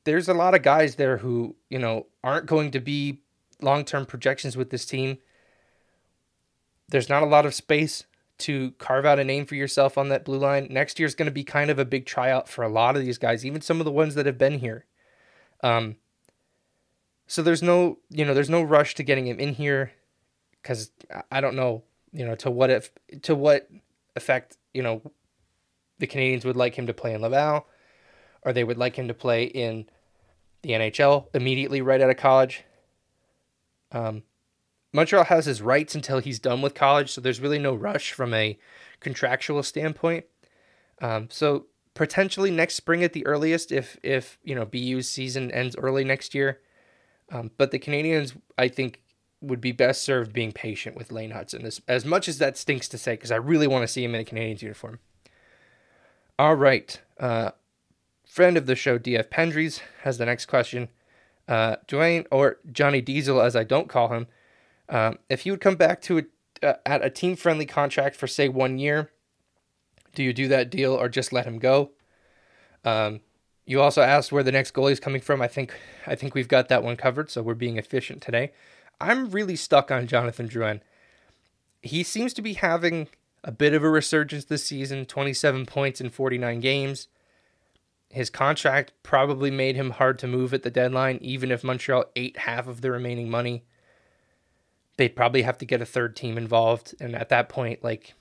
There's 0.06 0.30
a 0.30 0.34
lot 0.34 0.56
of 0.56 0.62
guys 0.62 0.96
there 0.96 1.18
who, 1.18 1.56
you 1.70 1.80
know, 1.80 2.08
aren't 2.24 2.46
going 2.46 2.72
to 2.72 2.80
be 2.80 3.22
long 3.62 3.86
term 3.86 4.06
projections 4.06 4.56
with 4.56 4.70
this 4.70 4.86
team. 4.86 5.18
There's 6.88 7.10
not 7.10 7.24
a 7.24 7.28
lot 7.28 7.46
of 7.46 7.54
space 7.54 8.06
to 8.38 8.72
carve 8.72 9.06
out 9.06 9.20
a 9.20 9.24
name 9.24 9.46
for 9.46 9.56
yourself 9.56 9.98
on 9.98 10.10
that 10.10 10.26
blue 10.26 10.38
line. 10.38 10.68
Next 10.70 11.00
year 11.00 11.08
is 11.08 11.16
going 11.16 11.28
to 11.28 11.32
be 11.32 11.44
kind 11.44 11.70
of 11.70 11.80
a 11.80 11.86
big 11.86 12.06
tryout 12.06 12.50
for 12.50 12.64
a 12.64 12.70
lot 12.70 12.96
of 12.96 13.04
these 13.04 13.18
guys, 13.18 13.46
even 13.46 13.62
some 13.62 13.80
of 13.80 13.86
the 13.86 13.92
ones 13.92 14.16
that 14.16 14.26
have 14.26 14.38
been 14.38 14.60
here. 14.60 14.86
Um, 15.64 15.96
so 17.28 17.42
there's 17.42 17.64
no, 17.64 18.00
you 18.10 18.26
know, 18.26 18.34
there's 18.34 18.50
no 18.50 18.62
rush 18.62 18.94
to 18.96 19.04
getting 19.04 19.28
him 19.28 19.40
in 19.40 19.54
here 19.54 19.94
because 20.62 20.92
I 21.32 21.42
don't 21.42 21.56
know, 21.56 21.84
you 22.12 22.26
know, 22.26 22.36
to 22.36 22.52
what 22.52 22.70
if 22.70 22.92
to 23.24 23.36
what 23.36 23.70
effect, 24.16 24.58
you 24.74 24.84
know, 24.84 25.02
the 26.00 26.08
Canadiens 26.08 26.46
would 26.46 26.58
like 26.58 26.76
him 26.76 26.88
to 26.88 26.94
play 26.94 27.14
in 27.14 27.22
Laval, 27.22 27.68
or 28.44 28.54
they 28.54 28.64
would 28.64 28.78
like 28.78 28.96
him 28.98 29.08
to 29.08 29.14
play 29.14 29.46
in 29.46 29.88
the 30.66 30.74
NHL 30.74 31.28
immediately 31.36 31.80
right 31.80 32.02
out 32.02 32.10
of 32.10 32.18
college. 32.18 32.64
Um, 33.92 34.24
Montreal 34.94 35.26
has 35.26 35.46
his 35.46 35.62
rights 35.62 35.94
until 35.94 36.20
he's 36.20 36.40
done 36.40 36.62
with 36.64 36.74
college, 36.74 37.12
so 37.12 37.22
there's 37.22 37.40
really 37.40 37.60
no 37.60 37.76
rush 37.76 38.14
from 38.14 38.34
a 38.34 38.58
contractual 39.00 39.62
standpoint. 39.62 40.26
Um, 41.02 41.28
so 41.30 41.68
potentially 41.94 42.50
next 42.50 42.76
spring 42.76 43.04
at 43.04 43.14
the 43.14 43.26
earliest, 43.28 43.72
if 43.72 43.98
if 44.02 44.40
you 44.44 44.56
know 44.56 44.66
BU's 44.66 45.08
season 45.08 45.52
ends 45.52 45.76
early 45.76 46.04
next 46.04 46.34
year. 46.34 46.62
Um, 47.32 47.52
but 47.58 47.72
the 47.72 47.80
Canadiens, 47.80 48.36
I 48.58 48.68
think, 48.68 49.04
would 49.42 49.62
be 49.62 49.72
best 49.72 50.02
served 50.02 50.34
being 50.34 50.52
patient 50.52 50.96
with 50.96 51.12
Lane 51.12 51.32
Hutson, 51.32 51.64
as, 51.64 51.82
as 51.88 52.06
much 52.06 52.28
as 52.28 52.40
that 52.40 52.58
stinks 52.58 52.88
to 52.90 52.98
say, 52.98 53.14
because 53.14 53.32
I 53.32 53.36
really 53.36 53.68
want 53.68 53.84
to 53.84 53.88
see 53.88 54.04
him 54.04 54.16
in 54.16 54.22
a 54.22 54.26
Canadiens 54.26 54.62
uniform. 54.62 55.00
All 56.40 56.56
right. 56.56 57.00
Uh, 57.20 57.52
friend 58.36 58.58
of 58.58 58.66
the 58.66 58.76
show, 58.76 59.00
DF 59.00 59.30
Pendries, 59.30 59.80
has 60.04 60.18
the 60.18 60.26
next 60.26 60.48
question. 60.48 60.90
Uh, 61.48 61.78
Drouin, 61.88 62.26
or 62.30 62.58
Johnny 62.70 63.00
Diesel, 63.00 63.40
as 63.40 63.56
I 63.56 63.64
don't 63.64 63.88
call 63.88 64.10
him, 64.10 64.28
um, 64.90 65.20
if 65.30 65.42
he 65.42 65.52
would 65.52 65.62
come 65.62 65.78
back 65.78 66.02
to 66.02 66.18
a, 66.18 66.24
uh, 66.62 66.74
at 66.86 67.02
a 67.02 67.10
team 67.10 67.38
friendly 67.38 67.66
contract 67.66 68.18
for 68.18 68.28
say 68.28 68.50
one 68.50 68.78
year, 68.78 69.10
do 70.16 70.22
you 70.22 70.34
do 70.34 70.50
that 70.50 70.70
deal 70.70 70.94
or 70.94 71.08
just 71.08 71.32
let 71.32 71.46
him 71.46 71.60
go? 71.60 71.92
Um, 72.84 73.22
you 73.66 73.82
also 73.82 74.02
asked 74.02 74.34
where 74.34 74.44
the 74.44 74.52
next 74.52 74.74
goalie 74.74 74.92
is 74.92 75.00
coming 75.00 75.22
from. 75.22 75.42
I 75.42 75.48
think 75.48 75.74
I 76.06 76.16
think 76.16 76.36
we've 76.36 76.50
got 76.50 76.68
that 76.68 76.84
one 76.84 76.98
covered, 76.98 77.32
so 77.32 77.42
we're 77.42 77.54
being 77.54 77.78
efficient 77.78 78.22
today. 78.22 78.52
I'm 79.00 79.32
really 79.32 79.56
stuck 79.56 79.92
on 79.92 80.08
Jonathan 80.08 80.50
Drouin. 80.50 80.82
He 81.82 82.04
seems 82.04 82.34
to 82.34 82.42
be 82.42 82.56
having 82.56 83.08
a 83.46 83.52
bit 83.54 83.74
of 83.74 83.82
a 83.82 83.90
resurgence 83.90 84.44
this 84.44 84.66
season, 84.66 85.06
27 85.06 85.66
points 85.66 86.02
in 86.02 86.10
49 86.10 86.60
games. 86.60 87.08
His 88.16 88.30
contract 88.30 88.94
probably 89.04 89.52
made 89.52 89.76
him 89.76 89.90
hard 89.90 90.18
to 90.20 90.28
move 90.28 90.54
at 90.54 90.64
the 90.64 90.72
deadline, 90.72 91.18
even 91.20 91.52
if 91.52 91.66
Montreal 91.66 92.06
ate 92.16 92.38
half 92.38 92.66
of 92.66 92.80
the 92.80 92.90
remaining 92.90 93.30
money. 93.30 93.66
They'd 94.96 95.18
probably 95.18 95.42
have 95.42 95.58
to 95.58 95.66
get 95.66 95.82
a 95.82 95.86
third 95.86 96.16
team 96.16 96.38
involved 96.38 96.96
and 97.02 97.14
at 97.14 97.28
that 97.28 97.50
point 97.50 97.84
like 97.84 98.14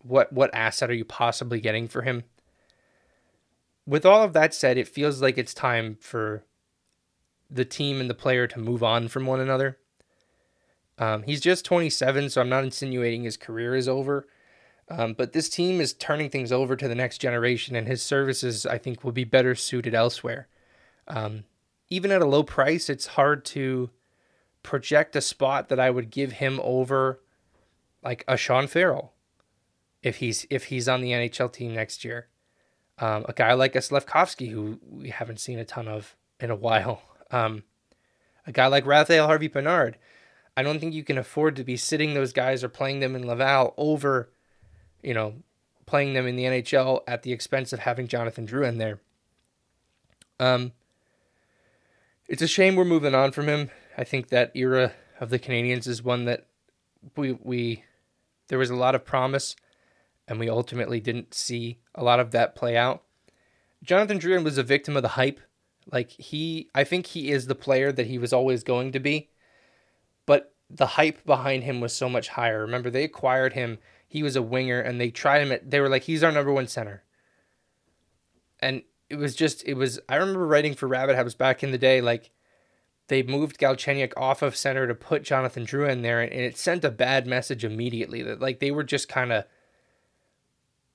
what 0.00 0.30
what 0.30 0.54
asset 0.54 0.90
are 0.90 0.94
you 0.94 1.06
possibly 1.06 1.58
getting 1.58 1.88
for 1.88 2.02
him? 2.02 2.24
With 3.86 4.04
all 4.04 4.22
of 4.22 4.34
that 4.34 4.52
said 4.52 4.76
it 4.76 4.88
feels 4.88 5.22
like 5.22 5.38
it's 5.38 5.54
time 5.54 5.96
for 5.98 6.44
the 7.50 7.64
team 7.64 7.98
and 7.98 8.10
the 8.10 8.14
player 8.14 8.46
to 8.46 8.58
move 8.58 8.82
on 8.82 9.08
from 9.08 9.24
one 9.24 9.40
another. 9.40 9.78
Um, 10.98 11.22
he's 11.22 11.40
just 11.40 11.64
27 11.64 12.28
so 12.28 12.42
i'm 12.42 12.50
not 12.50 12.62
insinuating 12.62 13.22
his 13.22 13.38
career 13.38 13.74
is 13.74 13.88
over 13.88 14.26
um, 14.88 15.14
but 15.14 15.32
this 15.32 15.48
team 15.48 15.80
is 15.80 15.92
turning 15.94 16.28
things 16.28 16.52
over 16.52 16.76
to 16.76 16.88
the 16.88 16.94
next 16.94 17.18
generation 17.18 17.76
and 17.76 17.86
his 17.86 18.02
services 18.02 18.66
i 18.66 18.78
think 18.78 19.04
will 19.04 19.12
be 19.12 19.24
better 19.24 19.54
suited 19.54 19.94
elsewhere 19.94 20.48
um, 21.08 21.44
even 21.88 22.10
at 22.10 22.22
a 22.22 22.26
low 22.26 22.42
price 22.42 22.88
it's 22.88 23.08
hard 23.08 23.44
to 23.44 23.90
project 24.62 25.16
a 25.16 25.20
spot 25.20 25.68
that 25.68 25.80
I 25.80 25.90
would 25.90 26.10
give 26.10 26.32
him 26.32 26.60
over 26.62 27.20
like 28.02 28.24
a 28.26 28.36
Sean 28.36 28.66
Farrell 28.66 29.12
if 30.02 30.16
he's 30.16 30.46
if 30.50 30.64
he's 30.64 30.88
on 30.88 31.00
the 31.00 31.12
NHL 31.12 31.52
team 31.52 31.74
next 31.74 32.04
year. 32.04 32.28
Um, 32.98 33.24
a 33.28 33.32
guy 33.32 33.52
like 33.54 33.74
a 33.74 33.80
who 33.80 34.78
we 34.88 35.10
haven't 35.10 35.40
seen 35.40 35.58
a 35.58 35.64
ton 35.64 35.88
of 35.88 36.16
in 36.40 36.50
a 36.50 36.56
while. 36.56 37.02
Um, 37.30 37.64
a 38.46 38.52
guy 38.52 38.66
like 38.66 38.86
Raphael 38.86 39.26
Harvey 39.26 39.48
Pinard. 39.48 39.94
I 40.56 40.62
don't 40.62 40.78
think 40.78 40.92
you 40.92 41.04
can 41.04 41.16
afford 41.16 41.56
to 41.56 41.64
be 41.64 41.76
sitting 41.76 42.12
those 42.12 42.32
guys 42.32 42.62
or 42.62 42.68
playing 42.68 43.00
them 43.00 43.16
in 43.16 43.26
Laval 43.26 43.72
over, 43.78 44.30
you 45.02 45.14
know, 45.14 45.34
playing 45.86 46.14
them 46.14 46.26
in 46.26 46.36
the 46.36 46.44
NHL 46.44 47.02
at 47.06 47.22
the 47.22 47.32
expense 47.32 47.72
of 47.72 47.80
having 47.80 48.08
Jonathan 48.08 48.46
Drouin 48.46 48.68
in 48.70 48.78
there. 48.78 49.00
Um, 50.40 50.72
it's 52.28 52.42
a 52.42 52.46
shame 52.46 52.76
we're 52.76 52.84
moving 52.84 53.14
on 53.14 53.32
from 53.32 53.48
him. 53.48 53.70
I 53.96 54.04
think 54.04 54.28
that 54.28 54.52
era 54.54 54.92
of 55.20 55.30
the 55.30 55.38
Canadiens 55.38 55.86
is 55.86 56.02
one 56.02 56.24
that 56.24 56.46
we 57.16 57.32
we 57.32 57.84
there 58.48 58.58
was 58.58 58.70
a 58.70 58.76
lot 58.76 58.94
of 58.94 59.04
promise, 59.04 59.56
and 60.28 60.38
we 60.38 60.48
ultimately 60.48 61.00
didn't 61.00 61.34
see 61.34 61.78
a 61.94 62.02
lot 62.02 62.20
of 62.20 62.30
that 62.32 62.54
play 62.54 62.76
out. 62.76 63.02
Jonathan 63.82 64.18
Drouin 64.18 64.44
was 64.44 64.58
a 64.58 64.62
victim 64.62 64.96
of 64.96 65.02
the 65.02 65.08
hype. 65.08 65.40
Like 65.90 66.10
he, 66.10 66.68
I 66.74 66.84
think 66.84 67.06
he 67.06 67.30
is 67.30 67.46
the 67.46 67.54
player 67.54 67.90
that 67.92 68.06
he 68.06 68.18
was 68.18 68.32
always 68.32 68.62
going 68.62 68.92
to 68.92 69.00
be, 69.00 69.30
but 70.26 70.54
the 70.70 70.86
hype 70.86 71.24
behind 71.24 71.64
him 71.64 71.80
was 71.80 71.92
so 71.92 72.08
much 72.08 72.28
higher. 72.28 72.60
Remember, 72.60 72.88
they 72.88 73.04
acquired 73.04 73.52
him. 73.52 73.78
He 74.12 74.22
was 74.22 74.36
a 74.36 74.42
winger, 74.42 74.78
and 74.78 75.00
they 75.00 75.10
tried 75.10 75.40
him. 75.40 75.52
At, 75.52 75.70
they 75.70 75.80
were 75.80 75.88
like, 75.88 76.02
he's 76.02 76.22
our 76.22 76.30
number 76.30 76.52
one 76.52 76.68
center, 76.68 77.02
and 78.60 78.82
it 79.08 79.16
was 79.16 79.34
just, 79.34 79.66
it 79.66 79.72
was. 79.72 79.98
I 80.06 80.16
remember 80.16 80.46
writing 80.46 80.74
for 80.74 80.86
Rabid 80.86 81.16
Habs 81.16 81.36
back 81.36 81.62
in 81.62 81.70
the 81.70 81.78
day, 81.78 82.02
like 82.02 82.30
they 83.08 83.22
moved 83.22 83.58
Galchenyuk 83.58 84.12
off 84.14 84.42
of 84.42 84.54
center 84.54 84.86
to 84.86 84.94
put 84.94 85.22
Jonathan 85.22 85.64
Drouin 85.64 85.92
in 85.92 86.02
there, 86.02 86.20
and 86.20 86.30
it 86.30 86.58
sent 86.58 86.84
a 86.84 86.90
bad 86.90 87.26
message 87.26 87.64
immediately 87.64 88.22
that 88.22 88.38
like 88.38 88.60
they 88.60 88.70
were 88.70 88.84
just 88.84 89.08
kind 89.08 89.32
of 89.32 89.44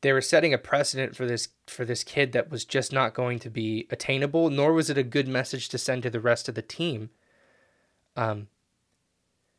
they 0.01 0.13
were 0.13 0.21
setting 0.21 0.53
a 0.53 0.59
precedent 0.59 1.15
for 1.15 1.25
this 1.25 1.49
for 1.65 1.85
this 1.85 2.03
kid 2.03 2.33
that 2.33 2.51
was 2.51 2.65
just 2.65 2.93
not 2.93 3.15
going 3.15 3.39
to 3.39 3.49
be 3.49 3.87
attainable, 3.89 4.51
nor 4.51 4.73
was 4.73 4.91
it 4.91 4.97
a 4.99 5.03
good 5.03 5.27
message 5.27 5.69
to 5.69 5.79
send 5.79 6.03
to 6.03 6.11
the 6.11 6.19
rest 6.19 6.47
of 6.47 6.53
the 6.53 6.61
team. 6.61 7.09
Um, 8.15 8.49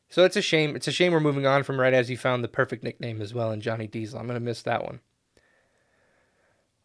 so 0.08 0.24
it's 0.24 0.36
a 0.36 0.42
shame. 0.42 0.76
It's 0.76 0.88
a 0.88 0.92
shame 0.92 1.12
we're 1.12 1.20
moving 1.20 1.46
on 1.46 1.62
from 1.62 1.80
right 1.80 1.92
as 1.92 2.10
you 2.10 2.16
found 2.16 2.42
the 2.42 2.48
perfect 2.48 2.82
nickname 2.82 3.20
as 3.20 3.34
well 3.34 3.52
in 3.52 3.60
Johnny 3.60 3.86
Diesel. 3.86 4.18
I'm 4.18 4.26
gonna 4.26 4.40
miss 4.40 4.62
that 4.62 4.84
one. 4.84 5.00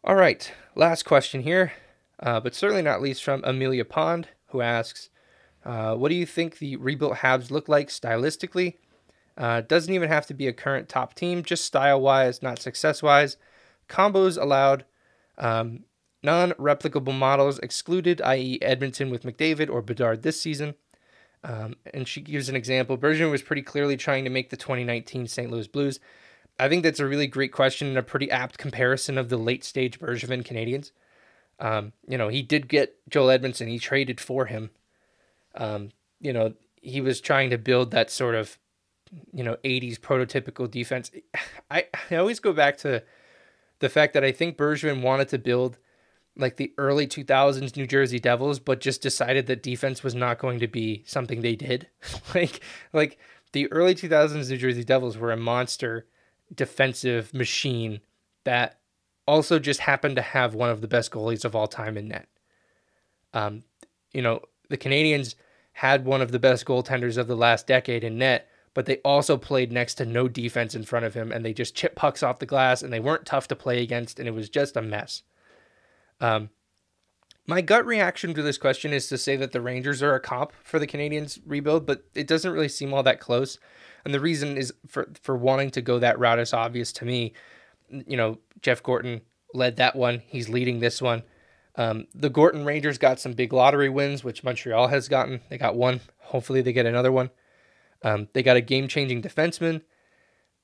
All 0.02 0.14
right, 0.14 0.52
last 0.74 1.04
question 1.04 1.42
here, 1.42 1.72
uh, 2.20 2.40
but 2.40 2.54
certainly 2.54 2.82
not 2.82 3.00
least 3.00 3.24
from 3.24 3.42
Amelia 3.44 3.84
Pond, 3.84 4.28
who 4.48 4.60
asks, 4.60 5.08
uh, 5.64 5.94
what 5.94 6.10
do 6.10 6.14
you 6.14 6.26
think 6.26 6.58
the 6.58 6.76
rebuilt 6.76 7.16
Habs 7.16 7.50
look 7.50 7.68
like 7.68 7.88
stylistically? 7.88 8.74
Uh, 9.38 9.62
doesn't 9.62 9.94
even 9.94 10.10
have 10.10 10.26
to 10.26 10.34
be 10.34 10.46
a 10.46 10.52
current 10.52 10.88
top 10.88 11.14
team, 11.14 11.42
just 11.42 11.64
style 11.64 12.00
wise, 12.00 12.42
not 12.42 12.60
success 12.60 13.02
wise. 13.02 13.36
Combos 13.88 14.40
allowed. 14.40 14.84
Um, 15.38 15.84
Non 16.24 16.52
replicable 16.52 17.12
models 17.12 17.58
excluded, 17.58 18.22
i.e., 18.22 18.58
Edmonton 18.62 19.10
with 19.10 19.24
McDavid 19.24 19.68
or 19.68 19.82
Bedard 19.82 20.22
this 20.22 20.40
season. 20.40 20.74
Um, 21.44 21.76
and 21.92 22.08
she 22.08 22.22
gives 22.22 22.48
an 22.48 22.56
example. 22.56 22.96
Bergevin 22.96 23.30
was 23.30 23.42
pretty 23.42 23.62
clearly 23.62 23.98
trying 23.98 24.24
to 24.24 24.30
make 24.30 24.48
the 24.48 24.56
2019 24.56 25.28
St. 25.28 25.50
Louis 25.50 25.68
Blues. 25.68 26.00
I 26.58 26.68
think 26.68 26.82
that's 26.82 27.00
a 27.00 27.06
really 27.06 27.26
great 27.26 27.52
question 27.52 27.88
and 27.88 27.98
a 27.98 28.02
pretty 28.02 28.30
apt 28.30 28.56
comparison 28.56 29.18
of 29.18 29.28
the 29.28 29.36
late 29.36 29.62
stage 29.62 30.00
Bergevin 30.00 30.42
Canadiens. 30.42 30.90
Um, 31.60 31.92
you 32.08 32.16
know, 32.16 32.28
he 32.28 32.42
did 32.42 32.66
get 32.66 32.96
Joel 33.08 33.38
Edmundson. 33.38 33.68
He 33.68 33.78
traded 33.78 34.20
for 34.20 34.46
him. 34.46 34.70
Um, 35.54 35.90
you 36.18 36.32
know, 36.32 36.54
he 36.80 37.00
was 37.00 37.20
trying 37.20 37.50
to 37.50 37.58
build 37.58 37.90
that 37.90 38.10
sort 38.10 38.34
of, 38.34 38.58
you 39.32 39.44
know, 39.44 39.56
80s 39.64 39.98
prototypical 39.98 40.70
defense. 40.70 41.10
I, 41.70 41.86
I 42.10 42.16
always 42.16 42.40
go 42.40 42.54
back 42.54 42.78
to 42.78 43.02
the 43.80 43.88
fact 43.90 44.14
that 44.14 44.24
I 44.24 44.32
think 44.32 44.56
Bergevin 44.56 45.02
wanted 45.02 45.28
to 45.28 45.38
build 45.38 45.78
like 46.36 46.56
the 46.56 46.72
early 46.78 47.06
2000s 47.06 47.76
New 47.76 47.86
Jersey 47.86 48.18
Devils, 48.18 48.58
but 48.58 48.80
just 48.80 49.02
decided 49.02 49.46
that 49.46 49.62
defense 49.62 50.02
was 50.02 50.14
not 50.14 50.38
going 50.38 50.60
to 50.60 50.66
be 50.66 51.04
something 51.06 51.40
they 51.40 51.54
did. 51.54 51.88
like, 52.34 52.60
like 52.92 53.18
the 53.52 53.70
early 53.72 53.94
2000s 53.94 54.50
New 54.50 54.56
Jersey 54.56 54.84
Devils 54.84 55.16
were 55.16 55.32
a 55.32 55.36
monster 55.36 56.06
defensive 56.54 57.32
machine 57.32 58.00
that 58.44 58.80
also 59.26 59.58
just 59.58 59.80
happened 59.80 60.16
to 60.16 60.22
have 60.22 60.54
one 60.54 60.70
of 60.70 60.80
the 60.80 60.88
best 60.88 61.10
goalies 61.10 61.44
of 61.44 61.54
all 61.54 61.66
time 61.66 61.96
in 61.96 62.08
net. 62.08 62.28
Um, 63.32 63.62
you 64.12 64.22
know, 64.22 64.40
the 64.68 64.76
Canadiens 64.76 65.34
had 65.72 66.04
one 66.04 66.20
of 66.20 66.30
the 66.30 66.38
best 66.38 66.66
goaltenders 66.66 67.16
of 67.16 67.26
the 67.26 67.36
last 67.36 67.66
decade 67.66 68.04
in 68.04 68.18
net, 68.18 68.48
but 68.74 68.86
they 68.86 68.96
also 68.98 69.36
played 69.36 69.72
next 69.72 69.94
to 69.94 70.04
no 70.04 70.28
defense 70.28 70.74
in 70.74 70.84
front 70.84 71.04
of 71.04 71.14
him 71.14 71.32
and 71.32 71.44
they 71.44 71.52
just 71.52 71.74
chip 71.74 71.94
pucks 71.94 72.22
off 72.22 72.38
the 72.38 72.46
glass 72.46 72.82
and 72.82 72.92
they 72.92 73.00
weren't 73.00 73.26
tough 73.26 73.48
to 73.48 73.56
play 73.56 73.82
against 73.82 74.18
and 74.18 74.28
it 74.28 74.32
was 74.32 74.48
just 74.48 74.76
a 74.76 74.82
mess. 74.82 75.22
Um, 76.20 76.50
my 77.46 77.60
gut 77.60 77.84
reaction 77.84 78.32
to 78.34 78.42
this 78.42 78.56
question 78.56 78.92
is 78.92 79.08
to 79.08 79.18
say 79.18 79.36
that 79.36 79.52
the 79.52 79.60
Rangers 79.60 80.02
are 80.02 80.14
a 80.14 80.20
comp 80.20 80.52
for 80.62 80.78
the 80.78 80.86
Canadiens 80.86 81.38
rebuild, 81.44 81.84
but 81.84 82.04
it 82.14 82.26
doesn't 82.26 82.52
really 82.52 82.68
seem 82.68 82.94
all 82.94 83.02
that 83.02 83.20
close. 83.20 83.58
And 84.04 84.14
the 84.14 84.20
reason 84.20 84.56
is 84.56 84.72
for 84.86 85.08
for 85.22 85.36
wanting 85.36 85.70
to 85.72 85.82
go 85.82 85.98
that 85.98 86.18
route 86.18 86.38
is 86.38 86.52
obvious 86.52 86.92
to 86.94 87.04
me. 87.04 87.32
You 87.88 88.16
know, 88.16 88.38
Jeff 88.62 88.82
Gorton 88.82 89.22
led 89.52 89.76
that 89.76 89.96
one. 89.96 90.22
He's 90.26 90.48
leading 90.48 90.80
this 90.80 91.02
one. 91.02 91.22
Um, 91.76 92.06
the 92.14 92.30
Gorton 92.30 92.64
Rangers 92.64 92.98
got 92.98 93.20
some 93.20 93.32
big 93.32 93.52
lottery 93.52 93.88
wins, 93.88 94.22
which 94.22 94.44
Montreal 94.44 94.88
has 94.88 95.08
gotten. 95.08 95.40
They 95.48 95.58
got 95.58 95.74
one. 95.74 96.00
Hopefully, 96.18 96.62
they 96.62 96.72
get 96.72 96.86
another 96.86 97.12
one. 97.12 97.30
Um, 98.02 98.28
they 98.32 98.42
got 98.42 98.56
a 98.56 98.62
game 98.62 98.88
changing 98.88 99.22
defenseman. 99.22 99.82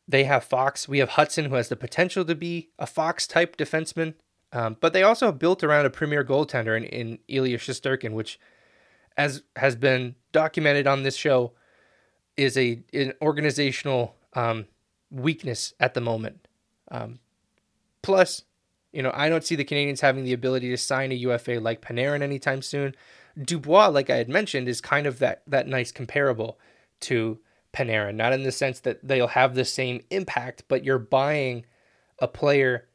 They 0.06 0.24
have 0.24 0.44
Fox. 0.44 0.88
We 0.88 0.98
have 0.98 1.10
Hutson, 1.10 1.48
who 1.48 1.54
has 1.54 1.68
the 1.68 1.76
potential 1.76 2.24
to 2.24 2.34
be 2.34 2.70
a 2.78 2.86
Fox 2.86 3.26
type 3.26 3.56
defenseman. 3.56 4.14
Um, 4.52 4.76
but 4.80 4.92
they 4.92 5.02
also 5.02 5.30
built 5.30 5.62
around 5.62 5.86
a 5.86 5.90
premier 5.90 6.24
goaltender 6.24 6.76
in, 6.76 6.84
in 6.84 7.18
Ilya 7.28 7.58
Shesterkin, 7.58 8.12
which, 8.12 8.38
as 9.16 9.42
has 9.56 9.76
been 9.76 10.16
documented 10.32 10.86
on 10.86 11.02
this 11.02 11.16
show, 11.16 11.52
is 12.36 12.56
a 12.56 12.82
an 12.92 13.12
organizational 13.22 14.16
um, 14.34 14.66
weakness 15.10 15.74
at 15.78 15.94
the 15.94 16.00
moment. 16.00 16.48
Um, 16.90 17.20
plus, 18.02 18.42
you 18.92 19.02
know, 19.02 19.12
I 19.14 19.28
don't 19.28 19.44
see 19.44 19.54
the 19.54 19.64
Canadiens 19.64 20.00
having 20.00 20.24
the 20.24 20.32
ability 20.32 20.68
to 20.70 20.76
sign 20.76 21.12
a 21.12 21.16
UFA 21.16 21.60
like 21.60 21.80
Panarin 21.80 22.22
anytime 22.22 22.62
soon. 22.62 22.94
Dubois, 23.40 23.88
like 23.88 24.10
I 24.10 24.16
had 24.16 24.28
mentioned, 24.28 24.68
is 24.68 24.80
kind 24.80 25.06
of 25.06 25.20
that 25.20 25.42
that 25.46 25.68
nice 25.68 25.92
comparable 25.92 26.58
to 27.00 27.38
Panarin, 27.72 28.16
not 28.16 28.32
in 28.32 28.42
the 28.42 28.52
sense 28.52 28.80
that 28.80 28.98
they'll 29.06 29.28
have 29.28 29.54
the 29.54 29.64
same 29.64 30.00
impact, 30.10 30.64
but 30.66 30.84
you're 30.84 30.98
buying 30.98 31.64
a 32.18 32.26
player 32.26 32.88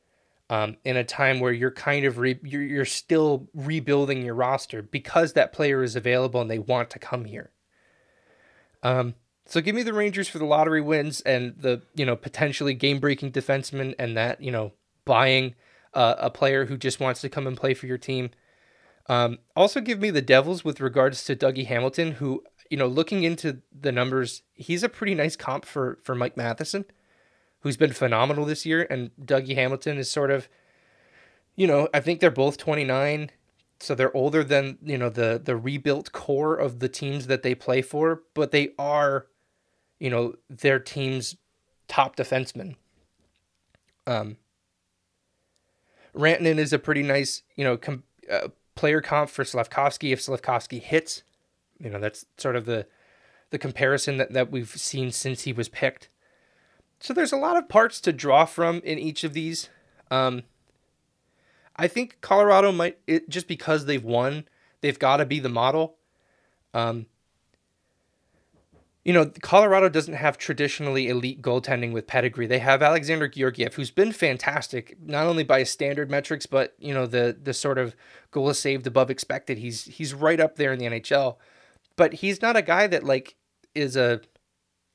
um, 0.49 0.77
in 0.83 0.95
a 0.95 1.03
time 1.03 1.39
where 1.39 1.51
you're 1.51 1.71
kind 1.71 2.05
of 2.05 2.17
re- 2.17 2.39
you're, 2.43 2.61
you're 2.61 2.85
still 2.85 3.49
rebuilding 3.53 4.23
your 4.23 4.35
roster 4.35 4.81
because 4.81 5.33
that 5.33 5.53
player 5.53 5.83
is 5.83 5.95
available 5.95 6.41
and 6.41 6.49
they 6.49 6.59
want 6.59 6.89
to 6.91 6.99
come 6.99 7.25
here. 7.25 7.51
Um, 8.83 9.15
so 9.47 9.61
give 9.61 9.75
me 9.75 9.83
the 9.83 9.93
Rangers 9.93 10.27
for 10.27 10.37
the 10.37 10.45
lottery 10.45 10.81
wins 10.81 11.21
and 11.21 11.55
the 11.57 11.81
you 11.95 12.05
know 12.05 12.15
potentially 12.15 12.73
game 12.73 12.99
breaking 12.99 13.31
defenseman 13.31 13.95
and 13.97 14.15
that 14.17 14.41
you 14.41 14.51
know 14.51 14.73
buying 15.03 15.55
uh, 15.93 16.15
a 16.17 16.29
player 16.29 16.65
who 16.65 16.77
just 16.77 16.99
wants 16.99 17.21
to 17.21 17.29
come 17.29 17.47
and 17.47 17.57
play 17.57 17.73
for 17.73 17.87
your 17.87 17.97
team. 17.97 18.29
Um, 19.07 19.39
also 19.55 19.81
give 19.81 19.99
me 19.99 20.09
the 20.09 20.21
Devils 20.21 20.65
with 20.65 20.81
regards 20.81 21.23
to 21.25 21.35
Dougie 21.35 21.67
Hamilton, 21.67 22.13
who 22.13 22.43
you 22.69 22.77
know 22.77 22.87
looking 22.87 23.23
into 23.23 23.61
the 23.71 23.91
numbers, 23.91 24.43
he's 24.53 24.83
a 24.83 24.89
pretty 24.89 25.15
nice 25.15 25.35
comp 25.35 25.65
for 25.65 25.97
for 26.03 26.13
Mike 26.13 26.37
Matheson 26.37 26.85
who's 27.65 27.77
been 27.77 27.91
phenomenal 27.91 28.45
this 28.45 28.63
year, 28.63 28.85
and 28.91 29.09
Dougie 29.19 29.55
Hamilton 29.55 29.97
is 29.97 30.07
sort 30.07 30.29
of, 30.29 30.47
you 31.55 31.65
know, 31.65 31.89
I 31.95 31.99
think 31.99 32.19
they're 32.19 32.29
both 32.29 32.59
29, 32.59 33.31
so 33.79 33.95
they're 33.95 34.15
older 34.15 34.43
than 34.43 34.77
you 34.83 34.99
know 34.99 35.09
the 35.09 35.41
the 35.43 35.57
rebuilt 35.57 36.11
core 36.11 36.55
of 36.55 36.77
the 36.77 36.87
teams 36.87 37.25
that 37.25 37.41
they 37.41 37.55
play 37.55 37.81
for, 37.81 38.21
but 38.35 38.51
they 38.51 38.69
are, 38.77 39.25
you 39.99 40.11
know, 40.11 40.35
their 40.47 40.77
team's 40.77 41.37
top 41.87 42.15
defenseman. 42.15 42.75
Um, 44.05 44.37
Rantanen 46.15 46.59
is 46.59 46.71
a 46.71 46.77
pretty 46.77 47.01
nice, 47.01 47.41
you 47.55 47.63
know, 47.63 47.77
com- 47.77 48.03
uh, 48.31 48.49
player 48.75 49.01
comp 49.01 49.31
for 49.31 49.43
Slavkovsky 49.43 50.11
if 50.11 50.21
Slavkovsky 50.21 50.77
hits. 50.77 51.23
You 51.79 51.89
know, 51.89 51.99
that's 51.99 52.27
sort 52.37 52.55
of 52.55 52.65
the 52.65 52.85
the 53.49 53.57
comparison 53.57 54.17
that, 54.17 54.33
that 54.33 54.51
we've 54.51 54.69
seen 54.69 55.11
since 55.11 55.41
he 55.41 55.51
was 55.51 55.67
picked. 55.67 56.09
So 56.99 57.13
there's 57.13 57.33
a 57.33 57.37
lot 57.37 57.57
of 57.57 57.69
parts 57.69 58.01
to 58.01 58.13
draw 58.13 58.45
from 58.45 58.77
in 58.83 58.97
each 58.97 59.23
of 59.23 59.33
these. 59.33 59.69
Um, 60.09 60.43
I 61.75 61.87
think 61.87 62.17
Colorado 62.21 62.71
might 62.71 62.97
it, 63.05 63.29
just 63.29 63.47
because 63.47 63.85
they've 63.85 64.03
won, 64.03 64.45
they've 64.81 64.97
got 64.97 65.17
to 65.17 65.25
be 65.25 65.39
the 65.39 65.49
model. 65.49 65.97
Um, 66.73 67.07
you 69.03 69.13
know, 69.13 69.31
Colorado 69.43 69.87
doesn't 69.87 70.15
have 70.15 70.37
traditionally 70.37 71.09
elite 71.09 71.41
goaltending 71.41 71.91
with 71.91 72.07
pedigree. 72.07 72.47
They 72.47 72.57
have 72.59 72.81
Alexander 72.81 73.27
Georgiev, 73.27 73.75
who's 73.75 73.91
been 73.91 74.11
fantastic, 74.11 74.97
not 74.99 75.27
only 75.27 75.43
by 75.43 75.61
standard 75.63 76.09
metrics, 76.09 76.47
but 76.47 76.73
you 76.79 76.93
know 76.93 77.05
the 77.05 77.37
the 77.41 77.53
sort 77.53 77.77
of 77.77 77.95
goal 78.31 78.51
saved 78.53 78.87
above 78.87 79.11
expected. 79.11 79.59
He's 79.59 79.83
he's 79.83 80.13
right 80.13 80.39
up 80.39 80.55
there 80.55 80.73
in 80.73 80.79
the 80.79 80.85
NHL, 80.85 81.35
but 81.95 82.13
he's 82.13 82.41
not 82.41 82.57
a 82.57 82.63
guy 82.63 82.87
that 82.87 83.03
like 83.03 83.35
is 83.75 83.95
a, 83.95 84.21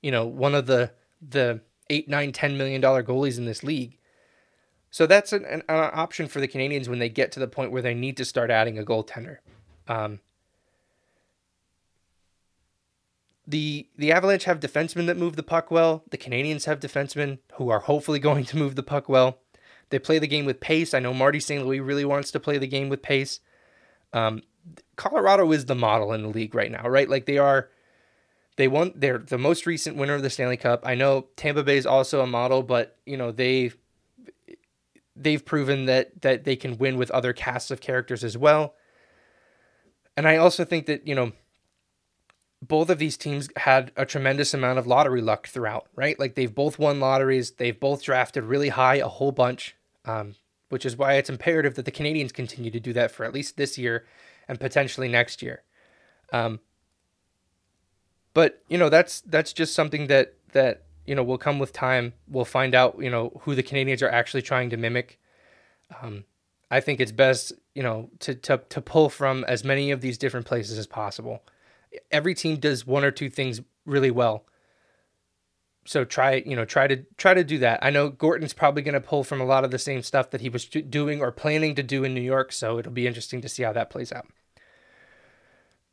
you 0.02 0.10
know, 0.10 0.26
one 0.26 0.56
of 0.56 0.66
the 0.66 0.90
the 1.20 1.60
eight, 1.90 2.08
nine, 2.08 2.32
ten 2.32 2.56
million 2.56 2.80
dollar 2.80 3.02
goalies 3.02 3.36
in 3.36 3.44
this 3.44 3.62
league. 3.62 3.98
So 4.90 5.06
that's 5.06 5.32
an, 5.32 5.44
an, 5.44 5.62
an, 5.68 5.90
option 5.92 6.26
for 6.26 6.40
the 6.40 6.48
Canadiens 6.48 6.88
when 6.88 6.98
they 6.98 7.08
get 7.08 7.30
to 7.32 7.40
the 7.40 7.46
point 7.46 7.70
where 7.70 7.82
they 7.82 7.94
need 7.94 8.16
to 8.16 8.24
start 8.24 8.50
adding 8.50 8.78
a 8.78 8.82
goaltender. 8.82 9.38
Um, 9.86 10.20
the 13.46 13.88
the 13.96 14.12
Avalanche 14.12 14.44
have 14.44 14.60
defensemen 14.60 15.06
that 15.06 15.16
move 15.16 15.36
the 15.36 15.42
puck 15.42 15.70
well. 15.70 16.04
The 16.10 16.18
Canadiens 16.18 16.66
have 16.66 16.80
defensemen 16.80 17.38
who 17.54 17.68
are 17.68 17.80
hopefully 17.80 18.18
going 18.28 18.44
to 18.46 18.56
move 18.56 18.76
the 18.76 18.82
puck 18.82 19.08
well. 19.08 19.38
They 19.90 19.98
play 19.98 20.18
the 20.18 20.28
game 20.28 20.44
with 20.44 20.60
pace. 20.60 20.94
I 20.94 21.00
know 21.00 21.12
Marty 21.12 21.40
St. 21.40 21.64
Louis 21.64 21.80
really 21.80 22.04
wants 22.04 22.30
to 22.30 22.40
play 22.40 22.58
the 22.58 22.68
game 22.68 22.88
with 22.88 23.02
pace. 23.02 23.40
Um, 24.12 24.42
Colorado 24.94 25.50
is 25.52 25.66
the 25.66 25.74
model 25.74 26.12
in 26.12 26.22
the 26.22 26.28
league 26.28 26.54
right 26.54 26.70
now, 26.70 26.88
right? 26.88 27.08
Like 27.08 27.26
they 27.26 27.38
are 27.38 27.70
they 28.60 28.68
won. 28.68 28.92
They're 28.94 29.16
the 29.16 29.38
most 29.38 29.64
recent 29.64 29.96
winner 29.96 30.12
of 30.12 30.22
the 30.22 30.28
Stanley 30.28 30.58
Cup. 30.58 30.82
I 30.86 30.94
know 30.94 31.28
Tampa 31.34 31.62
Bay 31.62 31.78
is 31.78 31.86
also 31.86 32.20
a 32.20 32.26
model, 32.26 32.62
but 32.62 32.98
you 33.06 33.16
know 33.16 33.32
they 33.32 33.72
they've 35.16 35.42
proven 35.42 35.86
that 35.86 36.20
that 36.20 36.44
they 36.44 36.56
can 36.56 36.76
win 36.76 36.98
with 36.98 37.10
other 37.10 37.32
casts 37.32 37.70
of 37.70 37.80
characters 37.80 38.22
as 38.22 38.36
well. 38.36 38.74
And 40.14 40.28
I 40.28 40.36
also 40.36 40.66
think 40.66 40.84
that 40.86 41.06
you 41.06 41.14
know 41.14 41.32
both 42.60 42.90
of 42.90 42.98
these 42.98 43.16
teams 43.16 43.48
had 43.56 43.92
a 43.96 44.04
tremendous 44.04 44.52
amount 44.52 44.78
of 44.78 44.86
lottery 44.86 45.22
luck 45.22 45.48
throughout, 45.48 45.88
right? 45.96 46.20
Like 46.20 46.34
they've 46.34 46.54
both 46.54 46.78
won 46.78 47.00
lotteries, 47.00 47.52
they've 47.52 47.80
both 47.80 48.02
drafted 48.02 48.44
really 48.44 48.68
high 48.68 48.96
a 48.96 49.08
whole 49.08 49.32
bunch, 49.32 49.74
um, 50.04 50.34
which 50.68 50.84
is 50.84 50.98
why 50.98 51.14
it's 51.14 51.30
imperative 51.30 51.76
that 51.76 51.86
the 51.86 51.90
Canadiens 51.90 52.30
continue 52.30 52.70
to 52.70 52.80
do 52.80 52.92
that 52.92 53.10
for 53.10 53.24
at 53.24 53.32
least 53.32 53.56
this 53.56 53.78
year 53.78 54.04
and 54.46 54.60
potentially 54.60 55.08
next 55.08 55.40
year. 55.40 55.62
Um, 56.30 56.60
but 58.40 58.62
you 58.68 58.78
know 58.78 58.88
that's 58.88 59.20
that's 59.20 59.52
just 59.52 59.74
something 59.74 60.06
that 60.06 60.32
that 60.52 60.84
you 61.04 61.14
know 61.14 61.22
will 61.22 61.36
come 61.36 61.58
with 61.58 61.74
time. 61.74 62.14
We'll 62.26 62.46
find 62.46 62.74
out 62.74 62.96
you 62.98 63.10
know 63.10 63.38
who 63.42 63.54
the 63.54 63.62
Canadiens 63.62 64.00
are 64.00 64.08
actually 64.08 64.40
trying 64.40 64.70
to 64.70 64.78
mimic. 64.78 65.20
Um, 66.00 66.24
I 66.70 66.80
think 66.80 67.00
it's 67.00 67.12
best 67.12 67.52
you 67.74 67.82
know 67.82 68.08
to 68.20 68.34
to 68.34 68.62
to 68.70 68.80
pull 68.80 69.10
from 69.10 69.44
as 69.44 69.62
many 69.62 69.90
of 69.90 70.00
these 70.00 70.16
different 70.16 70.46
places 70.46 70.78
as 70.78 70.86
possible. 70.86 71.42
Every 72.10 72.34
team 72.34 72.56
does 72.56 72.86
one 72.86 73.04
or 73.04 73.10
two 73.10 73.28
things 73.28 73.60
really 73.84 74.10
well. 74.10 74.46
So 75.84 76.06
try 76.06 76.36
you 76.36 76.56
know 76.56 76.64
try 76.64 76.86
to 76.86 77.04
try 77.18 77.34
to 77.34 77.44
do 77.44 77.58
that. 77.58 77.80
I 77.82 77.90
know 77.90 78.08
Gorton's 78.08 78.54
probably 78.54 78.80
going 78.80 78.94
to 78.94 79.02
pull 79.02 79.22
from 79.22 79.42
a 79.42 79.44
lot 79.44 79.64
of 79.64 79.70
the 79.70 79.78
same 79.78 80.02
stuff 80.02 80.30
that 80.30 80.40
he 80.40 80.48
was 80.48 80.64
doing 80.64 81.20
or 81.20 81.30
planning 81.30 81.74
to 81.74 81.82
do 81.82 82.04
in 82.04 82.14
New 82.14 82.22
York. 82.22 82.52
So 82.52 82.78
it'll 82.78 82.90
be 82.90 83.06
interesting 83.06 83.42
to 83.42 83.50
see 83.50 83.64
how 83.64 83.74
that 83.74 83.90
plays 83.90 84.12
out. 84.12 84.28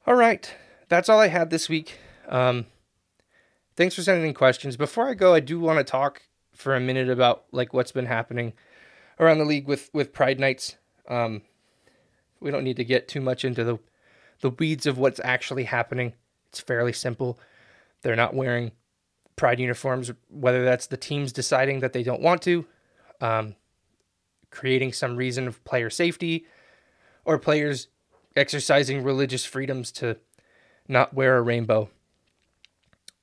All 0.06 0.16
right, 0.16 0.50
that's 0.88 1.10
all 1.10 1.20
I 1.20 1.28
had 1.28 1.50
this 1.50 1.68
week. 1.68 2.00
Um, 2.28 2.66
thanks 3.76 3.96
for 3.96 4.02
sending 4.02 4.28
in 4.28 4.34
questions. 4.34 4.78
Before 4.78 5.08
I 5.08 5.14
go, 5.14 5.34
I 5.34 5.40
do 5.40 5.60
want 5.60 5.80
to 5.80 5.84
talk 5.84 6.24
for 6.54 6.76
a 6.76 6.80
minute 6.80 7.10
about 7.10 7.46
like 7.52 7.74
what's 7.74 7.92
been 7.92 8.08
happening 8.08 8.54
around 9.20 9.38
the 9.38 9.46
league 9.46 9.68
with 9.68 9.90
with 9.94 10.14
Pride 10.14 10.40
Nights. 10.40 10.76
Um, 11.08 11.44
we 12.40 12.52
don't 12.52 12.64
need 12.64 12.78
to 12.78 12.86
get 12.86 13.08
too 13.08 13.22
much 13.22 13.46
into 13.46 13.64
the 13.64 13.80
the 14.42 14.50
weeds 14.50 14.86
of 14.86 14.98
what's 14.98 15.20
actually 15.24 15.64
happening. 15.64 16.14
It's 16.50 16.60
fairly 16.60 16.94
simple. 16.94 17.40
They're 18.02 18.16
not 18.16 18.36
wearing 18.36 18.72
Pride 19.36 19.60
uniforms, 19.60 20.12
whether 20.30 20.64
that's 20.66 20.88
the 20.88 20.98
teams 20.98 21.32
deciding 21.32 21.80
that 21.82 21.94
they 21.94 22.04
don't 22.04 22.22
want 22.22 22.42
to, 22.44 22.66
um, 23.22 23.56
creating 24.50 24.94
some 24.94 25.16
reason 25.16 25.48
of 25.48 25.64
player 25.64 25.90
safety, 25.90 26.46
or 27.24 27.38
players 27.38 27.88
exercising 28.36 29.04
religious 29.04 29.46
freedoms 29.46 29.92
to 29.92 30.18
not 30.88 31.14
wear 31.14 31.38
a 31.38 31.42
rainbow. 31.42 31.90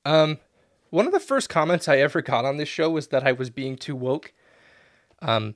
Um, 0.05 0.39
one 0.91 1.07
of 1.07 1.11
the 1.11 1.19
first 1.19 1.49
comments 1.49 1.87
I 1.87 1.97
ever 1.97 2.21
got 2.21 2.45
on 2.45 2.57
this 2.57 2.69
show 2.69 2.89
was 2.89 3.07
that 3.07 3.25
I 3.25 3.31
was 3.31 3.49
being 3.49 3.75
too 3.75 3.95
woke. 3.95 4.33
Um, 5.21 5.55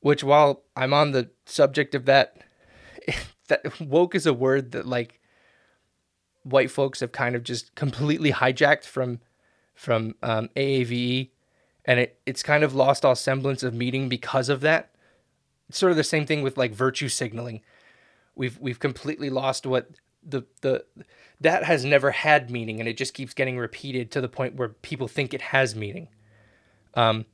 which 0.00 0.22
while 0.22 0.62
I'm 0.76 0.92
on 0.92 1.12
the 1.12 1.30
subject 1.46 1.94
of 1.94 2.04
that, 2.04 2.36
that 3.48 3.80
woke 3.80 4.14
is 4.14 4.26
a 4.26 4.34
word 4.34 4.72
that 4.72 4.86
like 4.86 5.20
white 6.42 6.70
folks 6.70 7.00
have 7.00 7.10
kind 7.10 7.34
of 7.34 7.42
just 7.42 7.74
completely 7.74 8.32
hijacked 8.32 8.84
from 8.84 9.20
from 9.74 10.14
um, 10.22 10.50
AAVE, 10.56 11.30
and 11.84 11.98
it 12.00 12.20
it's 12.26 12.42
kind 12.42 12.62
of 12.62 12.74
lost 12.74 13.04
all 13.04 13.14
semblance 13.14 13.62
of 13.62 13.74
meaning 13.74 14.08
because 14.08 14.48
of 14.48 14.60
that. 14.60 14.90
It's 15.68 15.78
sort 15.78 15.90
of 15.90 15.96
the 15.96 16.04
same 16.04 16.26
thing 16.26 16.42
with 16.42 16.58
like 16.58 16.72
virtue 16.72 17.08
signaling. 17.08 17.62
We've 18.34 18.58
we've 18.58 18.78
completely 18.78 19.30
lost 19.30 19.64
what 19.64 19.88
the 20.26 20.44
the 20.60 20.84
that 21.40 21.64
has 21.64 21.84
never 21.84 22.10
had 22.10 22.50
meaning, 22.50 22.80
and 22.80 22.88
it 22.88 22.96
just 22.96 23.14
keeps 23.14 23.34
getting 23.34 23.58
repeated 23.58 24.10
to 24.12 24.20
the 24.20 24.28
point 24.28 24.56
where 24.56 24.68
people 24.68 25.08
think 25.08 25.34
it 25.34 25.42
has 25.42 25.74
meaning. 25.74 26.08
Um, 26.94 27.26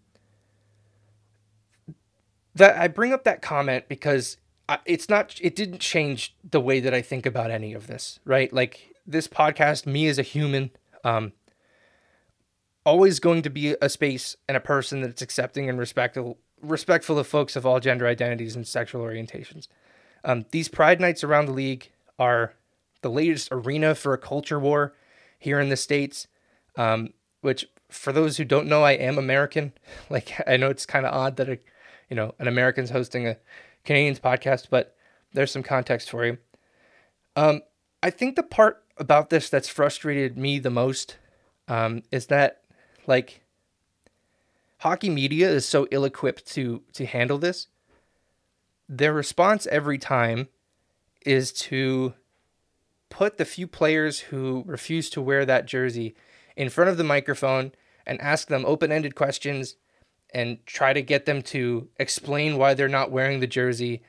that 2.54 2.76
I 2.76 2.88
bring 2.88 3.12
up 3.12 3.24
that 3.24 3.42
comment 3.42 3.84
because 3.88 4.36
it's 4.84 5.08
not 5.08 5.38
it 5.40 5.54
didn't 5.54 5.80
change 5.80 6.34
the 6.48 6.60
way 6.60 6.80
that 6.80 6.94
I 6.94 7.02
think 7.02 7.26
about 7.26 7.50
any 7.50 7.72
of 7.72 7.86
this, 7.86 8.20
right? 8.24 8.52
Like 8.52 8.94
this 9.06 9.28
podcast, 9.28 9.86
me 9.86 10.06
as 10.06 10.18
a 10.18 10.22
human, 10.22 10.70
um, 11.04 11.32
always 12.84 13.20
going 13.20 13.42
to 13.42 13.50
be 13.50 13.76
a 13.80 13.88
space 13.88 14.36
and 14.48 14.56
a 14.56 14.60
person 14.60 15.02
that's 15.02 15.22
accepting 15.22 15.68
and 15.68 15.78
respectful 15.78 16.38
respectful 16.62 17.18
of 17.18 17.26
folks 17.26 17.56
of 17.56 17.64
all 17.64 17.80
gender 17.80 18.06
identities 18.06 18.54
and 18.54 18.66
sexual 18.66 19.02
orientations. 19.02 19.66
Um, 20.24 20.44
these 20.50 20.68
Pride 20.68 21.00
nights 21.00 21.24
around 21.24 21.46
the 21.46 21.52
league 21.52 21.90
are 22.18 22.54
the 23.02 23.10
latest 23.10 23.48
arena 23.50 23.94
for 23.94 24.12
a 24.12 24.18
culture 24.18 24.58
war 24.58 24.94
here 25.38 25.60
in 25.60 25.68
the 25.68 25.76
states. 25.76 26.26
Um, 26.76 27.14
which, 27.40 27.66
for 27.88 28.12
those 28.12 28.36
who 28.36 28.44
don't 28.44 28.68
know, 28.68 28.82
I 28.82 28.92
am 28.92 29.18
American. 29.18 29.72
Like 30.10 30.32
I 30.46 30.56
know 30.56 30.70
it's 30.70 30.86
kind 30.86 31.06
of 31.06 31.14
odd 31.14 31.36
that 31.36 31.48
a 31.48 31.58
you 32.10 32.16
know, 32.16 32.34
an 32.38 32.48
American's 32.48 32.90
hosting 32.90 33.26
a 33.26 33.36
Canadiens 33.86 34.20
podcast, 34.20 34.66
but 34.68 34.94
there's 35.32 35.52
some 35.52 35.62
context 35.62 36.10
for 36.10 36.26
you. 36.26 36.38
Um, 37.36 37.62
I 38.02 38.10
think 38.10 38.36
the 38.36 38.42
part 38.42 38.82
about 38.98 39.30
this 39.30 39.48
that's 39.48 39.68
frustrated 39.68 40.36
me 40.36 40.58
the 40.58 40.70
most 40.70 41.16
um, 41.68 42.02
is 42.10 42.26
that 42.26 42.62
like 43.06 43.42
hockey 44.78 45.08
media 45.08 45.48
is 45.48 45.64
so 45.64 45.86
ill-equipped 45.90 46.46
to 46.54 46.82
to 46.94 47.06
handle 47.06 47.38
this. 47.38 47.68
Their 48.88 49.12
response 49.12 49.66
every 49.68 49.98
time 49.98 50.48
is 51.24 51.52
to 51.52 52.14
put 53.10 53.36
the 53.36 53.44
few 53.44 53.66
players 53.66 54.20
who 54.20 54.64
refuse 54.66 55.10
to 55.10 55.20
wear 55.20 55.44
that 55.44 55.66
jersey 55.66 56.14
in 56.56 56.70
front 56.70 56.88
of 56.88 56.96
the 56.96 57.04
microphone 57.04 57.72
and 58.06 58.20
ask 58.20 58.48
them 58.48 58.64
open-ended 58.64 59.14
questions 59.14 59.76
and 60.32 60.64
try 60.64 60.92
to 60.92 61.02
get 61.02 61.26
them 61.26 61.42
to 61.42 61.88
explain 61.98 62.56
why 62.56 62.72
they're 62.72 62.88
not 62.88 63.10
wearing 63.10 63.40
the 63.40 63.46
jersey. 63.46 64.02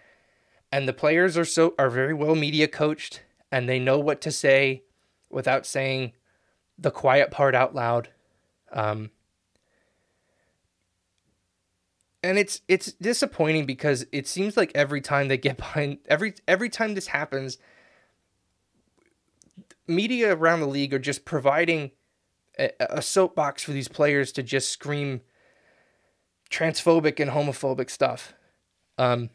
And 0.72 0.88
the 0.88 0.93
players 0.93 1.38
are 1.38 1.45
so 1.45 1.74
are 1.78 1.89
very 1.89 2.14
well 2.14 2.36
media 2.36 2.68
coached 2.68 3.24
and 3.52 3.68
they 3.68 3.80
know 3.80 3.99
what 3.99 4.22
to 4.22 4.32
say 4.32 4.84
without 5.30 5.66
saying 5.66 6.14
the 6.78 6.91
quiet 6.91 7.32
part 7.32 7.56
out 7.56 7.76
loud. 7.76 8.10
Um, 8.72 9.10
and 12.24 12.38
it's 12.38 12.62
it's 12.68 12.93
disappointing 12.93 13.66
because 13.66 14.06
it 14.12 14.28
seems 14.28 14.56
like 14.56 14.72
every 14.76 15.02
time 15.02 15.28
they 15.28 15.38
get 15.38 15.58
behind 15.58 15.97
every 16.08 16.36
every 16.47 16.70
time 16.70 16.93
this 16.93 17.08
happens 17.08 17.58
media 19.88 20.36
around 20.36 20.59
the 20.61 20.67
league 20.67 20.93
are 20.93 20.99
just 20.99 21.25
providing 21.25 21.91
a, 22.57 22.71
a 22.79 23.01
soapbox 23.01 23.63
for 23.63 23.71
these 23.71 23.88
players 23.88 24.32
to 24.34 24.43
just 24.43 24.69
scream 24.69 25.21
transphobic 26.49 27.19
and 27.19 27.32
homophobic 27.32 27.89
stuff. 27.89 28.34
Um, 28.97 29.29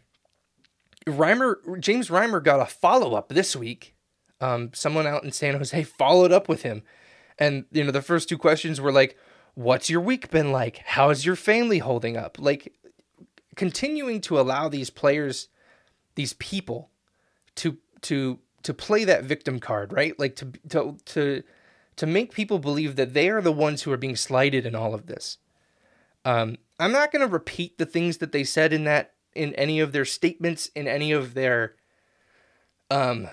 Reimer, 1.07 1.80
James 1.80 2.09
Reimer 2.09 2.42
got 2.42 2.61
a 2.61 2.66
follow 2.66 3.14
up 3.14 3.28
this 3.28 3.57
week. 3.57 3.94
Um, 4.40 4.70
someone 4.74 5.07
out 5.07 5.24
in 5.24 5.32
San 5.32 5.55
Jose 5.55 5.82
followed 5.99 6.32
up 6.32 6.49
with 6.49 6.62
him, 6.62 6.82
and 7.38 7.64
you 7.72 7.84
know 7.84 7.90
the 7.90 8.03
first 8.03 8.28
two 8.28 8.38
questions 8.38 8.80
were 8.80 8.92
like, 8.92 9.16
"What's 9.55 9.88
your 9.88 10.01
week 10.01 10.30
been 10.30 10.53
like? 10.53 10.82
How's 10.84 11.24
your 11.24 11.36
family 11.36 11.78
holding 11.78 12.16
up?" 12.16 12.36
Like, 12.38 12.74
continuing 13.55 14.20
to 14.22 14.38
allow 14.38 14.68
these 14.68 14.90
players, 14.90 15.49
these 16.16 16.34
people, 16.34 16.90
to 17.57 17.78
to 18.03 18.40
to 18.67 18.75
play 18.75 19.05
that 19.05 19.23
victim 19.23 19.61
card, 19.61 19.93
right? 19.93 20.19
Like 20.19 20.35
to 20.37 20.53
to 20.71 20.97
to 21.05 21.45
to 21.95 22.07
make 22.07 22.35
people 22.35 22.59
believe 22.59 22.97
that 22.97 23.14
they 23.14 23.29
are 23.29 23.41
the 23.41 23.53
ones 23.53 23.83
who 23.83 23.93
are 23.93 23.97
being 23.97 24.17
slighted 24.17 24.67
in 24.67 24.75
all 24.75 24.93
of 24.93 25.07
this. 25.07 25.39
Um, 26.25 26.57
I'm 26.81 26.91
not 26.91 27.12
going 27.12 27.25
to 27.25 27.33
repeat 27.33 27.79
the 27.79 27.87
things 27.87 28.19
that 28.19 28.33
they 28.33 28.43
said 28.43 28.73
in 28.73 28.83
that 28.83 29.12
in 29.37 29.55
any 29.55 29.79
of 29.79 29.93
their 29.93 30.05
statements 30.05 30.69
in 30.75 30.89
any 30.89 31.12
of 31.12 31.35
their 31.35 31.77
um 32.91 33.29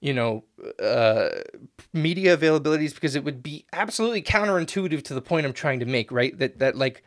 you 0.00 0.12
know 0.12 0.44
uh 0.82 1.28
media 1.94 2.36
availabilities 2.36 2.92
because 2.92 3.16
it 3.16 3.24
would 3.24 3.42
be 3.42 3.64
absolutely 3.72 4.20
counterintuitive 4.20 5.02
to 5.02 5.14
the 5.14 5.22
point 5.22 5.46
I'm 5.46 5.54
trying 5.54 5.80
to 5.80 5.86
make, 5.86 6.12
right? 6.12 6.36
That 6.38 6.58
that 6.58 6.76
like 6.76 7.02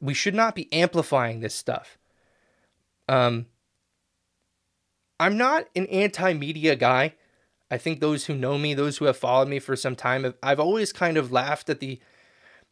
we 0.00 0.14
should 0.14 0.34
not 0.34 0.54
be 0.54 0.72
amplifying 0.72 1.40
this 1.40 1.54
stuff. 1.54 1.98
Um 3.06 3.46
I'm 5.22 5.36
not 5.36 5.68
an 5.76 5.86
anti-media 5.86 6.74
guy. 6.74 7.14
I 7.70 7.78
think 7.78 8.00
those 8.00 8.26
who 8.26 8.34
know 8.34 8.58
me, 8.58 8.74
those 8.74 8.98
who 8.98 9.04
have 9.04 9.16
followed 9.16 9.46
me 9.46 9.60
for 9.60 9.76
some 9.76 9.94
time, 9.94 10.34
I've 10.42 10.58
always 10.58 10.92
kind 10.92 11.16
of 11.16 11.30
laughed 11.30 11.70
at 11.70 11.78
the 11.78 12.00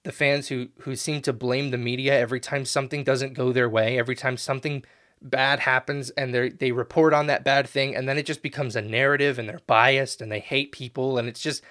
the 0.03 0.11
fans 0.11 0.49
who 0.49 0.69
who 0.81 0.97
seem 0.97 1.23
to 1.23 1.33
blame 1.33 1.71
the 1.71 1.79
media 1.79 2.19
every 2.19 2.41
time 2.41 2.65
something 2.65 3.05
doesn't 3.05 3.35
go 3.35 3.53
their 3.53 3.69
way, 3.69 3.99
every 3.99 4.17
time 4.17 4.37
something 4.37 4.85
bad 5.23 5.61
happens 5.61 6.11
and 6.11 6.35
they 6.35 6.49
they 6.49 6.73
report 6.73 7.15
on 7.15 7.29
that 7.29 7.45
bad 7.45 7.69
thing 7.69 7.95
and 7.95 8.09
then 8.09 8.19
it 8.19 8.27
just 8.27 8.43
becomes 8.43 8.75
a 8.75 8.83
narrative 8.83 9.39
and 9.39 9.49
they're 9.49 9.61
biased 9.67 10.21
and 10.21 10.33
they 10.33 10.41
hate 10.41 10.73
people 10.73 11.19
and 11.19 11.29
it's 11.29 11.41
just 11.41 11.63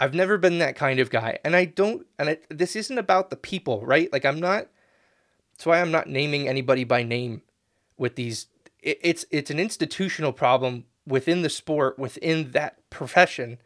I've 0.00 0.14
never 0.14 0.36
been 0.36 0.58
that 0.58 0.74
kind 0.76 0.98
of 1.00 1.08
guy 1.08 1.38
and 1.44 1.54
I 1.56 1.64
don't 1.64 2.06
and 2.18 2.30
I, 2.30 2.38
this 2.50 2.76
isn't 2.76 2.98
about 2.98 3.30
the 3.30 3.36
people, 3.36 3.86
right? 3.86 4.12
Like 4.12 4.26
I'm 4.26 4.40
not 4.40 4.66
that's 5.52 5.64
why 5.64 5.80
I'm 5.80 5.92
not 5.92 6.08
naming 6.08 6.48
anybody 6.48 6.84
by 6.84 7.02
name 7.02 7.42
with 7.96 8.16
these 8.16 8.48
it, 8.82 8.98
it's 9.02 9.24
it's 9.30 9.50
an 9.50 9.58
institutional 9.58 10.32
problem 10.32 10.84
within 11.06 11.42
the 11.42 11.50
sport, 11.50 11.98
within 11.98 12.52
that 12.52 12.78
profession 12.90 13.58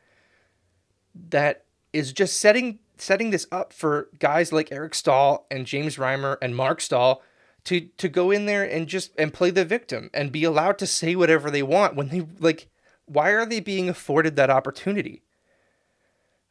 that 1.14 1.64
is 1.92 2.12
just 2.12 2.38
setting 2.38 2.78
setting 2.96 3.30
this 3.30 3.46
up 3.50 3.72
for 3.72 4.08
guys 4.18 4.52
like 4.52 4.70
Eric 4.70 4.94
Staal 4.94 5.46
and 5.50 5.66
James 5.66 5.96
Reimer 5.96 6.36
and 6.40 6.56
Mark 6.56 6.80
Staal 6.80 7.22
to 7.64 7.88
to 7.98 8.08
go 8.08 8.30
in 8.30 8.46
there 8.46 8.64
and 8.64 8.86
just 8.86 9.12
and 9.18 9.32
play 9.32 9.50
the 9.50 9.64
victim 9.64 10.10
and 10.14 10.32
be 10.32 10.44
allowed 10.44 10.78
to 10.78 10.86
say 10.86 11.14
whatever 11.14 11.50
they 11.50 11.62
want 11.62 11.96
when 11.96 12.08
they 12.08 12.26
like 12.38 12.68
why 13.06 13.30
are 13.30 13.44
they 13.44 13.60
being 13.60 13.88
afforded 13.88 14.36
that 14.36 14.50
opportunity? 14.50 15.22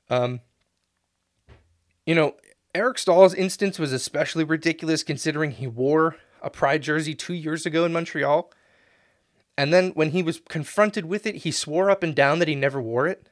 Um 0.09 0.41
you 2.05 2.15
know, 2.15 2.35
Eric 2.73 2.97
Staal's 2.97 3.33
instance 3.33 3.77
was 3.77 3.93
especially 3.93 4.43
ridiculous 4.43 5.03
considering 5.03 5.51
he 5.51 5.67
wore 5.67 6.17
a 6.41 6.49
pride 6.49 6.81
jersey 6.81 7.15
2 7.15 7.33
years 7.33 7.65
ago 7.65 7.85
in 7.85 7.93
Montreal. 7.93 8.51
And 9.57 9.73
then 9.73 9.91
when 9.91 10.11
he 10.11 10.23
was 10.23 10.41
confronted 10.49 11.05
with 11.05 11.25
it, 11.25 11.37
he 11.37 11.51
swore 11.51 11.91
up 11.91 12.03
and 12.03 12.15
down 12.15 12.39
that 12.39 12.47
he 12.47 12.55
never 12.55 12.81
wore 12.81 13.07
it. 13.07 13.27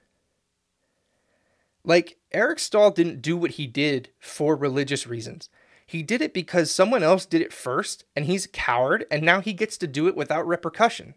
Like, 1.83 2.17
Eric 2.31 2.59
Staal 2.59 2.91
didn't 2.91 3.21
do 3.21 3.37
what 3.37 3.51
he 3.51 3.65
did 3.65 4.09
for 4.19 4.55
religious 4.55 5.07
reasons. 5.07 5.49
He 5.85 6.03
did 6.03 6.21
it 6.21 6.33
because 6.33 6.69
someone 6.69 7.01
else 7.01 7.25
did 7.25 7.41
it 7.41 7.53
first, 7.53 8.03
and 8.15 8.25
he's 8.25 8.45
a 8.45 8.49
coward, 8.49 9.05
and 9.09 9.23
now 9.23 9.41
he 9.41 9.53
gets 9.53 9.77
to 9.77 9.87
do 9.87 10.07
it 10.07 10.15
without 10.15 10.45
repercussion. 10.45 11.15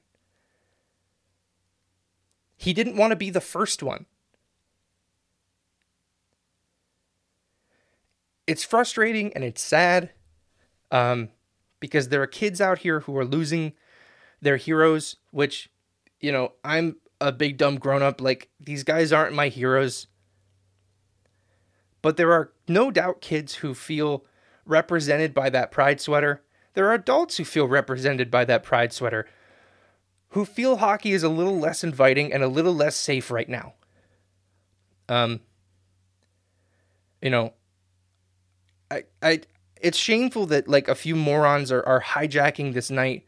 He 2.56 2.72
didn't 2.72 2.96
want 2.96 3.10
to 3.10 3.16
be 3.16 3.28
the 3.28 3.40
first 3.40 3.82
one. 3.82 4.06
It's 8.46 8.64
frustrating 8.64 9.32
and 9.34 9.44
it's 9.44 9.60
sad 9.60 10.10
um, 10.90 11.30
because 11.82 12.08
there 12.08 12.22
are 12.22 12.28
kids 12.28 12.60
out 12.60 12.78
here 12.78 13.00
who 13.00 13.18
are 13.18 13.24
losing 13.24 13.72
their 14.40 14.56
heroes, 14.56 15.16
which, 15.32 15.68
you 16.20 16.30
know, 16.30 16.52
I'm 16.64 16.96
a 17.20 17.32
big 17.32 17.58
dumb 17.58 17.76
grown 17.76 18.02
up. 18.02 18.20
Like, 18.20 18.48
these 18.60 18.84
guys 18.84 19.12
aren't 19.12 19.34
my 19.34 19.48
heroes. 19.48 20.06
But 22.00 22.16
there 22.16 22.32
are 22.32 22.52
no 22.68 22.92
doubt 22.92 23.20
kids 23.20 23.56
who 23.56 23.74
feel 23.74 24.24
represented 24.64 25.34
by 25.34 25.50
that 25.50 25.72
pride 25.72 26.00
sweater, 26.00 26.42
There 26.74 26.86
are 26.86 26.94
adults 26.94 27.36
who 27.36 27.44
feel 27.44 27.66
represented 27.66 28.30
by 28.30 28.44
that 28.44 28.62
pride 28.62 28.92
sweater, 28.92 29.26
who 30.30 30.44
feel 30.44 30.76
hockey 30.76 31.12
is 31.12 31.24
a 31.24 31.28
little 31.28 31.58
less 31.58 31.82
inviting 31.82 32.32
and 32.32 32.44
a 32.44 32.48
little 32.48 32.74
less 32.74 32.94
safe 32.94 33.28
right 33.30 33.48
now. 33.48 33.74
Um, 35.08 35.40
you 37.20 37.30
know, 37.30 37.52
I, 38.90 39.02
I, 39.20 39.40
it's 39.82 39.98
shameful 39.98 40.46
that 40.46 40.68
like 40.68 40.88
a 40.88 40.94
few 40.94 41.16
morons 41.16 41.72
are, 41.72 41.84
are 41.84 42.00
hijacking 42.00 42.72
this 42.72 42.90
night 42.90 43.26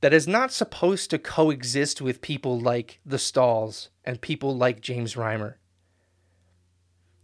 that 0.00 0.12
is 0.12 0.26
not 0.26 0.52
supposed 0.52 1.08
to 1.10 1.18
coexist 1.18 2.02
with 2.02 2.20
people 2.20 2.58
like 2.58 2.98
the 3.06 3.16
Staals 3.16 3.88
and 4.04 4.20
people 4.20 4.56
like 4.56 4.80
James 4.80 5.14
Reimer. 5.14 5.54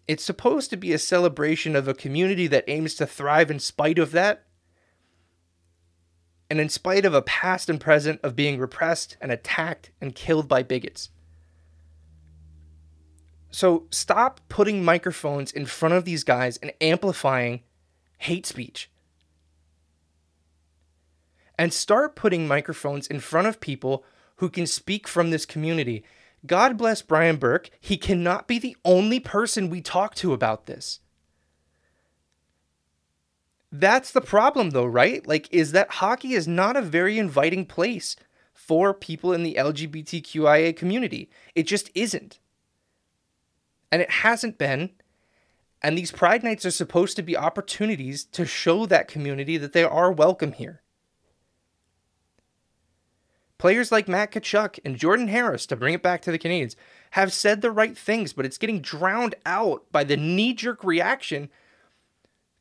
It's 0.06 0.24
supposed 0.24 0.70
to 0.70 0.76
be 0.76 0.92
a 0.92 0.98
celebration 0.98 1.74
of 1.74 1.88
a 1.88 1.94
community 1.94 2.46
that 2.46 2.64
aims 2.68 2.94
to 2.94 3.06
thrive 3.06 3.50
in 3.50 3.58
spite 3.58 3.98
of 3.98 4.12
that. 4.12 4.44
And 6.48 6.60
in 6.60 6.68
spite 6.68 7.04
of 7.04 7.12
a 7.12 7.20
past 7.20 7.68
and 7.68 7.80
present 7.80 8.20
of 8.22 8.36
being 8.36 8.58
repressed 8.58 9.16
and 9.20 9.30
attacked 9.32 9.90
and 10.00 10.14
killed 10.14 10.48
by 10.48 10.62
bigots. 10.62 11.10
So 13.50 13.86
stop 13.90 14.40
putting 14.48 14.84
microphones 14.84 15.50
in 15.52 15.66
front 15.66 15.94
of 15.94 16.04
these 16.04 16.24
guys 16.24 16.58
and 16.58 16.72
amplifying 16.80 17.62
hate 18.18 18.46
speech. 18.46 18.90
And 21.58 21.72
start 21.72 22.14
putting 22.14 22.46
microphones 22.46 23.06
in 23.08 23.20
front 23.20 23.48
of 23.48 23.60
people 23.60 24.04
who 24.36 24.48
can 24.48 24.66
speak 24.66 25.08
from 25.08 25.30
this 25.30 25.44
community 25.44 26.04
God 26.46 26.76
bless 26.78 27.02
Brian 27.02 27.36
Burke. 27.36 27.70
He 27.80 27.96
cannot 27.96 28.46
be 28.46 28.58
the 28.58 28.76
only 28.84 29.20
person 29.20 29.68
we 29.70 29.80
talk 29.80 30.14
to 30.16 30.32
about 30.32 30.66
this. 30.66 31.00
That's 33.70 34.12
the 34.12 34.20
problem, 34.20 34.70
though, 34.70 34.86
right? 34.86 35.26
Like, 35.26 35.52
is 35.52 35.72
that 35.72 35.90
hockey 35.94 36.32
is 36.34 36.48
not 36.48 36.76
a 36.76 36.82
very 36.82 37.18
inviting 37.18 37.66
place 37.66 38.16
for 38.54 38.94
people 38.94 39.32
in 39.32 39.42
the 39.42 39.54
LGBTQIA 39.54 40.74
community. 40.76 41.28
It 41.54 41.64
just 41.64 41.90
isn't. 41.94 42.38
And 43.92 44.00
it 44.02 44.10
hasn't 44.10 44.58
been. 44.58 44.90
And 45.82 45.96
these 45.96 46.10
Pride 46.10 46.42
Nights 46.42 46.66
are 46.66 46.70
supposed 46.70 47.16
to 47.16 47.22
be 47.22 47.36
opportunities 47.36 48.24
to 48.24 48.44
show 48.44 48.86
that 48.86 49.08
community 49.08 49.56
that 49.58 49.72
they 49.72 49.84
are 49.84 50.10
welcome 50.10 50.52
here. 50.52 50.82
Players 53.58 53.90
like 53.90 54.08
Matt 54.08 54.32
Tkachuk 54.32 54.78
and 54.84 54.96
Jordan 54.96 55.28
Harris, 55.28 55.66
to 55.66 55.76
bring 55.76 55.94
it 55.94 56.02
back 56.02 56.22
to 56.22 56.30
the 56.30 56.38
Canadiens, 56.38 56.76
have 57.12 57.32
said 57.32 57.60
the 57.60 57.72
right 57.72 57.98
things, 57.98 58.32
but 58.32 58.46
it's 58.46 58.58
getting 58.58 58.80
drowned 58.80 59.34
out 59.44 59.84
by 59.90 60.04
the 60.04 60.16
knee-jerk 60.16 60.84
reaction 60.84 61.48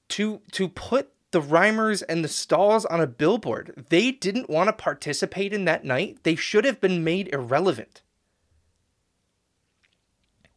to 0.09 0.41
to 0.51 0.69
put 0.69 1.11
the 1.31 1.41
Reimers 1.41 2.01
and 2.07 2.23
the 2.23 2.29
Staals 2.29 2.85
on 2.85 3.01
a 3.01 3.07
billboard. 3.07 3.85
They 3.89 4.11
didn't 4.11 4.49
want 4.49 4.69
to 4.69 4.73
participate 4.73 5.53
in 5.53 5.65
that 5.65 5.83
night. 5.83 6.19
They 6.23 6.35
should 6.35 6.65
have 6.65 6.79
been 6.79 7.03
made 7.03 7.31
irrelevant. 7.33 8.01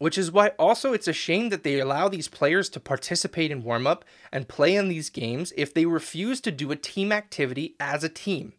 Which 0.01 0.19
is 0.19 0.33
why 0.33 0.49
also 0.59 0.93
it's 0.93 1.07
a 1.07 1.13
shame 1.13 1.51
that 1.51 1.63
they 1.63 1.79
allow 1.79 2.09
these 2.09 2.27
players 2.27 2.69
to 2.71 2.81
participate 2.81 3.53
in 3.53 3.63
warm 3.63 3.87
up 3.87 4.05
and 4.33 4.49
play 4.49 4.75
in 4.75 4.89
these 4.89 5.11
games 5.11 5.53
if 5.57 5.73
they 5.73 5.87
refuse 5.87 6.41
to 6.41 6.51
do 6.51 6.73
a 6.73 6.77
team 6.77 7.13
activity 7.13 7.77
as 7.79 8.03
a 8.03 8.09
team. 8.09 8.55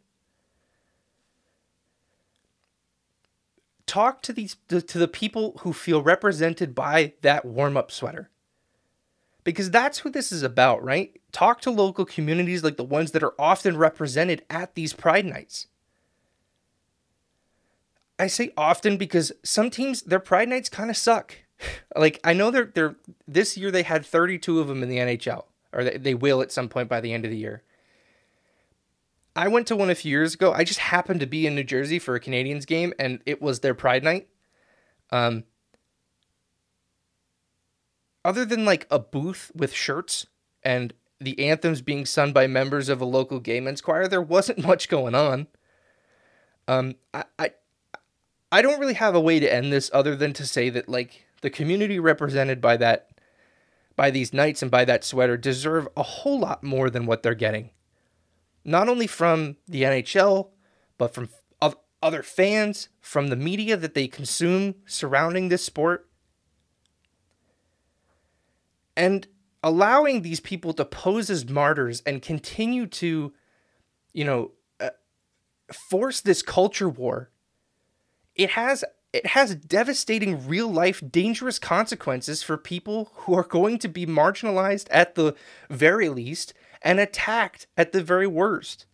talk 3.92 4.22
to 4.22 4.32
these 4.32 4.56
to, 4.70 4.80
the 4.80 5.08
people 5.08 5.60
who 5.64 5.74
feel 5.74 6.02
represented 6.02 6.74
by 6.74 7.12
that 7.24 7.44
warm-up 7.44 7.92
sweater 7.92 8.30
because 9.44 9.70
that's 9.70 10.00
who 10.00 10.10
this 10.10 10.32
is 10.32 10.44
about, 10.44 10.82
right? 10.82 11.20
Talk 11.34 11.60
to 11.62 11.72
local 11.72 12.06
communities 12.06 12.64
like 12.64 12.78
the 12.78 12.86
ones 12.86 13.12
that 13.12 13.24
are 13.24 13.34
often 13.38 13.76
represented 13.76 14.46
at 14.50 14.76
these 14.76 14.94
Pride 14.94 15.26
nights. 15.26 15.68
I 18.22 18.28
say 18.28 18.54
often 18.56 18.98
because 18.98 19.32
some 19.44 19.72
teams 19.72 20.04
their 20.04 20.20
Pride 20.20 20.48
nights 20.48 20.70
kind 20.70 20.92
of 20.92 20.96
suck. 20.98 21.36
like 21.96 22.20
I 22.24 22.34
know 22.34 22.52
they're 22.52 22.72
they're 22.74 22.96
this 23.28 23.58
year 23.58 23.72
they 23.72 23.82
had 23.82 24.06
32 24.06 24.60
of 24.60 24.68
them 24.68 24.84
in 24.84 24.90
the 24.90 24.98
NHL, 24.98 25.46
or 25.74 25.84
they, 25.84 25.98
they 25.98 26.14
will 26.14 26.42
at 26.42 26.52
some 26.52 26.70
point 26.70 26.88
by 26.88 27.02
the 27.02 27.14
end 27.14 27.26
of 27.26 27.32
the 27.32 27.38
year. 27.38 27.64
I 29.36 29.48
went 29.48 29.66
to 29.68 29.76
one 29.76 29.90
a 29.90 29.96
few 29.96 30.12
years 30.12 30.36
ago. 30.36 30.54
I 30.54 30.64
just 30.64 30.80
happened 30.80 31.20
to 31.22 31.26
be 31.26 31.48
in 31.48 31.56
New 31.56 31.64
Jersey 31.64 31.98
for 31.98 32.14
a 32.14 32.20
Canadiens 32.20 32.68
game, 32.68 32.94
and 33.00 33.22
it 33.26 33.42
was 33.42 33.62
their 33.62 33.74
Pride 33.74 34.04
Night. 34.04 34.28
Um, 35.10 35.46
other 38.24 38.46
than 38.46 38.66
like 38.66 38.86
a 38.92 39.00
booth 39.00 39.52
with 39.56 39.74
shirts 39.74 40.28
and 40.62 40.94
the 41.20 41.40
anthems 41.40 41.82
being 41.82 42.06
sung 42.06 42.34
by 42.34 42.46
members 42.46 42.88
of 42.88 43.02
a 43.02 43.06
local 43.06 43.40
gay 43.40 43.60
men's 43.60 43.82
choir, 43.82 44.08
there 44.08 44.22
wasn't 44.22 44.64
much 44.68 44.90
going 44.90 45.16
on. 45.16 45.48
Um, 46.68 46.96
I, 47.14 47.24
I, 47.40 47.52
I 48.52 48.62
don't 48.62 48.80
really 48.80 48.96
have 48.96 49.16
a 49.16 49.22
way 49.22 49.40
to 49.40 49.52
end 49.52 49.72
this 49.72 49.90
other 49.94 50.16
than 50.16 50.34
to 50.34 50.46
say 50.46 50.70
that 50.70 50.90
like 50.90 51.26
the 51.42 51.50
community 51.50 52.00
represented 52.00 52.60
by 52.62 52.78
that, 52.78 53.10
by 53.96 54.12
these 54.12 54.34
nights 54.34 54.62
and 54.62 54.70
by 54.70 54.86
that 54.86 55.04
sweater 55.04 55.38
deserve 55.38 55.88
a 55.96 56.04
whole 56.04 56.40
lot 56.40 56.64
more 56.64 56.90
than 56.90 57.06
what 57.06 57.24
they're 57.24 57.34
getting 57.34 57.72
not 58.64 58.88
only 58.88 59.08
from 59.08 59.58
the 59.68 59.84
NHL, 59.84 60.50
but 60.98 61.14
from 61.14 61.30
other 62.04 62.24
fans, 62.24 62.90
from 63.00 63.28
the 63.28 63.36
media 63.36 63.78
that 63.78 63.94
they 63.94 64.08
consume 64.08 64.74
surrounding 64.88 65.50
this 65.50 65.64
sport. 65.64 66.08
And 68.98 69.28
allowing 69.64 70.22
these 70.22 70.40
people 70.40 70.74
to 70.74 70.84
pose 70.84 71.30
as 71.30 71.48
martyrs 71.48 72.02
and 72.06 72.22
continue 72.22 72.88
to, 72.88 73.34
you 74.14 74.26
know, 74.26 74.52
uh, 74.80 74.90
force 75.72 76.22
this 76.22 76.42
culture 76.42 76.90
war. 76.90 77.30
It 78.42 78.50
has 78.50 78.84
it 79.14 79.28
has 79.28 79.54
devastating 79.54 80.48
real 80.48 80.68
life 80.68 81.00
dangerous 81.12 81.60
consequences 81.60 82.42
for 82.42 82.58
people 82.58 83.12
who 83.14 83.36
are 83.36 83.44
going 83.44 83.78
to 83.78 83.88
be 83.88 84.08
marginalized 84.08 84.88
at 84.90 85.14
the 85.14 85.36
very 85.70 86.10
least 86.10 86.56
and 86.82 87.00
attacked 87.00 87.68
at 87.78 87.92
the 87.92 88.02
very 88.02 88.26
worst. 88.26 88.88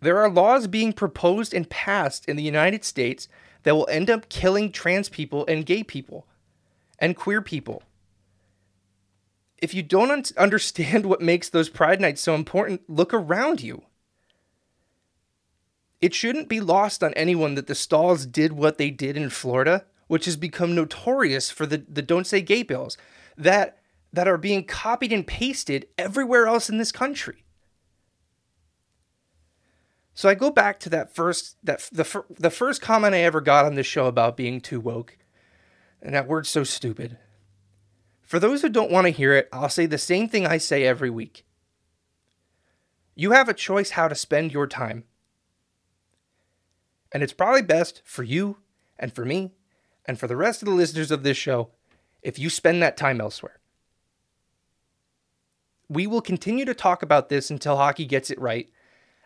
There 0.00 0.16
are 0.16 0.30
laws 0.30 0.68
being 0.68 0.94
proposed 0.94 1.52
and 1.52 1.68
passed 1.68 2.26
in 2.26 2.36
the 2.36 2.42
United 2.42 2.82
States 2.82 3.28
that 3.64 3.76
will 3.76 3.88
end 3.90 4.08
up 4.08 4.30
killing 4.30 4.72
trans 4.72 5.10
people 5.10 5.44
and 5.46 5.66
gay 5.66 5.82
people 5.82 6.26
and 6.98 7.14
queer 7.14 7.42
people. 7.42 7.82
If 9.58 9.74
you 9.74 9.82
don't 9.82 10.10
un- 10.10 10.24
understand 10.38 11.04
what 11.04 11.20
makes 11.20 11.50
those 11.50 11.68
Pride 11.68 12.00
Nights 12.00 12.22
so 12.22 12.34
important, 12.34 12.88
look 12.88 13.12
around 13.12 13.60
you. 13.60 13.82
It 16.00 16.14
shouldn't 16.14 16.48
be 16.48 16.60
lost 16.60 17.02
on 17.02 17.12
anyone 17.14 17.54
that 17.56 17.66
the 17.66 17.74
Staals 17.74 18.30
did 18.30 18.52
what 18.52 18.78
they 18.78 18.90
did 18.90 19.16
in 19.16 19.30
Florida, 19.30 19.84
which 20.06 20.24
has 20.24 20.36
become 20.36 20.74
notorious 20.74 21.50
for 21.50 21.66
the, 21.66 21.84
the 21.88 22.02
Don't 22.02 22.26
Say 22.26 22.40
Gay 22.40 22.62
bills. 22.62 22.96
That 23.36 23.78
that 24.12 24.26
are 24.26 24.38
being 24.38 24.64
copied 24.64 25.12
and 25.12 25.26
pasted 25.26 25.86
everywhere 25.96 26.46
else 26.46 26.68
in 26.68 26.78
this 26.78 26.90
country. 26.90 27.44
So 30.14 30.28
I 30.28 30.34
go 30.34 30.50
back 30.50 30.80
to 30.80 30.88
that 30.90 31.14
first 31.14 31.56
that 31.64 31.88
the 31.92 32.24
the 32.30 32.50
first 32.50 32.82
comment 32.82 33.14
I 33.14 33.20
ever 33.20 33.40
got 33.40 33.66
on 33.66 33.74
this 33.74 33.86
show 33.86 34.06
about 34.06 34.36
being 34.36 34.60
too 34.60 34.80
woke. 34.80 35.16
And 36.02 36.14
that 36.14 36.26
word's 36.26 36.48
so 36.48 36.64
stupid. 36.64 37.18
For 38.22 38.38
those 38.38 38.62
who 38.62 38.68
don't 38.68 38.90
want 38.90 39.06
to 39.06 39.12
hear 39.12 39.34
it, 39.34 39.48
I'll 39.52 39.68
say 39.68 39.86
the 39.86 39.98
same 39.98 40.28
thing 40.28 40.46
I 40.46 40.58
say 40.58 40.84
every 40.84 41.10
week. 41.10 41.44
You 43.14 43.32
have 43.32 43.48
a 43.48 43.54
choice 43.54 43.90
how 43.90 44.08
to 44.08 44.14
spend 44.14 44.52
your 44.52 44.66
time. 44.66 45.04
And 47.12 47.22
it's 47.22 47.32
probably 47.32 47.62
best 47.62 48.02
for 48.04 48.22
you 48.22 48.58
and 48.98 49.12
for 49.12 49.24
me 49.24 49.52
and 50.06 50.18
for 50.18 50.26
the 50.26 50.36
rest 50.36 50.62
of 50.62 50.66
the 50.66 50.74
listeners 50.74 51.10
of 51.10 51.22
this 51.22 51.36
show 51.36 51.70
if 52.22 52.38
you 52.38 52.50
spend 52.50 52.82
that 52.82 52.96
time 52.96 53.20
elsewhere 53.20 53.60
we 55.90 56.06
will 56.06 56.22
continue 56.22 56.64
to 56.64 56.72
talk 56.72 57.02
about 57.02 57.28
this 57.28 57.50
until 57.50 57.76
hockey 57.76 58.06
gets 58.06 58.30
it 58.30 58.40
right, 58.40 58.70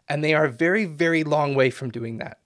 and 0.09 0.25
they 0.25 0.33
are 0.35 0.47
a 0.47 0.51
very, 0.51 0.87
very 0.87 1.23
long 1.23 1.55
way 1.55 1.69
from 1.69 1.91
doing 1.91 2.19
that. 2.19 2.39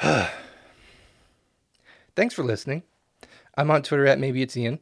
Thanks 2.16 2.34
for 2.34 2.42
listening. 2.42 2.82
I'm 3.56 3.70
on 3.70 3.82
Twitter 3.82 4.06
at 4.06 4.18
maybe 4.18 4.40
it's 4.40 4.56
Ian, 4.56 4.78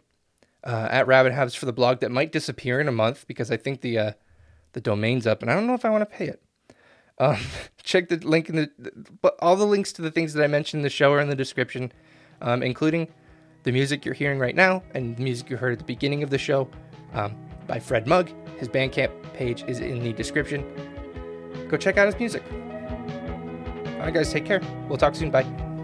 uh, 0.62 0.86
at 0.88 1.08
Rabid 1.08 1.32
Habs 1.32 1.56
for 1.56 1.66
the 1.66 1.72
blog 1.72 1.98
that 2.00 2.12
might 2.12 2.30
disappear 2.30 2.80
in 2.80 2.86
a 2.86 2.92
month 2.92 3.26
because 3.26 3.50
I 3.50 3.56
think 3.56 3.80
the 3.80 3.98
uh, 3.98 4.12
the 4.76 4.80
domain's 4.82 5.26
up 5.26 5.40
and 5.40 5.50
I 5.50 5.54
don't 5.54 5.66
know 5.66 5.72
if 5.72 5.86
I 5.86 5.88
want 5.88 6.02
to 6.02 6.16
pay 6.16 6.26
it. 6.26 6.42
Um, 7.18 7.38
check 7.82 8.10
the 8.10 8.16
link 8.16 8.50
in 8.50 8.56
the, 8.56 8.70
but 9.22 9.34
all 9.40 9.56
the 9.56 9.64
links 9.64 9.90
to 9.94 10.02
the 10.02 10.10
things 10.10 10.34
that 10.34 10.44
I 10.44 10.46
mentioned 10.46 10.80
in 10.80 10.82
the 10.82 10.90
show 10.90 11.12
are 11.14 11.20
in 11.20 11.30
the 11.30 11.34
description, 11.34 11.90
um, 12.42 12.62
including 12.62 13.08
the 13.62 13.72
music 13.72 14.04
you're 14.04 14.14
hearing 14.14 14.38
right 14.38 14.54
now 14.54 14.82
and 14.94 15.16
the 15.16 15.22
music 15.22 15.48
you 15.48 15.56
heard 15.56 15.72
at 15.72 15.78
the 15.78 15.84
beginning 15.84 16.22
of 16.22 16.28
the 16.28 16.36
show 16.36 16.68
um, 17.14 17.34
by 17.66 17.80
Fred 17.80 18.06
Mug. 18.06 18.30
His 18.58 18.68
Bandcamp 18.68 19.32
page 19.32 19.64
is 19.66 19.80
in 19.80 20.00
the 20.00 20.12
description. 20.12 20.62
Go 21.68 21.78
check 21.78 21.96
out 21.96 22.04
his 22.04 22.18
music. 22.18 22.42
All 22.52 24.02
right, 24.02 24.12
guys, 24.12 24.30
take 24.30 24.44
care. 24.44 24.60
We'll 24.88 24.98
talk 24.98 25.14
soon. 25.14 25.30
Bye. 25.30 25.75